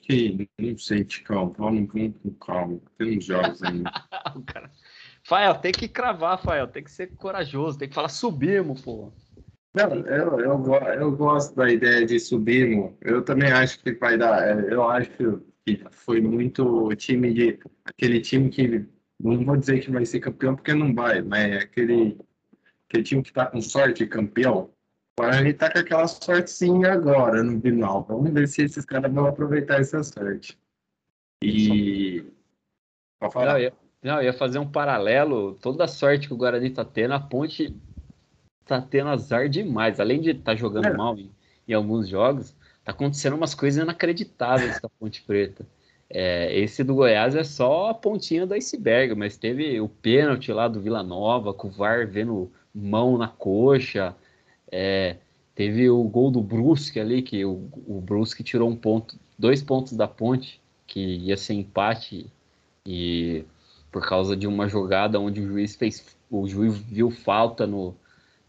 Que 0.09 0.49
não 0.57 0.75
sei, 0.75 1.03
Ticão. 1.03 1.53
Vamos, 1.55 1.87
vamos 1.93 2.15
com 2.23 2.31
calma. 2.33 2.81
Tem 2.97 3.19
uns 3.19 3.25
jogos 3.25 3.61
ainda. 3.61 3.91
cara... 4.47 4.71
Fael, 5.23 5.53
tem 5.59 5.71
que 5.71 5.87
cravar, 5.87 6.41
Fael. 6.41 6.67
Tem 6.67 6.83
que 6.83 6.91
ser 6.91 7.15
corajoso. 7.15 7.77
Tem 7.77 7.87
que 7.87 7.93
falar 7.93 8.09
subimos, 8.09 8.81
pô. 8.81 9.13
Não, 9.71 9.93
eu, 10.07 10.39
eu, 10.39 10.73
eu 10.99 11.15
gosto 11.15 11.55
da 11.55 11.71
ideia 11.71 12.07
de 12.07 12.19
subirmos. 12.19 12.95
Eu 13.01 13.23
também 13.23 13.51
acho 13.51 13.79
que 13.83 13.91
vai 13.93 14.17
dar. 14.17 14.47
É, 14.47 14.73
eu 14.73 14.89
acho 14.89 15.11
que 15.63 15.79
foi 15.91 16.19
muito 16.19 16.89
time 16.95 17.31
de. 17.31 17.59
Aquele 17.85 18.19
time 18.19 18.49
que 18.49 18.87
não 19.19 19.45
vou 19.45 19.57
dizer 19.57 19.79
que 19.79 19.91
vai 19.91 20.05
ser 20.07 20.21
campeão 20.21 20.55
porque 20.55 20.73
não 20.73 20.91
vai, 20.91 21.21
mas 21.21 21.51
é 21.51 21.57
aquele, 21.57 22.17
aquele 22.87 23.03
time 23.03 23.21
que 23.21 23.29
está 23.29 23.45
com 23.45 23.61
sorte 23.61 24.07
campeão. 24.07 24.73
Agora 25.21 25.41
a 25.41 25.43
gente 25.43 25.57
tá 25.57 25.71
com 25.71 25.79
aquela 25.79 26.07
sorte 26.07 26.49
sim 26.49 26.85
agora 26.85 27.43
no 27.43 27.59
final. 27.59 28.05
Vamos 28.07 28.31
ver 28.31 28.47
se 28.47 28.63
esses 28.63 28.85
caras 28.85 29.11
vão 29.11 29.25
aproveitar 29.25 29.79
essa 29.79 30.01
sorte. 30.03 30.57
E. 31.43 32.23
Pode 33.19 33.33
falar. 33.33 33.53
Não, 33.53 33.59
eu, 33.59 33.71
não, 34.01 34.15
eu 34.17 34.23
ia 34.23 34.33
fazer 34.33 34.59
um 34.59 34.69
paralelo. 34.69 35.55
Toda 35.55 35.83
a 35.83 35.87
sorte 35.87 36.27
que 36.27 36.33
o 36.33 36.37
Guarani 36.37 36.69
tá 36.69 36.85
tendo, 36.85 37.13
a 37.13 37.19
ponte 37.19 37.75
tá 38.65 38.81
tendo 38.81 39.09
azar 39.09 39.49
demais. 39.49 39.99
Além 39.99 40.21
de 40.21 40.31
estar 40.31 40.51
tá 40.51 40.55
jogando 40.55 40.87
é. 40.87 40.93
mal 40.93 41.17
em, 41.17 41.31
em 41.67 41.73
alguns 41.73 42.07
jogos, 42.07 42.55
tá 42.83 42.91
acontecendo 42.91 43.35
umas 43.35 43.53
coisas 43.53 43.83
inacreditáveis 43.83 44.79
com 44.79 44.87
a 44.87 44.89
Ponte 44.99 45.21
Preta. 45.23 45.65
É, 46.09 46.57
esse 46.57 46.83
do 46.83 46.95
Goiás 46.95 47.35
é 47.35 47.43
só 47.43 47.89
a 47.89 47.93
pontinha 47.93 48.45
do 48.45 48.55
iceberg, 48.55 49.13
mas 49.13 49.37
teve 49.37 49.79
o 49.79 49.87
pênalti 49.87 50.51
lá 50.51 50.67
do 50.67 50.81
Vila 50.81 51.03
Nova, 51.03 51.53
com 51.53 51.67
o 51.67 51.71
VAR 51.71 52.07
vendo 52.07 52.51
mão 52.73 53.17
na 53.17 53.27
coxa. 53.27 54.15
É, 54.71 55.17
teve 55.55 55.89
o 55.89 56.03
gol 56.03 56.31
do 56.31 56.41
Brusque 56.41 56.99
ali, 56.99 57.21
que 57.21 57.43
o, 57.43 57.69
o 57.87 58.01
Brusque 58.01 58.43
tirou 58.43 58.69
um 58.69 58.75
ponto, 58.75 59.17
dois 59.37 59.61
pontos 59.61 59.93
da 59.93 60.07
ponte, 60.07 60.61
que 60.85 60.99
ia 60.99 61.37
ser 61.37 61.53
empate, 61.53 62.31
e 62.85 63.43
por 63.91 64.07
causa 64.07 64.35
de 64.35 64.47
uma 64.47 64.67
jogada 64.67 65.19
onde 65.19 65.41
o 65.41 65.47
juiz 65.47 65.75
fez. 65.75 66.17
O 66.29 66.47
juiz 66.47 66.77
viu 66.77 67.09
falta 67.09 67.65
no, 67.65 67.95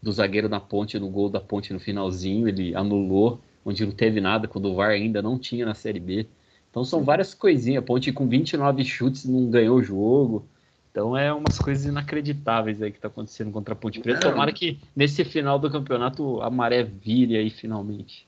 do 0.01 0.11
zagueiro 0.11 0.49
na 0.49 0.59
ponte, 0.59 0.99
no 0.99 1.09
gol 1.09 1.29
da 1.29 1.39
ponte 1.39 1.73
no 1.73 1.79
finalzinho, 1.79 2.47
ele 2.47 2.75
anulou, 2.75 3.39
onde 3.63 3.85
não 3.85 3.93
teve 3.93 4.19
nada, 4.19 4.47
quando 4.47 4.65
o 4.65 4.75
VAR 4.75 4.91
ainda 4.91 5.21
não 5.21 5.37
tinha 5.37 5.65
na 5.65 5.73
Série 5.73 5.99
B. 5.99 6.27
Então 6.69 6.83
são 6.83 7.03
várias 7.03 7.33
coisinhas. 7.33 7.83
Ponte 7.83 8.11
com 8.11 8.27
29 8.27 8.83
chutes 8.83 9.25
não 9.25 9.49
ganhou 9.49 9.77
o 9.77 9.83
jogo. 9.83 10.45
Então 10.91 11.17
é 11.17 11.33
umas 11.33 11.57
coisas 11.57 11.85
inacreditáveis 11.85 12.81
aí 12.81 12.91
que 12.91 12.99
tá 12.99 13.07
acontecendo 13.07 13.51
contra 13.51 13.73
a 13.73 13.77
Ponte 13.77 14.01
Preta. 14.01 14.29
Tomara 14.29 14.51
que 14.51 14.77
nesse 14.93 15.23
final 15.23 15.57
do 15.57 15.71
campeonato 15.71 16.41
a 16.41 16.49
maré 16.49 16.83
vire 16.83 17.37
aí 17.37 17.49
finalmente. 17.49 18.27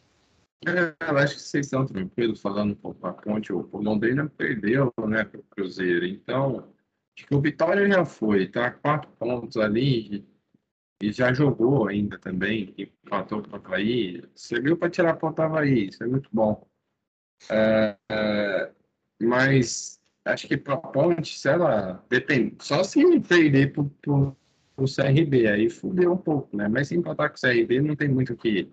É, 0.66 0.96
eu 1.10 1.18
acho 1.18 1.36
que 1.36 1.42
vocês 1.42 1.66
estão 1.66 1.86
tranquilos 1.86 2.42
falando 2.42 2.74
pouco 2.76 3.06
a 3.06 3.12
Ponte. 3.12 3.52
O 3.52 3.70
Londrina 3.74 4.32
perdeu, 4.38 4.94
né, 5.08 5.26
para 5.26 5.42
o 5.42 5.44
Cruzeiro. 5.44 6.06
Então, 6.06 6.70
acho 7.18 7.28
que 7.28 7.36
o 7.36 7.42
Vitória 7.42 7.86
já 7.86 8.06
foi, 8.06 8.48
tá? 8.48 8.72
Quatro 8.72 9.12
pontos 9.20 9.58
ali 9.58 10.26
e 11.02 11.12
já 11.12 11.34
jogou 11.34 11.90
ainda 11.90 12.18
também. 12.18 12.74
Empatou 12.78 13.42
para 13.42 13.60
o 13.60 13.66
Havaí. 13.66 14.24
Serviu 14.36 14.78
para 14.78 14.90
tirar 14.90 15.18
ponto 15.18 15.42
Havaí. 15.42 15.90
Isso 15.90 16.02
é 16.02 16.08
muito 16.08 16.30
bom. 16.32 16.66
É, 17.50 17.98
é, 18.10 18.72
mas 19.22 20.02
acho 20.26 20.48
que 20.48 20.58
para 20.58 20.78
ponte, 20.78 21.38
se 21.38 21.50
ela 21.50 22.04
depende, 22.10 22.56
só 22.60 22.84
se 22.84 23.20
perder 23.22 23.74
para 23.74 23.84
o 24.14 24.86
CRB, 24.86 25.48
aí 25.48 25.70
fudeu 25.70 26.14
um 26.14 26.18
pouco, 26.18 26.56
né? 26.56 26.68
Mas 26.68 26.88
se 26.88 26.96
empatar 26.96 27.30
com 27.30 27.36
o 27.36 27.40
CRB, 27.40 27.82
não 27.82 27.96
tem 27.96 28.08
muito 28.08 28.36
que, 28.36 28.72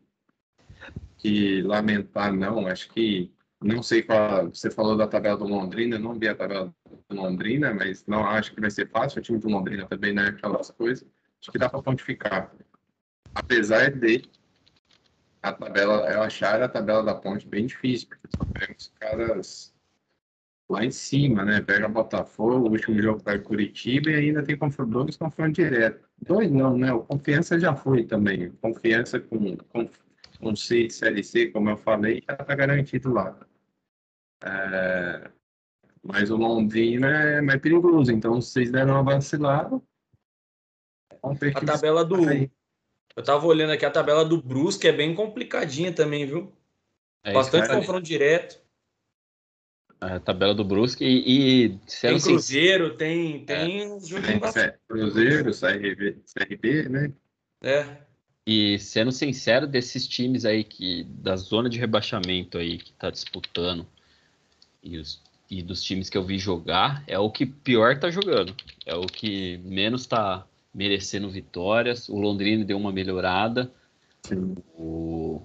que 1.19 1.63
lamentar, 1.63 2.33
não. 2.33 2.67
Acho 2.67 2.89
que 2.91 3.33
não 3.63 3.83
sei 3.83 4.03
qual. 4.03 4.49
Você 4.49 4.71
falou 4.71 4.97
da 4.97 5.07
tabela 5.07 5.37
do 5.37 5.45
Londrina, 5.45 5.99
não 5.99 6.19
vi 6.19 6.29
a 6.29 6.35
tabela 6.35 6.75
do 7.09 7.17
Londrina, 7.17 7.75
mas 7.75 8.07
não 8.07 8.25
acho 8.25 8.55
que 8.55 8.61
vai 8.61 8.71
ser 8.71 8.89
fácil. 8.89 9.19
O 9.19 9.23
time 9.23 9.39
do 9.39 9.49
Londrina 9.49 9.87
também 9.87 10.13
não 10.13 10.23
é 10.23 10.29
aquelas 10.29 10.71
coisas. 10.71 11.07
Acho 11.41 11.53
que 11.53 11.59
dá 11.59 11.69
para 11.69 11.83
pontificar. 11.83 12.55
Apesar 13.35 13.91
de 13.91 14.23
a 15.43 15.53
tabela, 15.53 16.11
eu 16.11 16.23
achar 16.23 16.63
a 16.63 16.69
tabela 16.69 17.03
da 17.03 17.15
ponte 17.15 17.47
bem 17.47 17.67
difícil, 17.67 18.09
porque 18.09 18.29
só 18.37 18.45
pega 18.45 18.75
os 18.77 18.93
caras 19.01 19.75
lá 20.73 20.85
em 20.85 20.91
cima, 20.91 21.45
né? 21.45 21.61
Pega 21.61 21.89
Botafogo, 21.89 22.69
o 22.69 22.71
último 22.71 23.01
jogo 23.01 23.23
para 23.23 23.39
Curitiba 23.39 24.11
e 24.11 24.15
ainda 24.15 24.43
tem 24.43 24.57
confronto, 24.57 24.91
dois 24.91 25.17
confrontos 25.17 25.55
direto. 25.55 26.09
Dois 26.21 26.51
não, 26.51 26.77
né? 26.77 26.93
O 26.93 27.01
Confiança 27.01 27.59
já 27.59 27.75
foi 27.75 28.05
também. 28.05 28.51
Confiança 28.63 29.19
com, 29.19 29.57
com, 29.57 29.89
com 30.39 30.57
C 30.57 30.87
de 30.87 30.93
Série 30.93 31.25
C, 31.25 31.49
como 31.49 31.71
eu 31.71 31.77
falei, 31.77 32.23
já 32.29 32.35
está 32.35 32.55
garantido 32.55 33.13
lá. 33.13 33.37
É... 34.45 35.31
Mas 36.03 36.31
o 36.31 36.37
Londrina 36.37 37.09
é 37.09 37.41
mais 37.41 37.61
perigoso, 37.61 38.11
então 38.11 38.41
se 38.41 38.53
vocês 38.53 38.71
deram 38.71 38.95
uma 38.95 39.03
vacilada. 39.03 39.81
A 41.23 41.61
tabela 41.67 42.03
do, 42.03 42.17
eu 43.17 43.23
tava 43.23 43.47
olhando 43.47 43.73
aqui 43.73 43.85
a 43.85 43.91
tabela 43.91 44.25
do 44.25 44.41
Brusque, 44.41 44.89
é 44.89 44.93
bem 44.93 45.15
complicadinha 45.15 45.93
também, 45.93 46.25
viu? 46.25 46.53
É 47.23 47.33
Bastante 47.33 47.69
confronto 47.69 48.03
direto. 48.03 48.61
A 50.01 50.19
tabela 50.19 50.55
do 50.55 50.65
Brusque 50.65 51.05
e, 51.05 51.65
e 51.65 51.69
tem 52.01 52.19
Cruzeiro, 52.19 52.97
tem 52.97 53.45
tem 53.45 53.83
é. 53.83 53.89
tem 54.23 54.41
Cruzeiro, 54.89 55.51
CRB, 55.53 56.17
CRB, 56.35 56.89
né? 56.89 57.13
É. 57.63 57.87
E 58.47 58.79
sendo 58.79 59.13
sincero, 59.13 59.67
desses 59.67 60.07
times 60.09 60.45
aí 60.45 60.65
que 60.65 61.05
da 61.05 61.37
zona 61.37 61.69
de 61.69 61.79
rebaixamento 61.79 62.57
aí 62.57 62.79
que 62.79 62.93
tá 62.93 63.11
disputando 63.11 63.87
e, 64.83 64.97
os, 64.97 65.21
e 65.51 65.63
dos 65.63 65.83
times 65.83 66.09
que 66.09 66.17
eu 66.17 66.25
vi 66.25 66.39
jogar, 66.39 67.05
é 67.07 67.19
o 67.19 67.31
que 67.31 67.45
pior 67.45 67.99
tá 67.99 68.11
jogando. 68.11 68.55
É 68.87 68.95
o 68.95 69.03
que 69.03 69.59
menos 69.59 70.07
tá 70.07 70.47
merecendo 70.73 71.29
vitórias. 71.29 72.09
O 72.09 72.17
Londrina 72.17 72.65
deu 72.65 72.79
uma 72.79 72.91
melhorada. 72.91 73.71
O... 74.75 75.43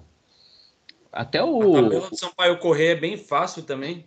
Até 1.12 1.42
o. 1.42 1.76
A 1.76 1.82
tabela 1.82 2.10
do 2.10 2.16
Sampaio 2.16 2.58
correr 2.58 2.88
é 2.88 2.96
bem 2.96 3.16
fácil 3.16 3.62
também. 3.62 4.06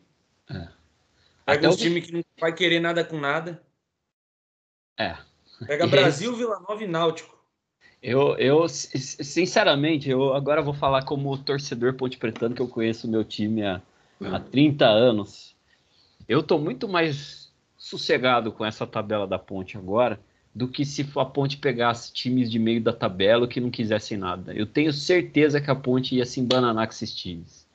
Pega 1.50 1.68
Até 1.68 1.70
os 1.70 1.78
times 1.78 2.06
que 2.06 2.14
não 2.14 2.24
vai 2.40 2.54
querer 2.54 2.80
nada 2.80 3.04
com 3.04 3.18
nada. 3.18 3.62
É. 4.98 5.18
Pega 5.66 5.86
Brasil, 5.88 6.36
Vila 6.36 6.60
Nova 6.60 6.84
e 6.84 6.88
Náutico. 6.88 7.38
Eu, 8.02 8.38
eu, 8.38 8.68
sinceramente, 8.70 10.10
eu 10.10 10.34
agora 10.34 10.62
vou 10.62 10.74
falar 10.74 11.04
como 11.04 11.38
torcedor 11.38 11.94
ponte 11.96 12.18
pretano, 12.18 12.56
que 12.56 12.62
eu 12.62 12.68
conheço 12.68 13.08
o 13.08 13.10
meu 13.10 13.26
time 13.26 13.64
há, 13.64 13.82
há 14.22 14.40
30 14.40 14.86
anos. 14.86 15.54
Eu 16.28 16.42
tô 16.42 16.58
muito 16.58 16.88
mais 16.88 17.52
sossegado 17.78 18.52
com 18.52 18.66
essa 18.66 18.88
tabela 18.88 19.28
da 19.28 19.38
ponte 19.38 19.78
agora, 19.78 20.20
do 20.54 20.68
que 20.68 20.84
se 20.86 21.08
a 21.16 21.26
Ponte 21.26 21.58
pegasse 21.58 22.12
times 22.12 22.50
de 22.50 22.60
meio 22.60 22.82
da 22.82 22.92
tabela 22.92 23.48
que 23.48 23.62
não 23.62 23.70
quisessem 23.70 24.18
nada. 24.18 24.54
Eu 24.54 24.66
tenho 24.66 24.92
certeza 24.92 25.62
que 25.62 25.70
a 25.70 25.76
Ponte 25.76 26.16
ia 26.16 26.26
se 26.26 26.40
embananar 26.40 26.88
com 26.88 26.94
esses 26.94 27.14
times. 27.14 27.68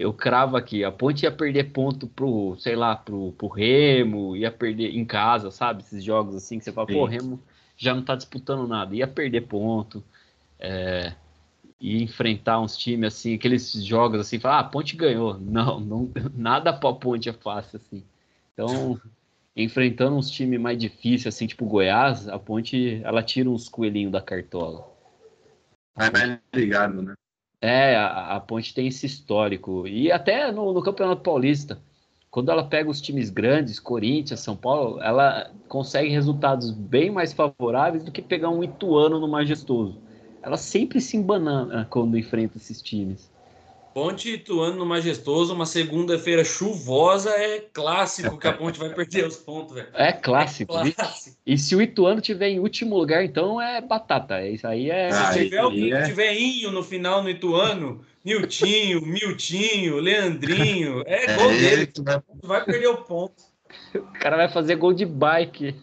Eu 0.00 0.12
cravo 0.12 0.56
aqui, 0.56 0.84
a 0.84 0.92
Ponte 0.92 1.24
ia 1.24 1.32
perder 1.32 1.72
ponto 1.72 2.06
pro, 2.06 2.56
sei 2.60 2.76
lá, 2.76 2.94
pro, 2.94 3.32
pro 3.32 3.48
Remo, 3.48 4.36
ia 4.36 4.48
perder 4.48 4.94
em 4.94 5.04
casa, 5.04 5.50
sabe? 5.50 5.82
Esses 5.82 6.04
jogos 6.04 6.36
assim 6.36 6.56
que 6.56 6.64
você 6.64 6.72
fala, 6.72 6.86
Sim. 6.86 6.92
pô, 6.92 7.04
Remo 7.04 7.42
já 7.76 7.92
não 7.92 8.02
tá 8.04 8.14
disputando 8.14 8.68
nada, 8.68 8.94
ia 8.94 9.08
perder 9.08 9.48
ponto. 9.48 10.04
É, 10.60 11.14
e 11.80 12.00
enfrentar 12.00 12.60
uns 12.60 12.76
times 12.76 13.14
assim, 13.14 13.34
aqueles 13.34 13.72
jogos 13.72 14.20
assim, 14.20 14.38
falar, 14.38 14.58
ah, 14.58 14.60
a 14.60 14.64
Ponte 14.64 14.96
ganhou. 14.96 15.38
Não, 15.38 15.80
não 15.80 16.12
nada 16.32 16.72
para 16.72 16.90
a 16.90 16.94
Ponte 16.94 17.28
é 17.28 17.32
fácil 17.32 17.76
assim. 17.78 18.04
Então, 18.52 19.00
enfrentando 19.56 20.16
uns 20.16 20.30
times 20.30 20.60
mais 20.60 20.78
difíceis 20.78 21.34
assim, 21.34 21.48
tipo 21.48 21.66
Goiás, 21.66 22.28
a 22.28 22.38
Ponte, 22.38 23.00
ela 23.02 23.22
tira 23.22 23.50
uns 23.50 23.68
coelhinhos 23.68 24.12
da 24.12 24.20
cartola. 24.20 24.88
É 25.96 26.10
mais 26.10 26.38
ligado, 26.54 27.02
né? 27.02 27.14
É, 27.60 27.96
a, 27.96 28.36
a, 28.36 28.40
Ponte 28.40 28.74
tem 28.74 28.86
esse 28.86 29.06
histórico. 29.06 29.86
E 29.86 30.12
até 30.12 30.52
no, 30.52 30.72
no 30.72 30.82
Campeonato 30.82 31.22
Paulista, 31.22 31.80
quando 32.30 32.50
ela 32.50 32.64
pega 32.64 32.88
os 32.88 33.00
times 33.00 33.30
grandes, 33.30 33.80
Corinthians, 33.80 34.40
São 34.40 34.56
Paulo, 34.56 35.02
ela 35.02 35.50
consegue 35.68 36.10
resultados 36.10 36.70
bem 36.70 37.10
mais 37.10 37.32
favoráveis 37.32 38.04
do 38.04 38.12
que 38.12 38.22
pegar 38.22 38.50
um 38.50 38.62
Ituano 38.62 39.18
no 39.18 39.26
Majestoso 39.26 40.08
ela 40.42 40.56
sempre 40.56 41.00
se 41.00 41.16
embanana 41.16 41.86
quando 41.90 42.18
enfrenta 42.18 42.56
esses 42.56 42.80
times. 42.80 43.30
Ponte 43.98 44.32
Ituano 44.32 44.76
no 44.76 44.86
Majestoso, 44.86 45.52
uma 45.52 45.66
segunda-feira 45.66 46.44
chuvosa, 46.44 47.30
é 47.30 47.58
clássico 47.58 48.38
que 48.38 48.46
a 48.46 48.52
Ponte 48.54 48.78
vai 48.78 48.90
perder 48.94 49.26
os 49.26 49.36
pontos, 49.36 49.74
velho. 49.74 49.88
É 49.92 50.12
clássico. 50.12 50.72
É 50.78 50.92
clássico. 50.92 51.36
E, 51.44 51.54
e, 51.54 51.58
se 51.58 51.74
o 51.74 51.82
Ituano 51.82 52.20
tiver 52.20 52.50
em 52.50 52.60
último 52.60 52.96
lugar, 52.96 53.24
então 53.24 53.60
é 53.60 53.80
batata. 53.80 54.40
Isso 54.46 54.68
aí 54.68 54.88
é. 54.88 55.08
Ah, 55.08 55.32
se 55.32 55.46
tiver, 55.46 55.96
é... 55.96 56.02
tiver 56.04 56.32
Inho 56.32 56.70
no 56.70 56.84
final 56.84 57.24
no 57.24 57.28
Ituano, 57.28 58.04
Niltinho, 58.24 59.04
Miltinho, 59.04 59.96
Leandrinho, 59.96 61.02
é, 61.04 61.32
é 61.32 61.34
gol 61.34 61.48
dele. 61.48 61.92
Vai... 61.98 62.22
vai 62.40 62.64
perder 62.64 62.86
o 62.86 62.98
ponto. 62.98 63.42
O 63.96 64.18
cara 64.20 64.36
vai 64.36 64.48
fazer 64.48 64.76
gol 64.76 64.92
de 64.92 65.06
bike. 65.06 65.74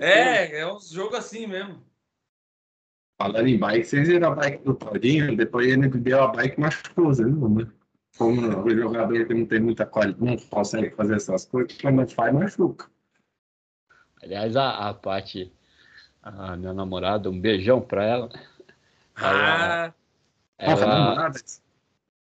é, 0.00 0.60
é 0.64 0.72
um 0.72 0.80
jogo 0.80 1.14
assim 1.14 1.46
mesmo. 1.46 1.78
Falando 3.20 3.48
em 3.48 3.58
bike, 3.58 3.84
vocês 3.84 4.08
viram 4.08 4.32
a 4.32 4.34
bike 4.34 4.64
do 4.64 4.72
Todinho, 4.72 5.36
depois 5.36 5.68
ele 5.68 5.88
deu 5.88 6.22
a 6.22 6.28
bike 6.28 6.58
machucou, 6.58 7.10
né? 7.14 7.70
Como 8.16 8.40
o 8.40 8.70
jogador 8.70 9.26
que 9.26 9.34
não 9.34 9.44
tem 9.44 9.60
muita 9.60 9.84
qualidade, 9.84 10.24
não 10.24 10.38
consegue 10.38 10.88
fazer 10.96 11.16
essas 11.16 11.44
coisas, 11.44 11.76
quando 11.78 12.08
faz, 12.08 12.32
machuca. 12.32 12.86
Aliás, 14.22 14.56
a, 14.56 14.88
a 14.88 14.94
Paty, 14.94 15.52
a 16.22 16.56
minha 16.56 16.72
namorada, 16.72 17.28
um 17.28 17.38
beijão 17.38 17.82
pra 17.82 18.04
ela. 18.06 18.30
Ela. 19.18 19.86
Ah, 19.86 19.92
ela, 20.56 21.32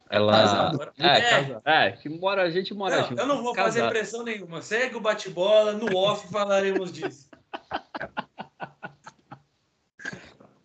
ela 0.09 0.71
é, 0.97 1.05
é, 1.05 1.61
é, 1.65 1.91
que 1.91 2.09
mora, 2.09 2.41
a 2.41 2.49
gente 2.49 2.73
mora 2.73 3.01
não, 3.01 3.09
junto. 3.09 3.21
Eu 3.21 3.27
não 3.27 3.43
vou 3.43 3.53
casado. 3.53 3.73
fazer 3.73 3.89
pressão 3.89 4.23
nenhuma. 4.23 4.63
Segue 4.63 4.95
o 4.95 5.01
bate-bola, 5.01 5.73
no 5.73 5.95
off 5.95 6.27
falaremos 6.31 6.91
disso. 6.91 7.29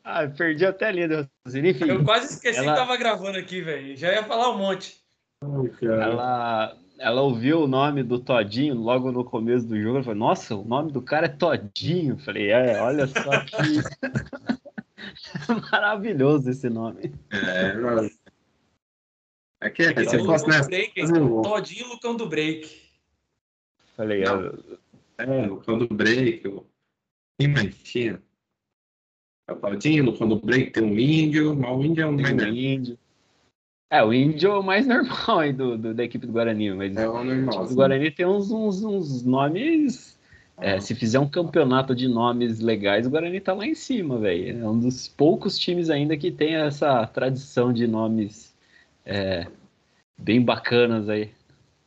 Ah, 0.05 0.29
perdi 0.29 0.65
até 0.67 0.89
a 0.89 0.93
linha 0.93 1.09
do 1.09 1.27
Enfim, 1.47 1.89
eu 1.89 2.05
quase 2.05 2.35
esqueci 2.35 2.59
ela... 2.59 2.73
que 2.73 2.79
tava 2.79 2.95
gravando 2.99 3.39
aqui, 3.39 3.63
velho. 3.63 3.97
Já 3.97 4.13
ia 4.13 4.23
falar 4.23 4.51
um 4.51 4.59
monte. 4.59 5.03
ela, 5.83 6.77
ela 6.99 7.23
ouviu 7.23 7.63
o 7.63 7.67
nome 7.67 8.03
do 8.03 8.19
Todinho 8.19 8.75
logo 8.75 9.11
no 9.11 9.25
começo 9.25 9.67
do 9.67 9.81
jogo. 9.81 9.97
Ela 9.97 10.05
falou, 10.05 10.19
nossa, 10.19 10.55
o 10.55 10.63
nome 10.63 10.93
do 10.93 11.01
cara 11.01 11.25
é 11.25 11.31
Todinho. 11.31 12.19
falei, 12.19 12.51
é, 12.51 12.83
olha 12.83 13.07
só 13.07 13.45
que. 13.45 13.57
Maravilhoso 15.73 16.51
esse 16.51 16.69
nome. 16.69 17.15
É, 17.33 18.11
é 19.67 19.71
que 19.71 19.85
é, 19.85 20.05
se 20.05 20.19
fosse 20.19 20.47
nessa. 20.47 20.69
Break, 20.69 20.93
Todinho 21.43 21.89
Lucão 21.89 22.15
do 22.15 22.29
Break. 22.29 22.79
Falei, 23.97 24.23
é, 24.23 24.27
é, 25.17 25.47
Lucão 25.47 25.79
do 25.79 25.89
Break. 25.89 26.63
Mais 27.49 27.75
tinha? 27.83 28.23
É 29.47 29.53
o 29.53 29.57
Claudinho, 29.57 30.16
quando 30.16 30.32
o 30.32 30.40
break 30.40 30.70
tem 30.70 30.82
um 30.82 30.99
índio, 30.99 31.55
mas 31.55 31.70
o 31.70 31.84
índio 31.84 32.03
é 32.03 32.07
um 32.07 32.12
mais 32.12 32.32
um 32.32 32.47
índio. 32.47 32.99
É, 33.90 34.03
o 34.03 34.12
índio 34.12 34.51
é 34.51 34.59
o 34.59 34.62
mais 34.62 34.86
normal 34.88 35.38
aí 35.38 35.53
do, 35.53 35.76
do, 35.76 35.95
da 35.95 36.03
equipe 36.03 36.26
do 36.26 36.32
Guarani, 36.32 36.72
mas 36.72 36.97
é 36.97 37.09
o 37.09 37.22
normal. 37.22 37.64
O 37.64 37.74
Guarani 37.74 38.11
tem 38.11 38.26
uns, 38.26 38.51
uns, 38.51 38.82
uns 38.82 39.24
nomes. 39.24 40.14
É, 40.57 40.80
se 40.80 40.95
fizer 40.95 41.18
um 41.18 41.28
campeonato 41.28 41.97
de 41.97 42.07
nomes 42.07 42.61
legais, 42.61 43.07
o 43.07 43.11
Guarani 43.11 43.40
tá 43.40 43.53
lá 43.53 43.66
em 43.66 43.74
cima, 43.74 44.18
velho. 44.18 44.62
É 44.62 44.68
um 44.68 44.78
dos 44.78 45.09
poucos 45.09 45.59
times 45.59 45.90
ainda 45.90 46.16
que 46.16 46.30
tem 46.30 46.55
essa 46.55 47.05
tradição 47.09 47.72
de 47.72 47.88
nomes 47.88 48.55
é, 49.05 49.49
bem 50.16 50.40
bacanas 50.40 51.09
aí. 51.09 51.30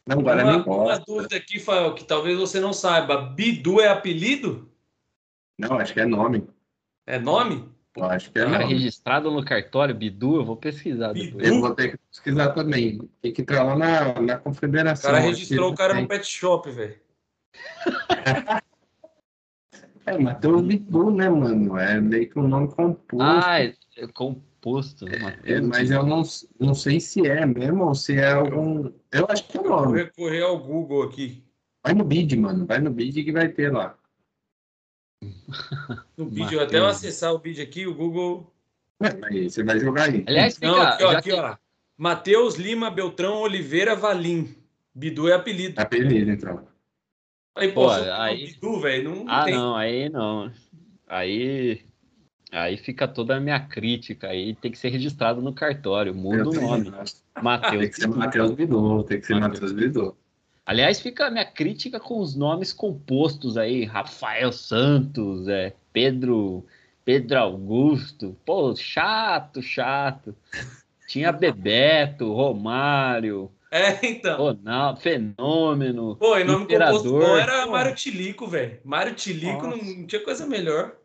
Não, 0.06 0.22
Guarani 0.22 0.64
uma, 0.64 0.84
uma 0.84 1.00
dúvida 1.00 1.36
aqui, 1.38 1.60
Fael, 1.60 1.96
que 1.96 2.04
talvez 2.04 2.38
você 2.38 2.60
não 2.60 2.74
saiba. 2.74 3.22
Bidu 3.22 3.80
é 3.82 3.88
apelido? 3.88 4.70
Não, 5.58 5.80
acho 5.80 5.94
que 5.94 6.02
é 6.02 6.06
nome. 6.06 6.44
É 7.08 7.18
nome? 7.18 7.70
Eu 7.96 8.04
acho 8.04 8.30
que 8.32 8.38
é 8.38 8.46
nome. 8.46 8.66
registrado 8.66 9.32
no 9.32 9.44
cartório 9.44 9.96
Bidu, 9.96 10.36
eu 10.36 10.46
vou 10.46 10.58
pesquisar 10.58 11.14
Bidu? 11.14 11.38
depois. 11.38 11.48
Eu 11.48 11.62
vou 11.62 11.74
ter 11.74 11.92
que 11.92 11.98
pesquisar 12.12 12.50
também. 12.50 13.10
Tem 13.22 13.32
que 13.32 13.42
entrar 13.42 13.64
lá 13.64 13.76
na, 13.78 14.22
na 14.22 14.38
confederação. 14.38 15.10
O 15.10 15.14
cara 15.14 15.26
registrou 15.26 15.72
o 15.72 15.76
cara 15.76 15.94
tem. 15.94 16.04
no 16.04 16.08
pet 16.10 16.26
shop, 16.28 16.70
velho. 16.70 17.00
é, 20.06 20.18
mas 20.20 20.38
tem 20.38 20.52
o 20.52 20.62
Bidu, 20.62 21.10
né, 21.10 21.30
mano? 21.30 21.78
É 21.78 22.00
meio 22.00 22.30
que 22.30 22.38
um 22.38 22.48
nome 22.48 22.68
composto. 22.68 23.22
Ah, 23.22 23.62
é, 23.62 23.74
é 23.96 24.08
composto. 24.08 25.06
Né, 25.06 25.40
é, 25.46 25.62
mas 25.62 25.90
eu 25.90 26.06
não, 26.06 26.24
não 26.60 26.76
sei 26.76 27.00
se 27.00 27.26
é 27.26 27.46
mesmo 27.46 27.86
ou 27.86 27.96
se 27.96 28.20
é 28.20 28.34
algum. 28.34 28.92
Eu 29.12 29.26
acho 29.30 29.48
que 29.48 29.58
é 29.58 29.62
nome. 29.62 29.86
Vou 29.86 29.96
recorrer 29.96 30.42
ao 30.44 30.60
Google 30.60 31.04
aqui. 31.04 31.42
Vai 31.84 31.96
no 31.96 32.04
bid, 32.04 32.36
mano. 32.36 32.66
Vai 32.66 32.80
no 32.80 32.92
bid 32.92 33.24
que 33.24 33.32
vai 33.32 33.48
ter 33.48 33.72
lá. 33.72 33.97
No 36.18 36.26
vídeo, 36.30 36.60
até 36.62 36.78
eu 36.78 36.86
acessar 36.88 37.34
o 37.34 37.40
vídeo 37.40 37.64
aqui, 37.64 37.88
o 37.88 37.94
Google. 37.94 38.54
aí 39.00 39.50
você 39.50 39.64
vai 39.64 39.80
jogar 39.80 40.10
aí. 40.10 40.24
Aliás, 40.28 40.60
Não, 40.60 40.82
aqui, 40.82 41.04
ó, 41.04 41.10
aqui, 41.12 41.32
ó. 41.34 41.56
Matheus 41.98 42.56
Lima 42.56 42.92
Beltrão 42.92 43.42
Oliveira 43.42 43.96
Valim. 43.96 44.56
Bidu 44.94 45.28
é 45.28 45.34
apelido. 45.34 45.80
Apelido, 45.80 46.32
então. 46.32 46.68
Aí, 47.56 47.72
pô, 47.72 47.90
aí... 47.90 48.48
Bidu, 48.54 48.80
velho, 48.80 49.16
não 49.16 49.26
Ah, 49.28 49.46
tem. 49.46 49.56
não, 49.56 49.76
aí 49.76 50.10
não. 50.10 50.52
Aí. 51.08 51.82
Aí 52.52 52.78
fica 52.78 53.08
toda 53.08 53.36
a 53.36 53.40
minha 53.40 53.60
crítica. 53.60 54.28
Aí 54.28 54.56
tem 54.56 54.72
que 54.72 54.78
ser 54.78 54.90
registrado 54.90 55.42
no 55.42 55.54
cartório. 55.54 56.14
Muda 56.14 56.48
o 56.50 56.54
nome. 56.54 56.92
Matheus. 57.42 57.82
Tem 57.82 57.90
que 57.90 57.96
ser 57.96 58.08
Matheus 58.08 58.52
Bidu. 58.52 59.04
Tem 59.04 59.20
que 59.20 59.26
ser 59.26 59.40
Matheus 59.40 59.72
Bidu. 59.72 60.18
Aliás, 60.68 61.00
fica 61.00 61.28
a 61.28 61.32
minha 61.32 61.46
crítica 61.46 61.98
com 61.98 62.20
os 62.20 62.36
nomes 62.36 62.74
compostos 62.74 63.56
aí, 63.56 63.86
Rafael 63.86 64.52
Santos, 64.52 65.48
é, 65.48 65.74
Pedro, 65.94 66.66
Pedro 67.06 67.40
Augusto, 67.40 68.36
pô, 68.46 68.76
chato, 68.76 69.62
chato. 69.62 70.36
Tinha 71.08 71.32
Bebeto, 71.32 72.34
Romário. 72.34 73.50
É, 73.72 74.06
então. 74.06 74.38
Ronaldo, 74.38 75.00
Fenômeno. 75.00 76.18
Pô, 76.18 76.38
e 76.38 76.44
nome 76.44 76.66
Imperador. 76.66 77.02
composto 77.02 77.26
bom 77.26 77.38
era 77.38 77.66
Mário 77.66 77.96
Tilico, 77.96 78.46
velho. 78.46 78.82
Mário 78.84 79.16
Tilico 79.16 79.68
não, 79.68 79.78
não, 79.78 80.06
tinha 80.06 80.22
coisa 80.22 80.46
melhor. 80.46 80.98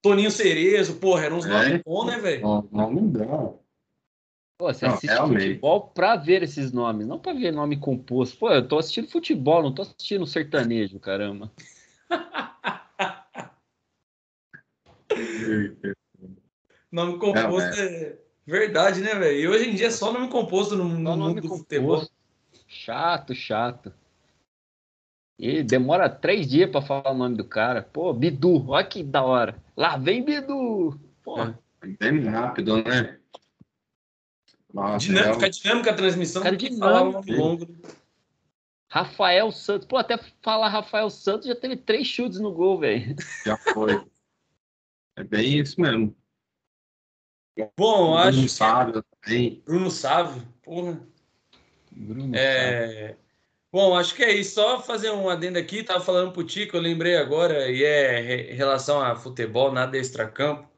Toninho 0.00 0.30
Cerezo, 0.30 0.94
porra, 1.00 1.24
eram 1.24 1.38
uns 1.38 1.46
é, 1.46 1.48
nomes 1.48 1.82
bons, 1.84 2.06
né, 2.06 2.18
velho? 2.18 2.42
Nome 2.70 3.00
bom. 3.00 3.65
Pô, 4.58 4.72
você 4.72 4.86
não, 4.86 4.94
assiste 4.94 5.12
realmente. 5.12 5.48
futebol 5.48 5.88
pra 5.88 6.16
ver 6.16 6.42
esses 6.42 6.72
nomes, 6.72 7.06
não 7.06 7.18
pra 7.18 7.34
ver 7.34 7.52
nome 7.52 7.76
composto. 7.76 8.38
Pô, 8.38 8.50
eu 8.50 8.66
tô 8.66 8.78
assistindo 8.78 9.10
futebol, 9.10 9.62
não 9.62 9.74
tô 9.74 9.82
assistindo 9.82 10.26
sertanejo, 10.26 10.98
caramba. 10.98 11.52
nome 16.90 17.18
composto 17.18 17.78
é 17.78 18.16
verdade, 18.46 19.02
né, 19.02 19.14
velho? 19.14 19.38
E 19.38 19.46
hoje 19.46 19.68
em 19.68 19.74
dia 19.74 19.88
é 19.88 19.90
só 19.90 20.10
nome 20.10 20.28
composto 20.28 20.74
no, 20.74 20.88
no 20.88 21.16
mundo 21.16 21.42
do 21.42 21.48
futebol. 21.48 22.08
Chato, 22.66 23.34
chato. 23.34 23.92
E 25.38 25.62
demora 25.62 26.08
três 26.08 26.48
dias 26.48 26.70
pra 26.70 26.80
falar 26.80 27.10
o 27.10 27.18
nome 27.18 27.36
do 27.36 27.44
cara. 27.44 27.82
Pô, 27.82 28.10
Bidu, 28.14 28.70
olha 28.70 28.86
que 28.86 29.02
da 29.02 29.22
hora. 29.22 29.62
Lá 29.76 29.98
vem 29.98 30.24
Bidu. 30.24 30.98
Pô. 31.22 31.42
É, 31.42 31.54
bem 32.00 32.24
rápido, 32.24 32.82
né? 32.82 33.18
Nossa, 34.76 35.06
dinâmica, 35.06 35.46
é... 35.46 35.48
dinâmica 35.48 35.90
a 35.90 35.94
transmissão. 35.94 36.42
Cara, 36.42 36.54
dinâmica. 36.54 37.32
longo. 37.32 37.66
Rafael 38.90 39.50
Santos. 39.50 39.88
Pô, 39.88 39.96
até 39.96 40.18
falar 40.42 40.68
Rafael 40.68 41.08
Santos 41.08 41.48
já 41.48 41.56
teve 41.56 41.78
três 41.78 42.06
chutes 42.06 42.38
no 42.38 42.52
gol, 42.52 42.78
velho. 42.78 43.16
Já 43.44 43.56
foi. 43.56 44.04
É 45.16 45.24
bem 45.24 45.60
isso 45.60 45.80
mesmo. 45.80 46.14
Bom, 47.74 48.12
Bruno 48.12 48.18
acho. 48.18 48.48
Sávio 48.50 49.02
também. 49.22 49.62
Bruno 49.64 49.90
Sávio, 49.90 50.42
porra. 50.62 51.00
Bruno 51.90 52.36
é... 52.36 52.86
Sávio. 52.86 53.16
Bom, 53.72 53.96
acho 53.96 54.14
que 54.14 54.22
é 54.22 54.34
isso. 54.34 54.56
Só 54.56 54.82
fazer 54.82 55.10
um 55.10 55.30
adendo 55.30 55.58
aqui, 55.58 55.82
tava 55.82 56.00
falando 56.00 56.32
pro 56.32 56.44
Tico, 56.44 56.76
eu 56.76 56.82
lembrei 56.82 57.16
agora, 57.16 57.70
e 57.70 57.82
é 57.82 58.52
em 58.52 58.54
relação 58.54 59.00
a 59.00 59.16
futebol, 59.16 59.72
nada 59.72 59.96
extra-campo. 59.96 60.68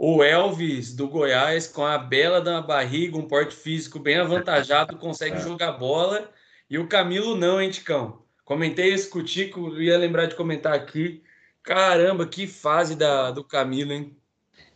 O 0.00 0.22
Elvis 0.22 0.94
do 0.94 1.08
Goiás, 1.08 1.66
com 1.66 1.84
a 1.84 1.98
bela 1.98 2.40
da 2.40 2.62
barriga, 2.62 3.18
um 3.18 3.26
porte 3.26 3.52
físico 3.52 3.98
bem 3.98 4.16
avantajado, 4.16 4.96
consegue 4.96 5.34
é. 5.38 5.40
jogar 5.40 5.72
bola. 5.72 6.30
E 6.70 6.78
o 6.78 6.86
Camilo 6.86 7.34
não, 7.34 7.60
hein, 7.60 7.68
Ticão? 7.68 8.22
Comentei 8.44 8.94
isso 8.94 9.10
com 9.10 9.18
o 9.18 9.24
Tico, 9.24 9.76
ia 9.80 9.98
lembrar 9.98 10.26
de 10.26 10.36
comentar 10.36 10.72
aqui. 10.72 11.20
Caramba, 11.64 12.26
que 12.28 12.46
fase 12.46 12.94
da, 12.94 13.32
do 13.32 13.42
Camilo, 13.42 13.92
hein? 13.92 14.16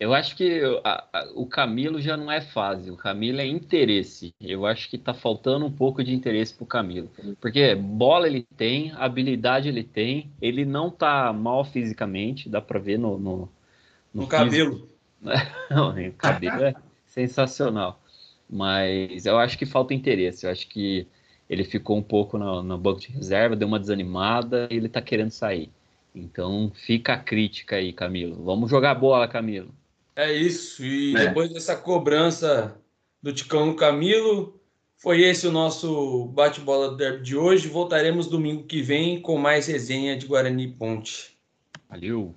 Eu 0.01 0.12
acho 0.12 0.37
que 0.37 0.61
a, 0.83 1.07
a, 1.12 1.31
o 1.37 1.47
Camilo 1.47 2.01
já 2.01 2.16
não 2.16 2.31
é 2.31 2.41
fase, 2.41 2.91
o 2.91 2.97
Camilo 2.97 3.41
é 3.41 3.47
interesse. 3.47 4.35
Eu 4.41 4.66
acho 4.66 4.91
que 4.91 4.99
tá 4.99 5.14
faltando 5.14 5.64
um 5.64 5.70
pouco 5.70 6.03
de 6.03 6.12
interesse 6.12 6.53
pro 6.53 6.66
Camilo. 6.66 7.09
Porque 7.41 7.77
bola 7.77 8.27
ele 8.27 8.45
tem, 8.57 8.93
habilidade 8.97 9.68
ele 9.68 9.85
tem, 9.85 10.33
ele 10.43 10.64
não 10.64 10.91
tá 10.91 11.33
mal 11.33 11.64
fisicamente, 11.64 12.49
dá 12.49 12.61
pra 12.61 12.81
ver 12.81 12.99
no. 12.99 13.16
No, 13.16 13.37
no, 14.12 14.23
no 14.23 14.27
cabelo. 14.27 14.91
Não, 15.70 15.91
o 16.09 16.12
cabelo 16.12 16.64
é 16.64 16.75
sensacional. 17.07 18.01
Mas 18.49 19.25
eu 19.25 19.39
acho 19.39 19.57
que 19.57 19.64
falta 19.64 19.95
interesse. 19.95 20.45
Eu 20.45 20.51
acho 20.51 20.68
que 20.68 21.07
ele 21.49 21.64
ficou 21.64 21.97
um 21.97 22.03
pouco 22.03 22.37
no, 22.37 22.62
no 22.62 22.77
banco 22.77 23.01
de 23.01 23.09
reserva, 23.09 23.57
deu 23.57 23.68
uma 23.68 23.81
desanimada 23.81 24.68
e 24.70 24.77
ele 24.77 24.89
tá 24.89 25.01
querendo 25.01 25.31
sair. 25.31 25.70
Então 26.14 26.70
fica 26.75 27.14
a 27.14 27.18
crítica 27.18 27.77
aí, 27.77 27.93
Camilo. 27.93 28.43
Vamos 28.45 28.70
jogar 28.70 28.95
bola, 28.95 29.27
Camilo. 29.27 29.75
É 30.14 30.33
isso. 30.33 30.85
E 30.85 31.16
é. 31.16 31.27
depois 31.27 31.51
dessa 31.51 31.75
cobrança 31.75 32.77
do 33.23 33.33
Ticão 33.33 33.66
no 33.66 33.77
Camilo, 33.77 34.61
foi 34.97 35.23
esse 35.23 35.47
o 35.47 35.53
nosso 35.53 36.27
bate-bola 36.27 36.91
do 36.91 36.97
derby 36.97 37.23
de 37.23 37.37
hoje. 37.37 37.68
Voltaremos 37.68 38.27
domingo 38.27 38.64
que 38.64 38.83
vem 38.83 39.20
com 39.20 39.39
mais 39.39 39.66
resenha 39.66 40.16
de 40.16 40.27
Guarani 40.27 40.68
Ponte. 40.68 41.37
Valeu! 41.89 42.35